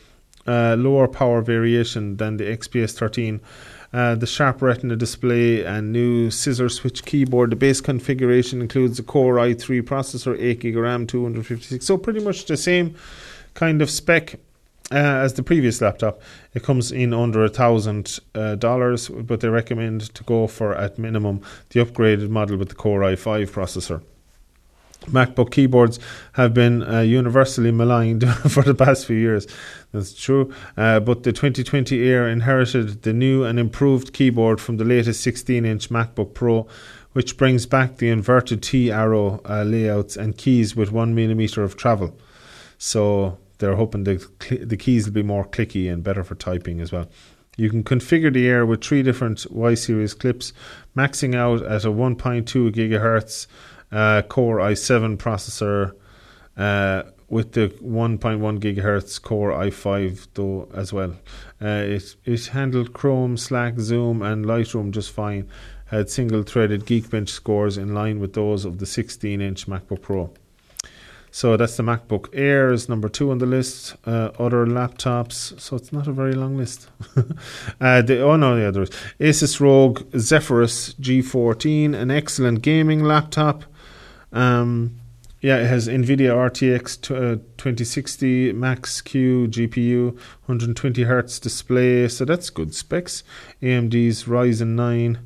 uh, 0.48 0.74
lower 0.76 1.06
power 1.06 1.42
variation 1.42 2.16
than 2.16 2.38
the 2.38 2.44
XPS 2.44 2.98
13. 2.98 3.40
Uh, 3.92 4.14
the 4.14 4.26
sharp 4.26 4.60
retina 4.60 4.96
display 4.96 5.64
and 5.64 5.92
new 5.92 6.30
scissor 6.30 6.68
switch 6.68 7.04
keyboard. 7.04 7.50
The 7.50 7.56
base 7.56 7.80
configuration 7.80 8.60
includes 8.60 8.98
a 8.98 9.02
Core 9.02 9.36
i3 9.36 9.82
processor, 9.82 10.36
8 10.38 10.60
gig 10.60 10.76
RAM, 10.76 11.06
256. 11.06 11.84
So 11.84 11.96
pretty 11.96 12.20
much 12.20 12.46
the 12.46 12.56
same 12.56 12.96
kind 13.54 13.80
of 13.80 13.90
spec 13.90 14.34
uh, 14.90 14.96
as 14.96 15.34
the 15.34 15.42
previous 15.42 15.80
laptop. 15.80 16.20
It 16.54 16.62
comes 16.62 16.92
in 16.92 17.14
under 17.14 17.44
a 17.44 17.48
thousand 17.48 18.18
uh, 18.34 18.54
dollars, 18.56 19.08
but 19.08 19.40
they 19.40 19.48
recommend 19.48 20.14
to 20.14 20.24
go 20.24 20.46
for 20.46 20.74
at 20.74 20.98
minimum 20.98 21.42
the 21.70 21.84
upgraded 21.84 22.28
model 22.30 22.56
with 22.56 22.70
the 22.70 22.74
Core 22.74 23.00
i5 23.00 23.50
processor. 23.50 24.02
MacBook 25.06 25.50
keyboards 25.50 25.98
have 26.32 26.52
been 26.54 26.82
uh, 26.82 27.00
universally 27.00 27.70
maligned 27.70 28.28
for 28.50 28.62
the 28.62 28.74
past 28.74 29.06
few 29.06 29.16
years. 29.16 29.46
That's 29.92 30.14
true. 30.14 30.52
Uh, 30.76 31.00
but 31.00 31.22
the 31.22 31.32
2020 31.32 32.06
Air 32.06 32.28
inherited 32.28 33.02
the 33.02 33.12
new 33.12 33.44
and 33.44 33.58
improved 33.58 34.12
keyboard 34.12 34.60
from 34.60 34.76
the 34.76 34.84
latest 34.84 35.22
16 35.22 35.64
inch 35.64 35.88
MacBook 35.90 36.34
Pro, 36.34 36.66
which 37.12 37.36
brings 37.36 37.66
back 37.66 37.96
the 37.96 38.10
inverted 38.10 38.62
T 38.62 38.90
arrow 38.90 39.40
uh, 39.48 39.62
layouts 39.62 40.16
and 40.16 40.36
keys 40.36 40.76
with 40.76 40.92
one 40.92 41.14
millimeter 41.14 41.62
of 41.62 41.76
travel. 41.76 42.16
So 42.76 43.38
they're 43.58 43.76
hoping 43.76 44.04
the, 44.04 44.24
cl- 44.42 44.66
the 44.66 44.76
keys 44.76 45.06
will 45.06 45.14
be 45.14 45.22
more 45.22 45.46
clicky 45.46 45.92
and 45.92 46.04
better 46.04 46.22
for 46.22 46.34
typing 46.34 46.80
as 46.80 46.92
well. 46.92 47.08
You 47.56 47.70
can 47.70 47.82
configure 47.82 48.32
the 48.32 48.46
Air 48.46 48.64
with 48.64 48.84
three 48.84 49.02
different 49.02 49.44
Y 49.50 49.74
series 49.74 50.14
chips, 50.14 50.52
maxing 50.96 51.34
out 51.34 51.62
at 51.62 51.84
a 51.84 51.88
1.2 51.88 52.44
gigahertz 52.70 53.48
uh, 53.92 54.22
Core 54.22 54.58
i7 54.58 55.16
processor 55.16 55.94
uh, 56.56 57.10
with 57.28 57.52
the 57.52 57.68
1.1 57.68 58.58
gigahertz 58.58 59.20
Core 59.20 59.52
i5 59.52 60.28
though 60.34 60.68
as 60.74 60.92
well. 60.92 61.16
Uh, 61.60 61.84
it 61.86 62.16
it 62.24 62.46
handled 62.46 62.92
Chrome, 62.92 63.36
Slack, 63.36 63.78
Zoom, 63.78 64.22
and 64.22 64.44
Lightroom 64.44 64.90
just 64.90 65.10
fine. 65.10 65.48
Had 65.86 66.10
single-threaded 66.10 66.84
Geekbench 66.84 67.30
scores 67.30 67.78
in 67.78 67.94
line 67.94 68.20
with 68.20 68.34
those 68.34 68.66
of 68.66 68.78
the 68.78 68.84
16-inch 68.84 69.66
MacBook 69.66 70.02
Pro. 70.02 70.30
So 71.30 71.56
that's 71.56 71.76
the 71.76 71.82
MacBook 71.82 72.28
Air 72.32 72.72
is 72.72 72.88
number 72.88 73.08
two 73.08 73.30
on 73.30 73.38
the 73.38 73.46
list. 73.46 73.96
Uh, 74.04 74.30
other 74.38 74.66
laptops, 74.66 75.58
so 75.60 75.76
it's 75.76 75.92
not 75.92 76.06
a 76.06 76.12
very 76.12 76.32
long 76.32 76.56
list. 76.56 76.88
uh, 77.80 78.02
the, 78.02 78.20
oh 78.20 78.36
no, 78.36 78.70
there 78.70 78.82
is 78.82 78.90
Asus 79.20 79.60
ROG 79.60 80.06
Zephyrus 80.18 80.94
G14, 80.94 81.94
an 81.94 82.10
excellent 82.10 82.62
gaming 82.62 83.02
laptop. 83.02 83.64
Um, 84.32 85.00
yeah, 85.40 85.58
it 85.58 85.66
has 85.66 85.86
NVIDIA 85.86 86.34
RTX 86.34 87.00
t- 87.00 87.14
uh, 87.14 87.36
2060 87.58 88.52
Max 88.52 89.00
Q 89.00 89.46
GPU, 89.48 90.14
120 90.46 91.02
hertz 91.04 91.38
display, 91.38 92.08
so 92.08 92.24
that's 92.24 92.50
good 92.50 92.74
specs. 92.74 93.22
AMD's 93.62 94.24
Ryzen 94.24 94.74
9. 94.74 95.18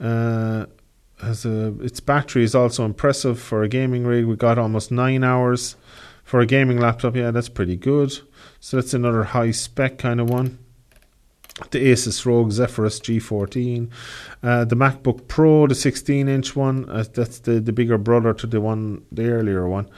Uh, 0.00 0.66
has 1.22 1.44
a 1.44 1.74
its 1.80 2.00
battery 2.00 2.42
is 2.42 2.54
also 2.54 2.84
impressive 2.84 3.40
for 3.40 3.62
a 3.62 3.68
gaming 3.68 4.04
rig. 4.04 4.26
We 4.26 4.36
got 4.36 4.58
almost 4.58 4.90
nine 4.90 5.24
hours 5.24 5.76
for 6.24 6.40
a 6.40 6.46
gaming 6.46 6.78
laptop. 6.78 7.16
Yeah, 7.16 7.30
that's 7.30 7.48
pretty 7.48 7.76
good. 7.76 8.12
So 8.60 8.76
that's 8.76 8.94
another 8.94 9.24
high 9.24 9.52
spec 9.52 9.98
kind 9.98 10.20
of 10.20 10.28
one. 10.28 10.58
The 11.70 11.92
Asus 11.92 12.26
ROG 12.26 12.50
Zephyrus 12.50 12.98
G14, 12.98 13.88
uh, 14.42 14.64
the 14.64 14.74
MacBook 14.74 15.28
Pro, 15.28 15.68
the 15.68 15.74
16 15.76 16.28
inch 16.28 16.56
one. 16.56 16.90
Uh, 16.90 17.04
that's 17.12 17.38
the 17.38 17.60
the 17.60 17.72
bigger 17.72 17.96
brother 17.96 18.34
to 18.34 18.46
the 18.48 18.60
one, 18.60 19.04
the 19.12 19.28
earlier 19.28 19.68
one. 19.68 19.88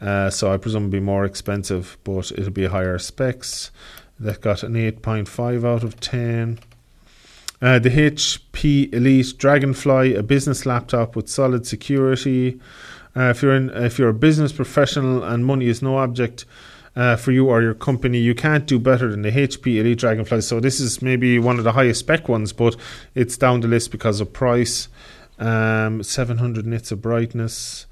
Uh, 0.00 0.30
so 0.30 0.52
I 0.52 0.56
presume 0.56 0.84
it'll 0.84 0.92
be 0.92 1.00
more 1.00 1.24
expensive, 1.24 1.98
but 2.04 2.30
it'll 2.32 2.52
be 2.52 2.66
higher 2.66 2.98
specs. 2.98 3.72
That 4.20 4.40
got 4.40 4.62
an 4.62 4.74
8.5 4.74 5.64
out 5.64 5.82
of 5.82 5.98
10. 5.98 6.58
Uh, 7.62 7.78
the 7.78 7.90
HP 7.90 8.92
Elite 8.94 9.36
Dragonfly, 9.36 10.14
a 10.14 10.22
business 10.22 10.64
laptop 10.64 11.16
with 11.16 11.28
solid 11.28 11.66
security. 11.66 12.58
Uh, 13.14 13.30
if 13.30 13.42
you're 13.42 13.54
in, 13.54 13.68
if 13.70 13.98
you're 13.98 14.08
a 14.08 14.14
business 14.14 14.52
professional 14.52 15.22
and 15.22 15.44
money 15.44 15.66
is 15.66 15.82
no 15.82 15.98
object 15.98 16.46
uh, 16.96 17.16
for 17.16 17.32
you 17.32 17.48
or 17.48 17.62
your 17.62 17.74
company, 17.74 18.18
you 18.18 18.34
can't 18.34 18.66
do 18.66 18.78
better 18.78 19.10
than 19.10 19.22
the 19.22 19.30
HP 19.30 19.78
Elite 19.78 19.98
Dragonfly. 19.98 20.40
So 20.42 20.60
this 20.60 20.80
is 20.80 21.00
maybe 21.00 21.38
one 21.38 21.58
of 21.58 21.64
the 21.64 21.72
highest 21.72 22.00
spec 22.00 22.28
ones, 22.28 22.52
but 22.52 22.76
it's 23.14 23.36
down 23.36 23.60
the 23.60 23.68
list 23.68 23.90
because 23.90 24.20
of 24.20 24.32
price. 24.32 24.88
Um, 25.38 26.02
700 26.02 26.66
nits 26.66 26.92
of 26.92 27.00
brightness. 27.00 27.86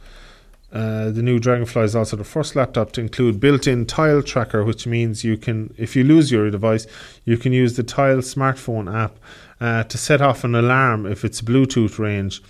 Uh, 0.70 1.10
the 1.10 1.22
new 1.22 1.38
Dragonfly 1.38 1.82
is 1.82 1.96
also 1.96 2.16
the 2.16 2.24
first 2.24 2.54
laptop 2.54 2.92
to 2.92 3.00
include 3.00 3.40
built-in 3.40 3.86
tile 3.86 4.22
tracker, 4.22 4.62
which 4.64 4.86
means 4.86 5.24
you 5.24 5.38
can, 5.38 5.72
if 5.78 5.96
you 5.96 6.04
lose 6.04 6.30
your 6.30 6.50
device, 6.50 6.86
you 7.24 7.38
can 7.38 7.52
use 7.52 7.76
the 7.76 7.82
Tile 7.82 8.18
smartphone 8.18 8.92
app 8.94 9.16
uh, 9.60 9.84
to 9.84 9.96
set 9.96 10.20
off 10.20 10.44
an 10.44 10.54
alarm 10.54 11.06
if 11.06 11.24
it's 11.24 11.40
Bluetooth 11.40 11.98
range 11.98 12.42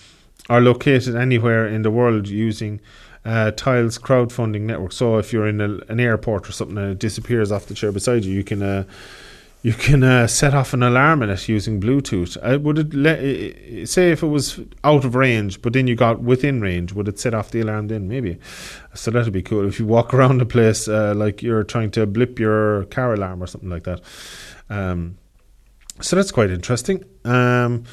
or 0.50 0.60
located 0.60 1.14
anywhere 1.14 1.66
in 1.66 1.82
the 1.82 1.90
world 1.90 2.26
using 2.26 2.80
uh, 3.28 3.50
Tile's 3.50 3.98
crowdfunding 3.98 4.62
network. 4.62 4.92
So 4.92 5.18
if 5.18 5.34
you're 5.34 5.46
in 5.46 5.60
a, 5.60 5.78
an 5.90 6.00
airport 6.00 6.48
or 6.48 6.52
something 6.52 6.78
and 6.78 6.92
it 6.92 6.98
disappears 6.98 7.52
off 7.52 7.66
the 7.66 7.74
chair 7.74 7.92
beside 7.92 8.24
you, 8.24 8.32
you 8.32 8.42
can 8.42 8.62
uh, 8.62 8.84
you 9.60 9.74
can 9.74 10.02
uh, 10.02 10.26
set 10.26 10.54
off 10.54 10.72
an 10.72 10.82
alarm 10.82 11.22
in 11.22 11.28
it 11.28 11.46
using 11.46 11.78
Bluetooth. 11.80 12.38
Uh, 12.40 12.58
would 12.60 12.94
it 12.94 13.86
say 13.88 14.12
if 14.12 14.22
it 14.22 14.28
was 14.28 14.60
out 14.82 15.04
of 15.04 15.14
range, 15.14 15.60
but 15.60 15.74
then 15.74 15.86
you 15.86 15.94
got 15.94 16.22
within 16.22 16.60
range? 16.60 16.92
Would 16.94 17.08
it 17.08 17.18
set 17.18 17.34
off 17.34 17.50
the 17.50 17.60
alarm 17.60 17.88
then? 17.88 18.08
Maybe. 18.08 18.38
So 18.94 19.10
that'd 19.10 19.32
be 19.32 19.42
cool 19.42 19.68
if 19.68 19.78
you 19.78 19.84
walk 19.84 20.14
around 20.14 20.38
the 20.38 20.46
place 20.46 20.88
uh, 20.88 21.12
like 21.14 21.42
you're 21.42 21.64
trying 21.64 21.90
to 21.92 22.06
blip 22.06 22.38
your 22.38 22.84
car 22.84 23.12
alarm 23.12 23.42
or 23.42 23.46
something 23.46 23.68
like 23.68 23.84
that. 23.84 24.00
Um, 24.70 25.18
so 26.00 26.16
that's 26.16 26.30
quite 26.30 26.50
interesting. 26.50 27.04
Um, 27.24 27.84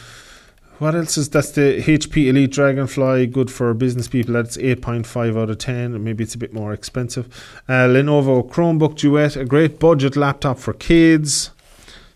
what 0.79 0.95
else 0.95 1.17
is 1.17 1.29
that's 1.29 1.51
the 1.51 1.81
HP 1.81 2.27
Elite 2.27 2.51
Dragonfly? 2.51 3.27
Good 3.27 3.51
for 3.51 3.73
business 3.73 4.07
people. 4.07 4.33
That's 4.33 4.57
eight 4.57 4.81
point 4.81 5.07
five 5.07 5.37
out 5.37 5.49
of 5.49 5.57
ten. 5.57 6.03
Maybe 6.03 6.23
it's 6.23 6.35
a 6.35 6.37
bit 6.37 6.53
more 6.53 6.73
expensive. 6.73 7.27
Uh, 7.67 7.87
Lenovo 7.87 8.47
Chromebook 8.49 8.95
Duet, 8.95 9.35
a 9.35 9.45
great 9.45 9.79
budget 9.79 10.15
laptop 10.15 10.59
for 10.59 10.73
kids. 10.73 11.51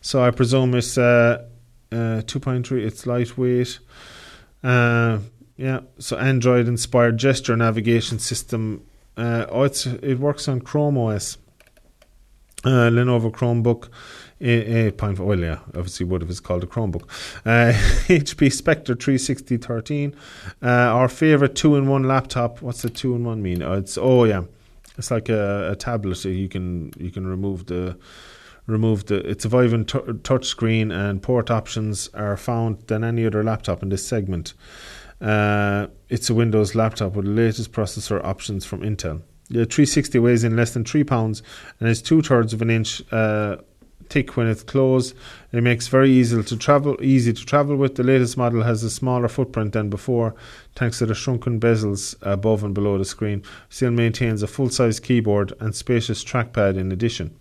So 0.01 0.23
I 0.23 0.31
presume 0.31 0.75
it's 0.75 0.97
uh, 0.97 1.45
uh, 1.91 2.21
2.3. 2.25 2.85
It's 2.85 3.05
lightweight. 3.05 3.79
Uh, 4.63 5.19
yeah. 5.57 5.81
So 5.97 6.17
Android 6.17 6.67
inspired 6.67 7.17
gesture 7.17 7.55
navigation 7.55 8.19
system. 8.19 8.85
Uh, 9.17 9.45
oh, 9.49 9.63
it's 9.63 9.85
it 9.85 10.19
works 10.19 10.47
on 10.47 10.61
Chrome 10.61 10.97
OS. 10.97 11.37
Uh, 12.65 12.89
Lenovo 12.89 13.31
Chromebook. 13.31 13.89
8.5 14.41 15.19
well 15.19 15.37
yeah 15.37 15.59
obviously 15.75 16.05
would 16.05 16.23
if 16.23 16.29
it's 16.29 16.39
called 16.39 16.63
a 16.63 16.65
Chromebook 16.65 17.03
uh, 17.45 17.73
HP 18.07 18.49
Spectre 18.53 18.95
36013 18.95 20.15
uh, 20.63 20.65
our 20.65 21.09
favorite 21.09 21.55
two-in-one 21.55 22.03
laptop 22.03 22.61
what's 22.61 22.81
the 22.81 22.89
two-in-one 22.89 23.41
mean 23.41 23.61
oh, 23.61 23.73
it's 23.73 23.97
oh 23.97 24.23
yeah 24.23 24.43
it's 24.97 25.11
like 25.11 25.27
a, 25.27 25.71
a 25.71 25.75
tablet 25.75 26.23
you 26.23 26.47
can 26.47 26.93
you 26.97 27.11
can 27.11 27.27
remove 27.27 27.65
the 27.65 27.97
remove 28.69 29.05
the 29.07 29.17
it's 29.29 29.45
a 29.45 29.49
Vive 29.49 29.85
t- 29.87 29.99
touch 30.23 30.45
screen 30.45 30.91
and 30.91 31.21
port 31.21 31.51
options 31.51 32.07
are 32.13 32.37
found 32.37 32.79
than 32.87 33.03
any 33.03 33.25
other 33.25 33.43
laptop 33.43 33.83
in 33.83 33.89
this 33.89 34.05
segment. 34.05 34.53
Uh, 35.19 35.87
it's 36.07 36.29
a 36.29 36.33
Windows 36.33 36.75
laptop 36.75 37.13
with 37.13 37.25
the 37.25 37.31
latest 37.31 37.71
processor 37.71 38.23
options 38.23 38.65
from 38.65 38.81
Intel. 38.81 39.21
The 39.49 39.65
360 39.65 40.19
weighs 40.19 40.43
in 40.43 40.55
less 40.55 40.73
than 40.73 40.85
three 40.85 41.03
pounds 41.03 41.41
and 41.79 41.89
is 41.89 42.01
two 42.01 42.21
thirds 42.21 42.53
of 42.53 42.61
an 42.61 42.69
inch 42.69 43.01
uh, 43.11 43.57
thick 44.09 44.35
when 44.35 44.47
it's 44.47 44.63
closed. 44.63 45.15
It 45.51 45.63
makes 45.63 45.87
very 45.87 46.11
easy 46.11 46.41
to 46.41 46.57
travel 46.57 46.97
easy 47.01 47.33
to 47.33 47.45
travel 47.45 47.75
with. 47.75 47.95
The 47.95 48.03
latest 48.03 48.37
model 48.37 48.63
has 48.63 48.83
a 48.83 48.89
smaller 48.89 49.27
footprint 49.27 49.73
than 49.73 49.89
before, 49.89 50.35
thanks 50.75 50.99
to 50.99 51.05
the 51.05 51.15
shrunken 51.15 51.59
bezels 51.59 52.15
above 52.21 52.63
and 52.63 52.73
below 52.73 52.97
the 52.97 53.05
screen. 53.05 53.43
Still 53.69 53.91
maintains 53.91 54.43
a 54.43 54.47
full 54.47 54.69
size 54.69 54.99
keyboard 54.99 55.53
and 55.59 55.75
spacious 55.75 56.23
trackpad 56.23 56.77
in 56.77 56.91
addition. 56.91 57.35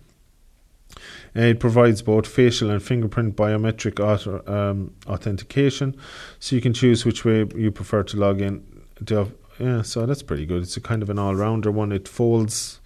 It 1.35 1.59
provides 1.59 2.01
both 2.01 2.27
facial 2.27 2.71
and 2.71 2.81
fingerprint 2.81 3.35
biometric 3.35 3.99
um, 4.49 4.95
authentication, 5.05 5.95
so 6.39 6.55
you 6.55 6.61
can 6.61 6.73
choose 6.73 7.05
which 7.05 7.23
way 7.23 7.45
you 7.55 7.71
prefer 7.71 8.03
to 8.03 8.17
log 8.17 8.41
in. 8.41 8.65
Yeah, 9.59 9.81
so 9.81 10.05
that's 10.05 10.23
pretty 10.23 10.45
good. 10.45 10.63
It's 10.63 10.77
a 10.77 10.81
kind 10.81 11.03
of 11.03 11.09
an 11.09 11.19
all 11.19 11.35
rounder 11.35 11.69
one. 11.69 11.91
It 11.91 12.07
folds 12.07 12.79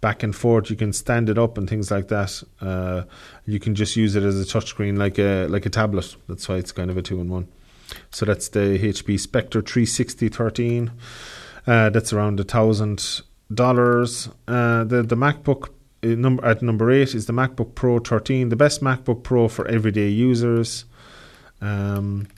back 0.00 0.22
and 0.22 0.34
forth. 0.34 0.70
You 0.70 0.76
can 0.76 0.92
stand 0.92 1.28
it 1.28 1.38
up 1.38 1.58
and 1.58 1.68
things 1.68 1.90
like 1.90 2.08
that. 2.08 2.42
Uh, 2.60 3.02
you 3.46 3.58
can 3.58 3.74
just 3.74 3.96
use 3.96 4.16
it 4.16 4.22
as 4.22 4.40
a 4.40 4.44
touchscreen, 4.44 4.96
like 4.96 5.18
a 5.18 5.46
like 5.48 5.66
a 5.66 5.70
tablet. 5.70 6.16
That's 6.28 6.48
why 6.48 6.56
it's 6.56 6.72
kind 6.72 6.90
of 6.90 6.96
a 6.96 7.02
two 7.02 7.20
in 7.20 7.28
one. 7.28 7.48
So 8.10 8.24
that's 8.24 8.48
the 8.48 8.78
HP 8.78 9.18
Spectre 9.18 9.60
36013. 9.60 10.92
Uh, 11.66 11.90
that's 11.90 12.12
around 12.12 12.38
a 12.38 12.44
thousand 12.44 13.22
dollars. 13.52 14.28
Uh, 14.46 14.84
the 14.84 15.02
the 15.02 15.16
MacBook 15.16 15.70
uh, 16.02 16.08
number 16.08 16.44
at 16.44 16.62
number 16.62 16.90
eight 16.90 17.14
is 17.14 17.26
the 17.26 17.32
MacBook 17.32 17.74
Pro 17.74 17.98
13, 17.98 18.48
the 18.48 18.56
best 18.56 18.82
MacBook 18.82 19.22
Pro 19.22 19.48
for 19.48 19.66
everyday 19.68 20.08
users. 20.08 20.84
Um, 21.60 22.28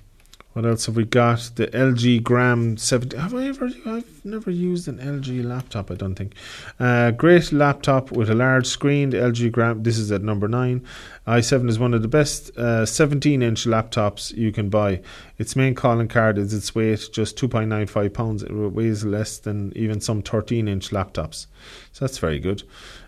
what 0.52 0.66
else 0.66 0.84
have 0.86 0.96
we 0.96 1.04
got? 1.04 1.50
The 1.54 1.68
LG 1.68 2.22
Gram 2.22 2.76
70. 2.76 3.16
Have 3.16 3.34
I 3.34 3.46
ever? 3.46 3.70
I've 3.86 4.24
never 4.24 4.50
used 4.50 4.86
an 4.86 4.98
LG 4.98 5.44
laptop. 5.44 5.90
I 5.90 5.94
don't 5.94 6.14
think. 6.14 6.34
Uh, 6.78 7.10
great 7.10 7.52
laptop 7.52 8.12
with 8.12 8.28
a 8.28 8.34
large 8.34 8.66
screen. 8.66 9.10
The 9.10 9.16
LG 9.16 9.50
Gram. 9.50 9.82
This 9.82 9.96
is 9.96 10.12
at 10.12 10.22
number 10.22 10.48
nine. 10.48 10.86
i7 11.26 11.70
is 11.70 11.78
one 11.78 11.94
of 11.94 12.02
the 12.02 12.08
best 12.08 12.54
17-inch 12.54 13.66
uh, 13.66 13.70
laptops 13.70 14.36
you 14.36 14.52
can 14.52 14.68
buy. 14.68 15.00
Its 15.38 15.56
main 15.56 15.74
calling 15.74 16.08
card 16.08 16.36
is 16.36 16.52
its 16.52 16.74
weight, 16.74 17.08
just 17.12 17.38
2.95 17.38 18.12
pounds. 18.12 18.42
It 18.42 18.52
weighs 18.52 19.04
less 19.04 19.38
than 19.38 19.72
even 19.74 20.00
some 20.02 20.22
13-inch 20.22 20.90
laptops. 20.90 21.46
So 21.92 22.04
that's 22.04 22.18
very 22.18 22.38
good. 22.38 22.62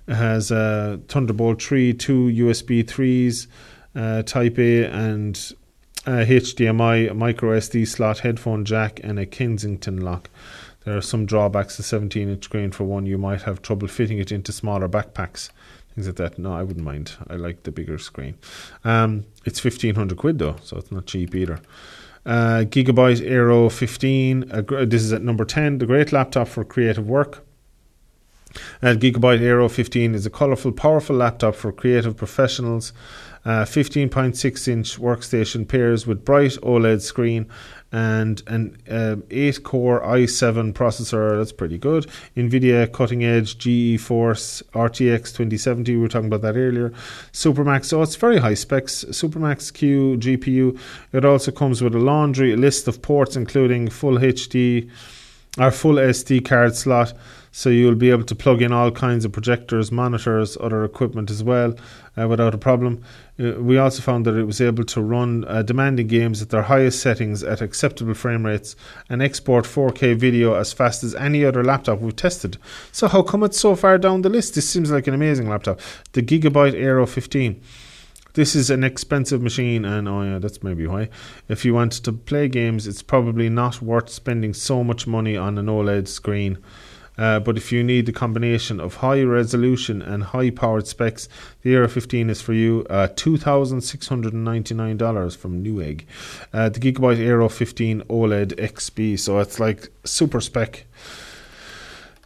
It 0.07 0.15
has 0.15 0.51
a 0.51 1.01
Thunderbolt 1.09 1.63
3, 1.63 1.93
two 1.95 2.27
USB 2.27 2.85
3s, 2.85 3.47
uh, 3.95 4.23
Type 4.23 4.59
A, 4.59 4.85
and 4.87 5.55
a 6.07 6.25
HDMI, 6.25 7.15
micro 7.15 7.59
SD 7.59 7.87
slot, 7.89 8.21
headphone 8.21 8.65
jack, 8.65 9.01
and 9.03 9.19
a 9.19 9.27
Kensington 9.27 10.01
lock. 10.01 10.29
There 10.85 10.97
are 10.97 11.03
some 11.03 11.25
drawbacks 11.25 11.77
to 11.77 11.83
17 11.83 12.29
inch 12.29 12.45
screen. 12.45 12.71
For 12.71 12.85
one, 12.85 13.07
you 13.07 13.17
might 13.17 13.43
have 13.43 13.63
trouble 13.63 13.89
fitting 13.89 14.19
it 14.19 14.31
into 14.31 14.53
smaller 14.53 14.89
backpacks. 14.89 15.51
Things 15.95 16.07
like 16.07 16.17
that. 16.17 16.39
No, 16.39 16.53
I 16.53 16.63
wouldn't 16.63 16.85
mind. 16.85 17.13
I 17.29 17.37
like 17.37 17.63
the 17.63 17.73
bigger 17.73 17.99
screen. 17.99 18.35
Um, 18.85 19.25
it's 19.45 19.65
1500 19.65 20.19
quid 20.19 20.39
though, 20.39 20.57
so 20.63 20.77
it's 20.77 20.93
not 20.93 21.07
cheap 21.07 21.35
either. 21.35 21.61
Uh, 22.27 22.65
Gigabyte 22.67 23.25
Aero 23.27 23.69
15. 23.69 24.51
Uh, 24.51 24.63
this 24.85 25.03
is 25.03 25.13
at 25.13 25.23
number 25.23 25.45
10. 25.45 25.79
The 25.79 25.87
great 25.87 26.13
laptop 26.13 26.49
for 26.49 26.65
creative 26.65 27.09
work. 27.09 27.45
And 28.81 29.01
Gigabyte 29.01 29.41
Aero 29.41 29.69
15 29.69 30.15
is 30.15 30.27
a 30.27 30.31
colourful, 30.31 30.73
powerful 30.73 31.17
laptop 31.17 31.55
for 31.55 31.73
creative 31.73 32.17
professionals. 32.17 32.93
Uh, 33.45 33.65
15.6 33.65 34.69
inch 34.69 34.99
workstation 34.99 35.69
pairs 35.69 36.07
with 36.07 36.25
bright 36.25 36.53
OLED 36.63 37.03
screen 37.03 37.47
and 37.93 38.43
an 38.47 38.77
uh, 38.91 39.17
8 39.31 39.63
core 39.63 40.01
i7 40.01 40.73
processor. 40.73 41.39
That's 41.39 41.53
pretty 41.53 41.79
good. 41.79 42.07
NVIDIA 42.37 42.91
cutting 42.91 43.23
edge 43.23 43.59
GeForce 43.59 44.63
RTX 44.73 45.21
2070. 45.37 45.95
We 45.95 46.03
were 46.03 46.09
talking 46.09 46.27
about 46.27 46.43
that 46.43 46.57
earlier. 46.57 46.91
Supermax. 47.33 47.85
So 47.85 48.03
it's 48.03 48.17
very 48.17 48.39
high 48.39 48.55
specs. 48.55 49.05
Supermax 49.11 49.73
Q 49.73 50.17
GPU. 50.17 50.77
It 51.13 51.25
also 51.25 51.53
comes 51.53 51.83
with 51.83 51.95
a 51.95 52.01
laundry 52.01 52.57
list 52.57 52.89
of 52.89 53.01
ports, 53.01 53.37
including 53.37 53.91
full 53.91 54.19
HD 54.19 54.91
or 55.59 55.71
full 55.71 55.95
SD 55.95 56.45
card 56.45 56.75
slot 56.75 57.13
so 57.57 57.71
you'll 57.71 57.95
be 57.95 58.11
able 58.11 58.25
to 58.25 58.35
plug 58.35 58.61
in 58.61 58.73
all 58.73 58.91
kinds 58.91 59.25
of 59.25 59.31
projectors, 59.31 59.93
monitors, 59.93 60.57
other 60.61 60.85
equipment 60.85 61.31
as 61.31 61.45
well 61.45 61.73
uh, 62.19 62.27
without 62.27 62.53
a 62.53 62.59
problem. 62.59 63.01
Uh, 63.39 63.53
we 63.61 63.79
also 63.79 64.03
found 64.03 64.27
that 64.27 64.35
it 64.35 64.43
was 64.43 64.61
able 64.61 64.83
to 64.83 65.01
run 65.01 65.45
uh, 65.45 65.63
demanding 65.63 66.09
games 66.09 66.43
at 66.43 66.51
their 66.51 66.65
highest 66.65 67.01
settings 67.01 67.45
at 67.45 67.61
acceptable 67.61 68.13
frame 68.13 68.45
rates 68.45 68.75
and 69.09 69.23
export 69.23 69.67
4K 69.67 70.17
video 70.17 70.55
as 70.55 70.73
fast 70.73 71.05
as 71.05 71.15
any 71.15 71.45
other 71.45 71.63
laptop 71.63 72.01
we've 72.01 72.17
tested. 72.17 72.59
So 72.91 73.07
how 73.07 73.23
come 73.23 73.45
it's 73.45 73.61
so 73.61 73.77
far 73.77 73.99
down 73.99 74.23
the 74.23 74.31
list? 74.31 74.57
This 74.57 74.69
seems 74.69 74.91
like 74.91 75.07
an 75.07 75.15
amazing 75.15 75.49
laptop. 75.49 75.79
The 76.11 76.23
Gigabyte 76.23 76.75
Aero 76.75 77.07
15 77.07 77.63
this 78.33 78.57
is 78.57 78.69
an 78.69 78.83
expensive 78.83 79.41
machine, 79.41 79.85
and 79.85 80.09
oh 80.09 80.23
yeah, 80.23 80.39
that's 80.41 80.61
maybe 80.61 80.89
why. 80.89 81.09
If 81.49 81.65
you 81.65 81.73
want 81.73 81.93
to 81.93 82.13
play 82.13 82.49
games, 82.49 82.89
it's 82.89 83.01
probably 83.01 83.49
not 83.49 83.81
worth 83.81 84.09
spending 84.09 84.55
so 84.55 84.83
much 84.83 85.07
money 85.07 85.37
on 85.37 85.57
an 85.57 85.67
OLED 85.67 86.09
screen. 86.09 86.59
Uh, 87.17 87.39
but 87.41 87.57
if 87.57 87.71
you 87.71 87.85
need 87.85 88.07
the 88.07 88.13
combination 88.13 88.81
of 88.81 88.97
high 88.97 89.23
resolution 89.23 90.03
and 90.03 90.25
high 90.25 90.51
powered 90.51 90.87
specs, 90.87 91.27
the 91.63 91.73
Aero 91.75 91.89
15 91.89 92.29
is 92.31 92.43
for 92.43 92.53
you. 92.53 92.85
Uh, 92.91 93.07
$2,699 93.09 95.37
from 95.37 95.63
Newegg. 95.63 96.05
Uh, 96.53 96.69
the 96.69 96.81
Gigabyte 96.81 97.19
Aero 97.19 97.49
15 97.49 98.03
OLED 98.03 98.59
XP, 98.59 99.19
so 99.19 99.39
it's 99.39 99.59
like 99.61 99.89
super 100.05 100.41
spec. 100.41 100.85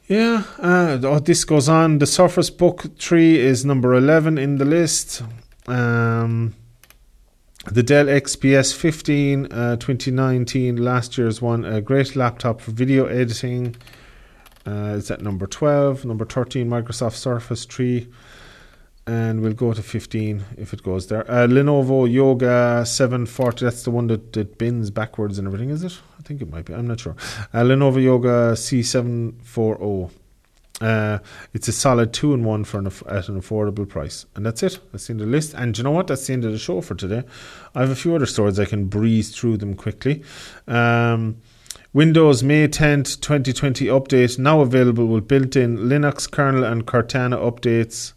Yeah, 0.06 0.44
uh, 0.58 0.98
oh, 1.02 1.18
this 1.18 1.44
goes 1.44 1.68
on. 1.68 1.98
The 1.98 2.06
Surface 2.06 2.48
Book 2.48 2.86
3 2.98 3.38
is 3.38 3.66
number 3.66 3.94
11 3.94 4.38
in 4.38 4.56
the 4.56 4.64
list. 4.64 5.22
Um, 5.66 6.54
the 7.66 7.82
Dell 7.82 8.06
XPS 8.06 8.74
15 8.74 9.52
uh, 9.52 9.76
2019, 9.76 10.76
last 10.76 11.18
year's 11.18 11.42
one, 11.42 11.66
a 11.66 11.82
great 11.82 12.16
laptop 12.16 12.62
for 12.62 12.70
video 12.70 13.04
editing. 13.04 13.76
Uh, 14.66 14.96
it's 14.98 15.10
at 15.10 15.20
number 15.22 15.46
12. 15.46 16.04
Number 16.04 16.24
13, 16.24 16.68
Microsoft 16.68 17.14
Surface 17.14 17.64
3. 17.64 18.08
and 19.06 19.40
we'll 19.40 19.54
go 19.54 19.72
to 19.72 19.82
15 19.82 20.44
if 20.58 20.74
it 20.74 20.82
goes 20.82 21.06
there. 21.06 21.28
Uh, 21.30 21.46
Lenovo 21.46 22.10
Yoga 22.12 22.84
740, 22.84 23.64
that's 23.64 23.82
the 23.84 23.90
one 23.90 24.06
that, 24.08 24.34
that 24.34 24.58
bins 24.58 24.90
backwards 24.90 25.38
and 25.38 25.46
everything, 25.48 25.70
is 25.70 25.82
it? 25.82 25.98
I 26.18 26.22
think 26.22 26.42
it 26.42 26.50
might 26.50 26.66
be, 26.66 26.74
I'm 26.74 26.86
not 26.86 27.00
sure. 27.00 27.16
Uh, 27.54 27.62
Lenovo 27.62 28.02
Yoga 28.02 28.52
C740. 28.52 30.10
Uh, 30.80 31.18
it's 31.54 31.66
a 31.66 31.72
solid 31.72 32.12
two 32.12 32.32
and 32.34 32.44
one 32.44 32.62
for 32.64 32.78
an, 32.78 32.86
at 33.08 33.28
an 33.28 33.40
affordable 33.40 33.88
price, 33.88 34.26
and 34.36 34.46
that's 34.46 34.62
it. 34.62 34.78
That's 34.92 35.06
the 35.08 35.12
end 35.12 35.22
of 35.22 35.26
the 35.26 35.32
list. 35.32 35.54
And 35.54 35.76
you 35.76 35.82
know 35.82 35.90
what? 35.90 36.06
That's 36.06 36.24
the 36.26 36.34
end 36.34 36.44
of 36.44 36.52
the 36.52 36.58
show 36.58 36.80
for 36.82 36.94
today. 36.94 37.24
I 37.74 37.80
have 37.80 37.90
a 37.90 37.96
few 37.96 38.14
other 38.14 38.26
stories. 38.26 38.60
I 38.60 38.64
can 38.64 38.84
breeze 38.84 39.34
through 39.36 39.56
them 39.56 39.74
quickly. 39.74 40.22
Um, 40.68 41.38
Windows 41.94 42.42
May 42.42 42.68
10th, 42.68 43.18
2020 43.22 43.86
update 43.86 44.38
now 44.38 44.60
available 44.60 45.06
with 45.06 45.26
built-in 45.26 45.78
Linux 45.78 46.30
kernel 46.30 46.62
and 46.62 46.86
Cortana 46.86 47.38
updates. 47.38 48.12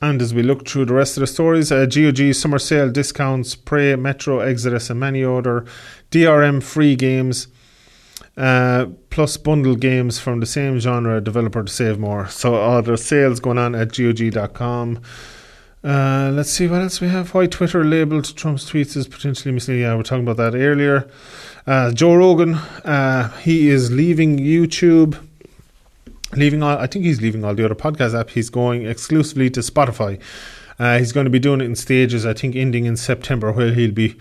And 0.00 0.20
as 0.20 0.34
we 0.34 0.42
look 0.42 0.66
through 0.66 0.86
the 0.86 0.94
rest 0.94 1.16
of 1.16 1.20
the 1.20 1.28
stories, 1.28 1.70
uh, 1.70 1.86
GOG 1.86 2.34
summer 2.34 2.58
sale 2.58 2.90
discounts, 2.90 3.54
Prey, 3.54 3.94
Metro, 3.94 4.40
Exodus, 4.40 4.90
and 4.90 4.98
many 4.98 5.22
other 5.22 5.64
DRM 6.10 6.60
free 6.60 6.96
games, 6.96 7.46
uh, 8.36 8.86
plus 9.10 9.36
bundle 9.36 9.76
games 9.76 10.18
from 10.18 10.40
the 10.40 10.46
same 10.46 10.80
genre 10.80 11.20
developer 11.20 11.62
to 11.62 11.72
save 11.72 12.00
more. 12.00 12.26
So 12.26 12.56
all 12.56 12.82
the 12.82 12.96
sales 12.98 13.38
going 13.38 13.58
on 13.58 13.76
at 13.76 13.96
GOG.com. 13.96 15.00
Uh, 15.84 16.30
let's 16.32 16.50
see 16.50 16.66
what 16.66 16.80
else 16.80 17.00
we 17.00 17.08
have. 17.08 17.34
Why 17.34 17.46
Twitter 17.46 17.84
labeled 17.84 18.36
Trump's 18.36 18.68
tweets 18.68 18.96
as 18.96 19.06
potentially 19.06 19.52
misleading. 19.52 19.82
Yeah, 19.82 19.94
we 19.94 20.00
are 20.00 20.04
talking 20.04 20.26
about 20.26 20.38
that 20.38 20.56
earlier. 20.56 21.08
Uh, 21.66 21.92
Joe 21.92 22.14
Rogan, 22.14 22.54
uh, 22.54 23.30
he 23.38 23.68
is 23.68 23.90
leaving 23.90 24.38
YouTube 24.38 25.18
leaving 26.34 26.62
all, 26.62 26.78
I 26.78 26.86
think 26.86 27.04
he's 27.04 27.20
leaving 27.20 27.44
all 27.44 27.54
the 27.54 27.64
other 27.64 27.74
podcast 27.74 28.12
apps. 28.12 28.30
He's 28.30 28.50
going 28.50 28.86
exclusively 28.86 29.50
to 29.50 29.60
Spotify. 29.60 30.20
Uh, 30.78 30.98
he's 30.98 31.12
going 31.12 31.24
to 31.24 31.30
be 31.30 31.38
doing 31.38 31.60
it 31.60 31.64
in 31.64 31.76
stages, 31.76 32.26
I 32.26 32.34
think, 32.34 32.56
ending 32.56 32.86
in 32.86 32.96
September, 32.96 33.52
where 33.52 33.72
he'll 33.72 33.92
be. 33.92 34.16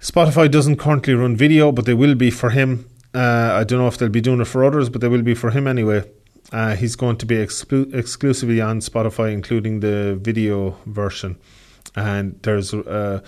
Spotify 0.00 0.50
doesn't 0.50 0.76
currently 0.76 1.14
run 1.14 1.36
video, 1.36 1.70
but 1.72 1.86
they 1.86 1.94
will 1.94 2.14
be 2.14 2.30
for 2.30 2.50
him. 2.50 2.88
Uh, 3.14 3.52
I 3.54 3.64
don't 3.64 3.78
know 3.78 3.88
if 3.88 3.98
they'll 3.98 4.08
be 4.08 4.20
doing 4.20 4.40
it 4.40 4.46
for 4.46 4.64
others, 4.64 4.88
but 4.88 5.00
they 5.00 5.08
will 5.08 5.22
be 5.22 5.34
for 5.34 5.50
him 5.50 5.66
anyway. 5.66 6.04
Uh, 6.50 6.74
he's 6.76 6.96
going 6.96 7.16
to 7.18 7.26
be 7.26 7.36
exclu- 7.36 7.92
exclusively 7.94 8.60
on 8.60 8.80
Spotify, 8.80 9.32
including 9.32 9.80
the 9.80 10.18
video 10.20 10.76
version. 10.86 11.36
And 11.94 12.38
there's 12.42 12.72
uh, 12.72 13.20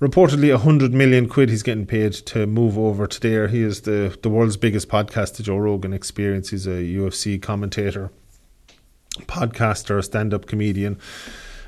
reportedly 0.00 0.50
100 0.50 0.92
million 0.92 1.28
quid 1.28 1.48
he's 1.48 1.62
getting 1.62 1.86
paid 1.86 2.12
to 2.12 2.46
move 2.46 2.78
over 2.78 3.06
to 3.06 3.20
there. 3.20 3.48
He 3.48 3.62
is 3.62 3.82
the, 3.82 4.16
the 4.22 4.28
world's 4.28 4.56
biggest 4.56 4.88
podcast, 4.88 5.36
the 5.36 5.42
Joe 5.42 5.56
Rogan 5.58 5.92
Experience. 5.92 6.50
He's 6.50 6.66
a 6.66 6.70
UFC 6.82 7.40
commentator, 7.40 8.10
podcaster, 9.22 10.02
stand 10.02 10.34
up 10.34 10.46
comedian. 10.46 10.98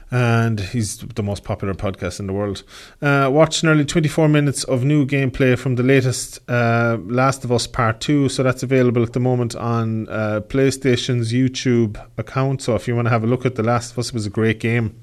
And 0.08 0.60
he's 0.60 0.98
the 0.98 1.22
most 1.24 1.42
popular 1.42 1.74
podcast 1.74 2.20
in 2.20 2.28
the 2.28 2.32
world. 2.32 2.62
Uh, 3.02 3.28
watch 3.32 3.64
nearly 3.64 3.84
24 3.84 4.28
minutes 4.28 4.62
of 4.62 4.84
new 4.84 5.04
gameplay 5.04 5.58
from 5.58 5.74
the 5.74 5.82
latest 5.82 6.38
uh, 6.48 6.96
Last 7.02 7.42
of 7.42 7.50
Us 7.50 7.66
Part 7.66 8.00
2. 8.00 8.28
So 8.28 8.44
that's 8.44 8.62
available 8.62 9.02
at 9.02 9.14
the 9.14 9.20
moment 9.20 9.56
on 9.56 10.08
uh, 10.08 10.42
PlayStation's 10.42 11.32
YouTube 11.32 12.00
account. 12.16 12.62
So 12.62 12.76
if 12.76 12.86
you 12.86 12.94
want 12.94 13.06
to 13.06 13.10
have 13.10 13.24
a 13.24 13.26
look 13.26 13.44
at 13.44 13.56
The 13.56 13.64
Last 13.64 13.92
of 13.92 13.98
Us, 13.98 14.08
it 14.08 14.14
was 14.14 14.26
a 14.26 14.30
great 14.30 14.60
game 14.60 14.94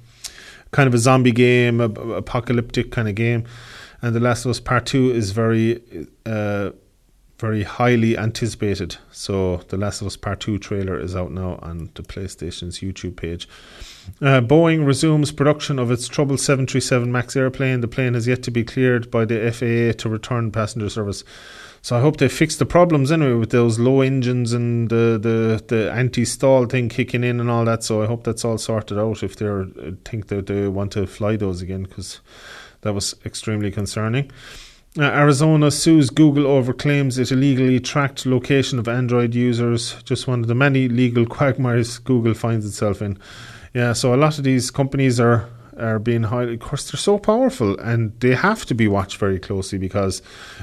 kind 0.73 0.87
of 0.87 0.93
a 0.93 0.97
zombie 0.97 1.31
game, 1.31 1.79
a, 1.79 1.85
a 1.85 2.09
apocalyptic 2.15 2.91
kind 2.91 3.07
of 3.07 3.15
game. 3.15 3.45
And 4.01 4.13
The 4.13 4.19
Last 4.19 4.43
of 4.43 4.51
Us 4.51 4.59
Part 4.59 4.85
Two 4.85 5.11
is 5.11 5.31
very, 5.31 5.81
uh, 6.25 6.71
very 7.39 7.63
highly 7.63 8.17
anticipated. 8.17 8.97
So 9.11 9.57
The 9.69 9.77
Last 9.77 10.01
of 10.01 10.07
Us 10.07 10.17
Part 10.17 10.41
Two 10.41 10.57
trailer 10.57 10.99
is 10.99 11.15
out 11.15 11.31
now 11.31 11.57
on 11.61 11.89
the 11.93 12.03
PlayStation's 12.03 12.79
YouTube 12.79 13.15
page. 13.15 13.47
Uh, 14.21 14.41
Boeing 14.41 14.85
resumes 14.85 15.31
production 15.31 15.79
of 15.79 15.89
its 15.89 16.09
troubled 16.09 16.41
737 16.41 17.09
MAX 17.09 17.37
airplane. 17.37 17.79
The 17.79 17.87
plane 17.87 18.15
has 18.15 18.27
yet 18.27 18.43
to 18.43 18.51
be 18.51 18.65
cleared 18.65 19.09
by 19.09 19.23
the 19.23 19.51
FAA 19.51 19.97
to 20.01 20.09
return 20.09 20.51
passenger 20.51 20.89
service. 20.89 21.23
So 21.83 21.97
I 21.97 21.99
hope 21.99 22.15
they 22.15 22.29
fix 22.29 22.55
the 22.55 22.65
problems 22.65 23.11
anyway 23.11 23.33
with 23.33 23.49
those 23.49 23.77
low 23.77 23.99
engines 23.99 24.53
and 24.53 24.89
the 24.89 25.19
the, 25.21 25.61
the 25.67 25.91
anti 25.91 26.23
stall 26.23 26.65
thing 26.65 26.87
kicking 26.87 27.25
in 27.25 27.41
and 27.41 27.51
all 27.51 27.65
that. 27.65 27.83
So 27.83 28.01
I 28.01 28.05
hope 28.05 28.23
that's 28.23 28.45
all 28.45 28.57
sorted 28.57 28.97
out 28.97 29.21
if 29.21 29.35
they 29.35 29.47
uh, 29.47 29.65
think 30.05 30.27
that 30.27 30.47
they 30.47 30.69
want 30.69 30.93
to 30.93 31.05
fly 31.05 31.35
those 31.35 31.61
again 31.61 31.83
because 31.83 32.21
that 32.81 32.93
was 32.93 33.15
extremely 33.25 33.69
concerning. 33.69 34.31
Uh, 34.97 35.03
Arizona 35.03 35.71
sues 35.71 36.09
Google 36.09 36.47
over 36.47 36.71
claims 36.71 37.17
it 37.17 37.33
illegally 37.33 37.81
tracked 37.81 38.25
location 38.25 38.79
of 38.79 38.87
Android 38.87 39.35
users. 39.35 40.01
Just 40.03 40.25
one 40.25 40.39
of 40.39 40.47
the 40.47 40.55
many 40.55 40.87
legal 40.87 41.25
quagmires 41.37 41.99
Google 41.99 42.33
finds 42.33 42.65
itself 42.65 43.01
in. 43.01 43.19
Yeah, 43.73 43.91
so 43.91 44.13
a 44.13 44.15
lot 44.15 44.37
of 44.37 44.45
these 44.45 44.71
companies 44.71 45.19
are 45.19 45.49
are 45.77 45.99
being 45.99 46.23
highly. 46.23 46.53
Of 46.53 46.61
course, 46.61 46.89
they're 46.89 46.97
so 46.97 47.19
powerful 47.19 47.77
and 47.79 48.17
they 48.21 48.35
have 48.35 48.65
to 48.67 48.73
be 48.73 48.87
watched 48.87 49.17
very 49.17 49.39
closely 49.39 49.79
because, 49.79 50.21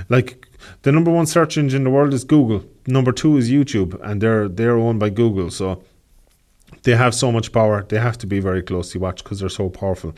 like, 0.09 0.47
the 0.83 0.93
number 0.93 1.11
one 1.11 1.27
search 1.27 1.57
engine 1.59 1.79
in 1.79 1.85
the 1.85 1.91
world 1.91 2.14
is 2.14 2.25
Google. 2.25 2.64
Number 2.87 3.12
two 3.12 3.37
is 3.37 3.51
YouTube, 3.51 3.99
and 4.03 4.21
they're 4.21 4.49
they're 4.49 4.77
owned 4.77 5.01
by 5.01 5.11
Google. 5.11 5.51
So 5.51 5.83
they 6.83 6.97
have 6.97 7.14
so 7.14 7.31
much 7.31 7.53
power. 7.53 7.85
They 7.89 7.99
have 7.99 8.18
to 8.18 8.27
be 8.27 8.41
very 8.41 8.62
closely 8.62 9.01
watched 9.01 9.25
because 9.25 9.41
they're 9.41 9.49
so 9.49 9.68
powerful. 9.68 10.14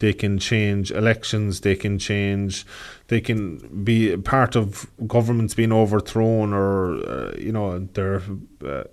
They 0.00 0.12
can 0.12 0.38
change 0.38 0.90
elections. 0.90 1.60
They 1.60 1.76
can 1.76 1.98
change. 1.98 2.66
They 3.08 3.20
can 3.20 3.84
be 3.84 4.16
part 4.16 4.56
of 4.56 4.90
governments 5.06 5.54
being 5.54 5.72
overthrown, 5.72 6.52
or 6.52 6.96
uh, 7.08 7.34
you 7.38 7.52
know, 7.52 7.78
there. 7.94 8.22
Uh, 8.64 8.84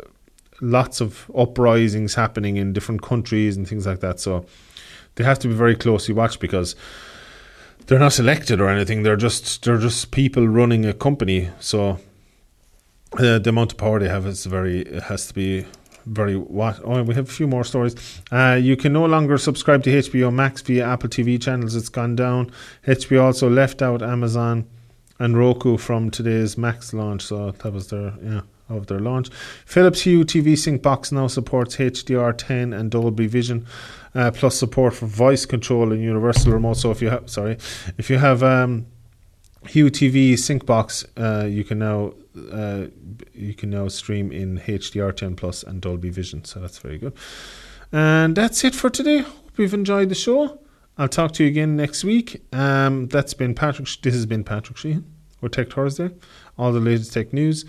lots 0.62 1.02
of 1.02 1.30
uprisings 1.36 2.14
happening 2.14 2.56
in 2.56 2.72
different 2.72 3.02
countries 3.02 3.58
and 3.58 3.68
things 3.68 3.88
like 3.88 3.99
that. 3.99 4.20
So 4.20 4.45
they 5.16 5.24
have 5.24 5.39
to 5.39 5.47
be 5.47 5.56
very 5.56 5.76
closely 5.76 6.14
watched 6.14 6.39
because 6.39 6.76
they're 7.88 8.00
not 8.00 8.14
selected 8.14 8.62
or 8.62 8.70
anything. 8.70 9.04
They're 9.04 9.16
just 9.16 9.64
they're 9.64 9.78
just 9.78 10.12
people 10.12 10.48
running 10.48 10.86
a 10.86 10.94
company. 10.94 11.50
So 11.60 12.00
uh, 13.18 13.40
the 13.40 13.50
amount 13.50 13.74
of 13.74 13.78
power 13.78 14.00
they 14.00 14.10
have 14.10 14.26
is 14.26 14.46
very 14.46 14.82
it 14.82 15.04
has 15.04 15.28
to 15.28 15.34
be 15.34 15.66
very 16.06 16.36
what 16.36 16.80
oh 16.84 17.04
we 17.04 17.14
have 17.16 17.30
a 17.30 17.32
few 17.32 17.48
more 17.48 17.64
stories. 17.64 17.96
Uh, 18.32 18.58
you 18.62 18.76
can 18.76 18.94
no 18.94 19.06
longer 19.06 19.38
subscribe 19.38 19.84
to 19.84 19.90
HBO 19.90 20.34
Max 20.34 20.62
via 20.62 20.86
Apple 20.86 21.10
TV 21.10 21.42
channels. 21.42 21.76
It's 21.76 21.90
gone 21.90 22.16
down. 22.16 22.52
HBO 22.88 23.24
also 23.24 23.50
left 23.50 23.82
out 23.82 24.02
Amazon 24.02 24.68
and 25.20 25.38
Roku 25.38 25.78
from 25.78 26.10
today's 26.10 26.58
Max 26.58 26.94
launch. 26.94 27.24
So 27.24 27.52
that 27.52 27.74
was 27.74 27.90
their 27.90 28.14
yeah 28.24 28.42
of 28.78 28.88
their 28.88 28.99
launch. 28.99 29.30
Philips 29.65 30.01
Hue 30.01 30.24
TV 30.24 30.57
Sync 30.57 30.82
box 30.82 31.11
now 31.11 31.28
supports 31.28 31.78
HDR10 31.78 32.78
and 32.78 32.91
Dolby 32.91 33.28
Vision, 33.28 33.65
uh, 34.15 34.32
plus 34.32 34.55
support 34.55 34.93
for 34.93 35.05
voice 35.05 35.45
control 35.45 35.91
and 35.91 36.01
universal 36.01 36.51
remote. 36.53 36.78
So 36.78 36.91
if 36.91 37.01
you 37.01 37.09
have, 37.09 37.30
sorry, 37.30 37.57
if 37.97 38.09
you 38.09 38.17
have 38.17 38.43
um, 38.43 38.88
Hue 39.67 39.89
TV 39.89 40.38
Sync 40.38 40.65
box, 40.65 41.05
uh, 41.17 41.45
you 41.49 41.63
can 41.63 41.80
now 41.80 42.13
uh, 42.51 42.88
you 43.34 43.53
can 43.53 43.69
now 43.69 43.88
stream 43.88 44.32
in 44.32 44.59
HDR10 44.59 45.36
plus 45.36 45.63
and 45.63 45.82
Dolby 45.82 46.09
Vision. 46.09 46.45
So 46.45 46.59
that's 46.59 46.78
very 46.78 46.97
good. 46.97 47.13
And 47.91 48.36
that's 48.36 48.63
it 48.63 48.74
for 48.74 48.89
today. 48.89 49.19
Hope 49.19 49.57
you've 49.57 49.74
enjoyed 49.74 50.09
the 50.09 50.15
show. 50.15 50.59
I'll 50.97 51.09
talk 51.09 51.34
to 51.34 51.43
you 51.43 51.49
again 51.49 51.76
next 51.76 52.03
week. 52.03 52.41
Um, 52.53 53.07
that's 53.07 53.34
been 53.34 53.53
Patrick. 53.53 53.89
This 54.01 54.13
has 54.13 54.26
been 54.26 54.43
Patrick 54.43 54.78
Sheehan. 54.78 55.05
We're 55.41 55.49
Tech 55.49 55.72
Thursday. 55.72 56.11
All 56.57 56.72
the 56.72 56.80
latest 56.80 57.13
tech 57.13 57.34
news. 57.34 57.65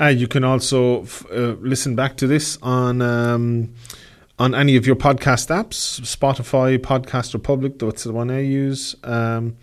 Uh, 0.00 0.06
you 0.06 0.26
can 0.26 0.44
also 0.44 1.02
f- 1.02 1.26
uh, 1.30 1.56
listen 1.60 1.94
back 1.94 2.16
to 2.16 2.26
this 2.26 2.56
on 2.62 3.02
um, 3.02 3.74
on 4.38 4.54
any 4.54 4.76
of 4.76 4.86
your 4.86 4.96
podcast 4.96 5.48
apps, 5.48 6.00
Spotify, 6.00 6.78
Podcast 6.78 7.34
Republic. 7.34 7.78
That's 7.78 8.04
the 8.04 8.12
one 8.12 8.30
I 8.30 8.40
use. 8.40 8.96
Um, 9.04 9.56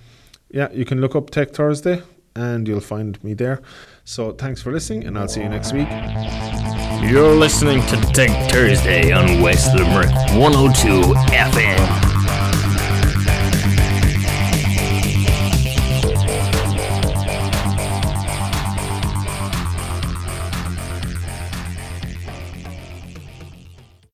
yeah, 0.51 0.71
you 0.71 0.85
can 0.85 1.01
look 1.01 1.15
up 1.15 1.31
Tech 1.31 1.51
Thursday, 1.51 2.01
and 2.35 2.67
you'll 2.67 2.79
find 2.79 3.21
me 3.23 3.33
there. 3.33 3.61
So 4.05 4.31
thanks 4.31 4.61
for 4.61 4.71
listening, 4.71 5.05
and 5.05 5.17
I'll 5.17 5.27
see 5.27 5.41
you 5.41 5.49
next 5.49 5.73
week. 5.73 5.89
You're 7.09 7.35
listening 7.35 7.81
to 7.87 7.95
Tech 8.13 8.51
Thursday 8.51 9.11
on 9.11 9.41
West 9.41 9.75
Limerick 9.75 10.09
102 10.35 11.13
FM. 11.33 12.06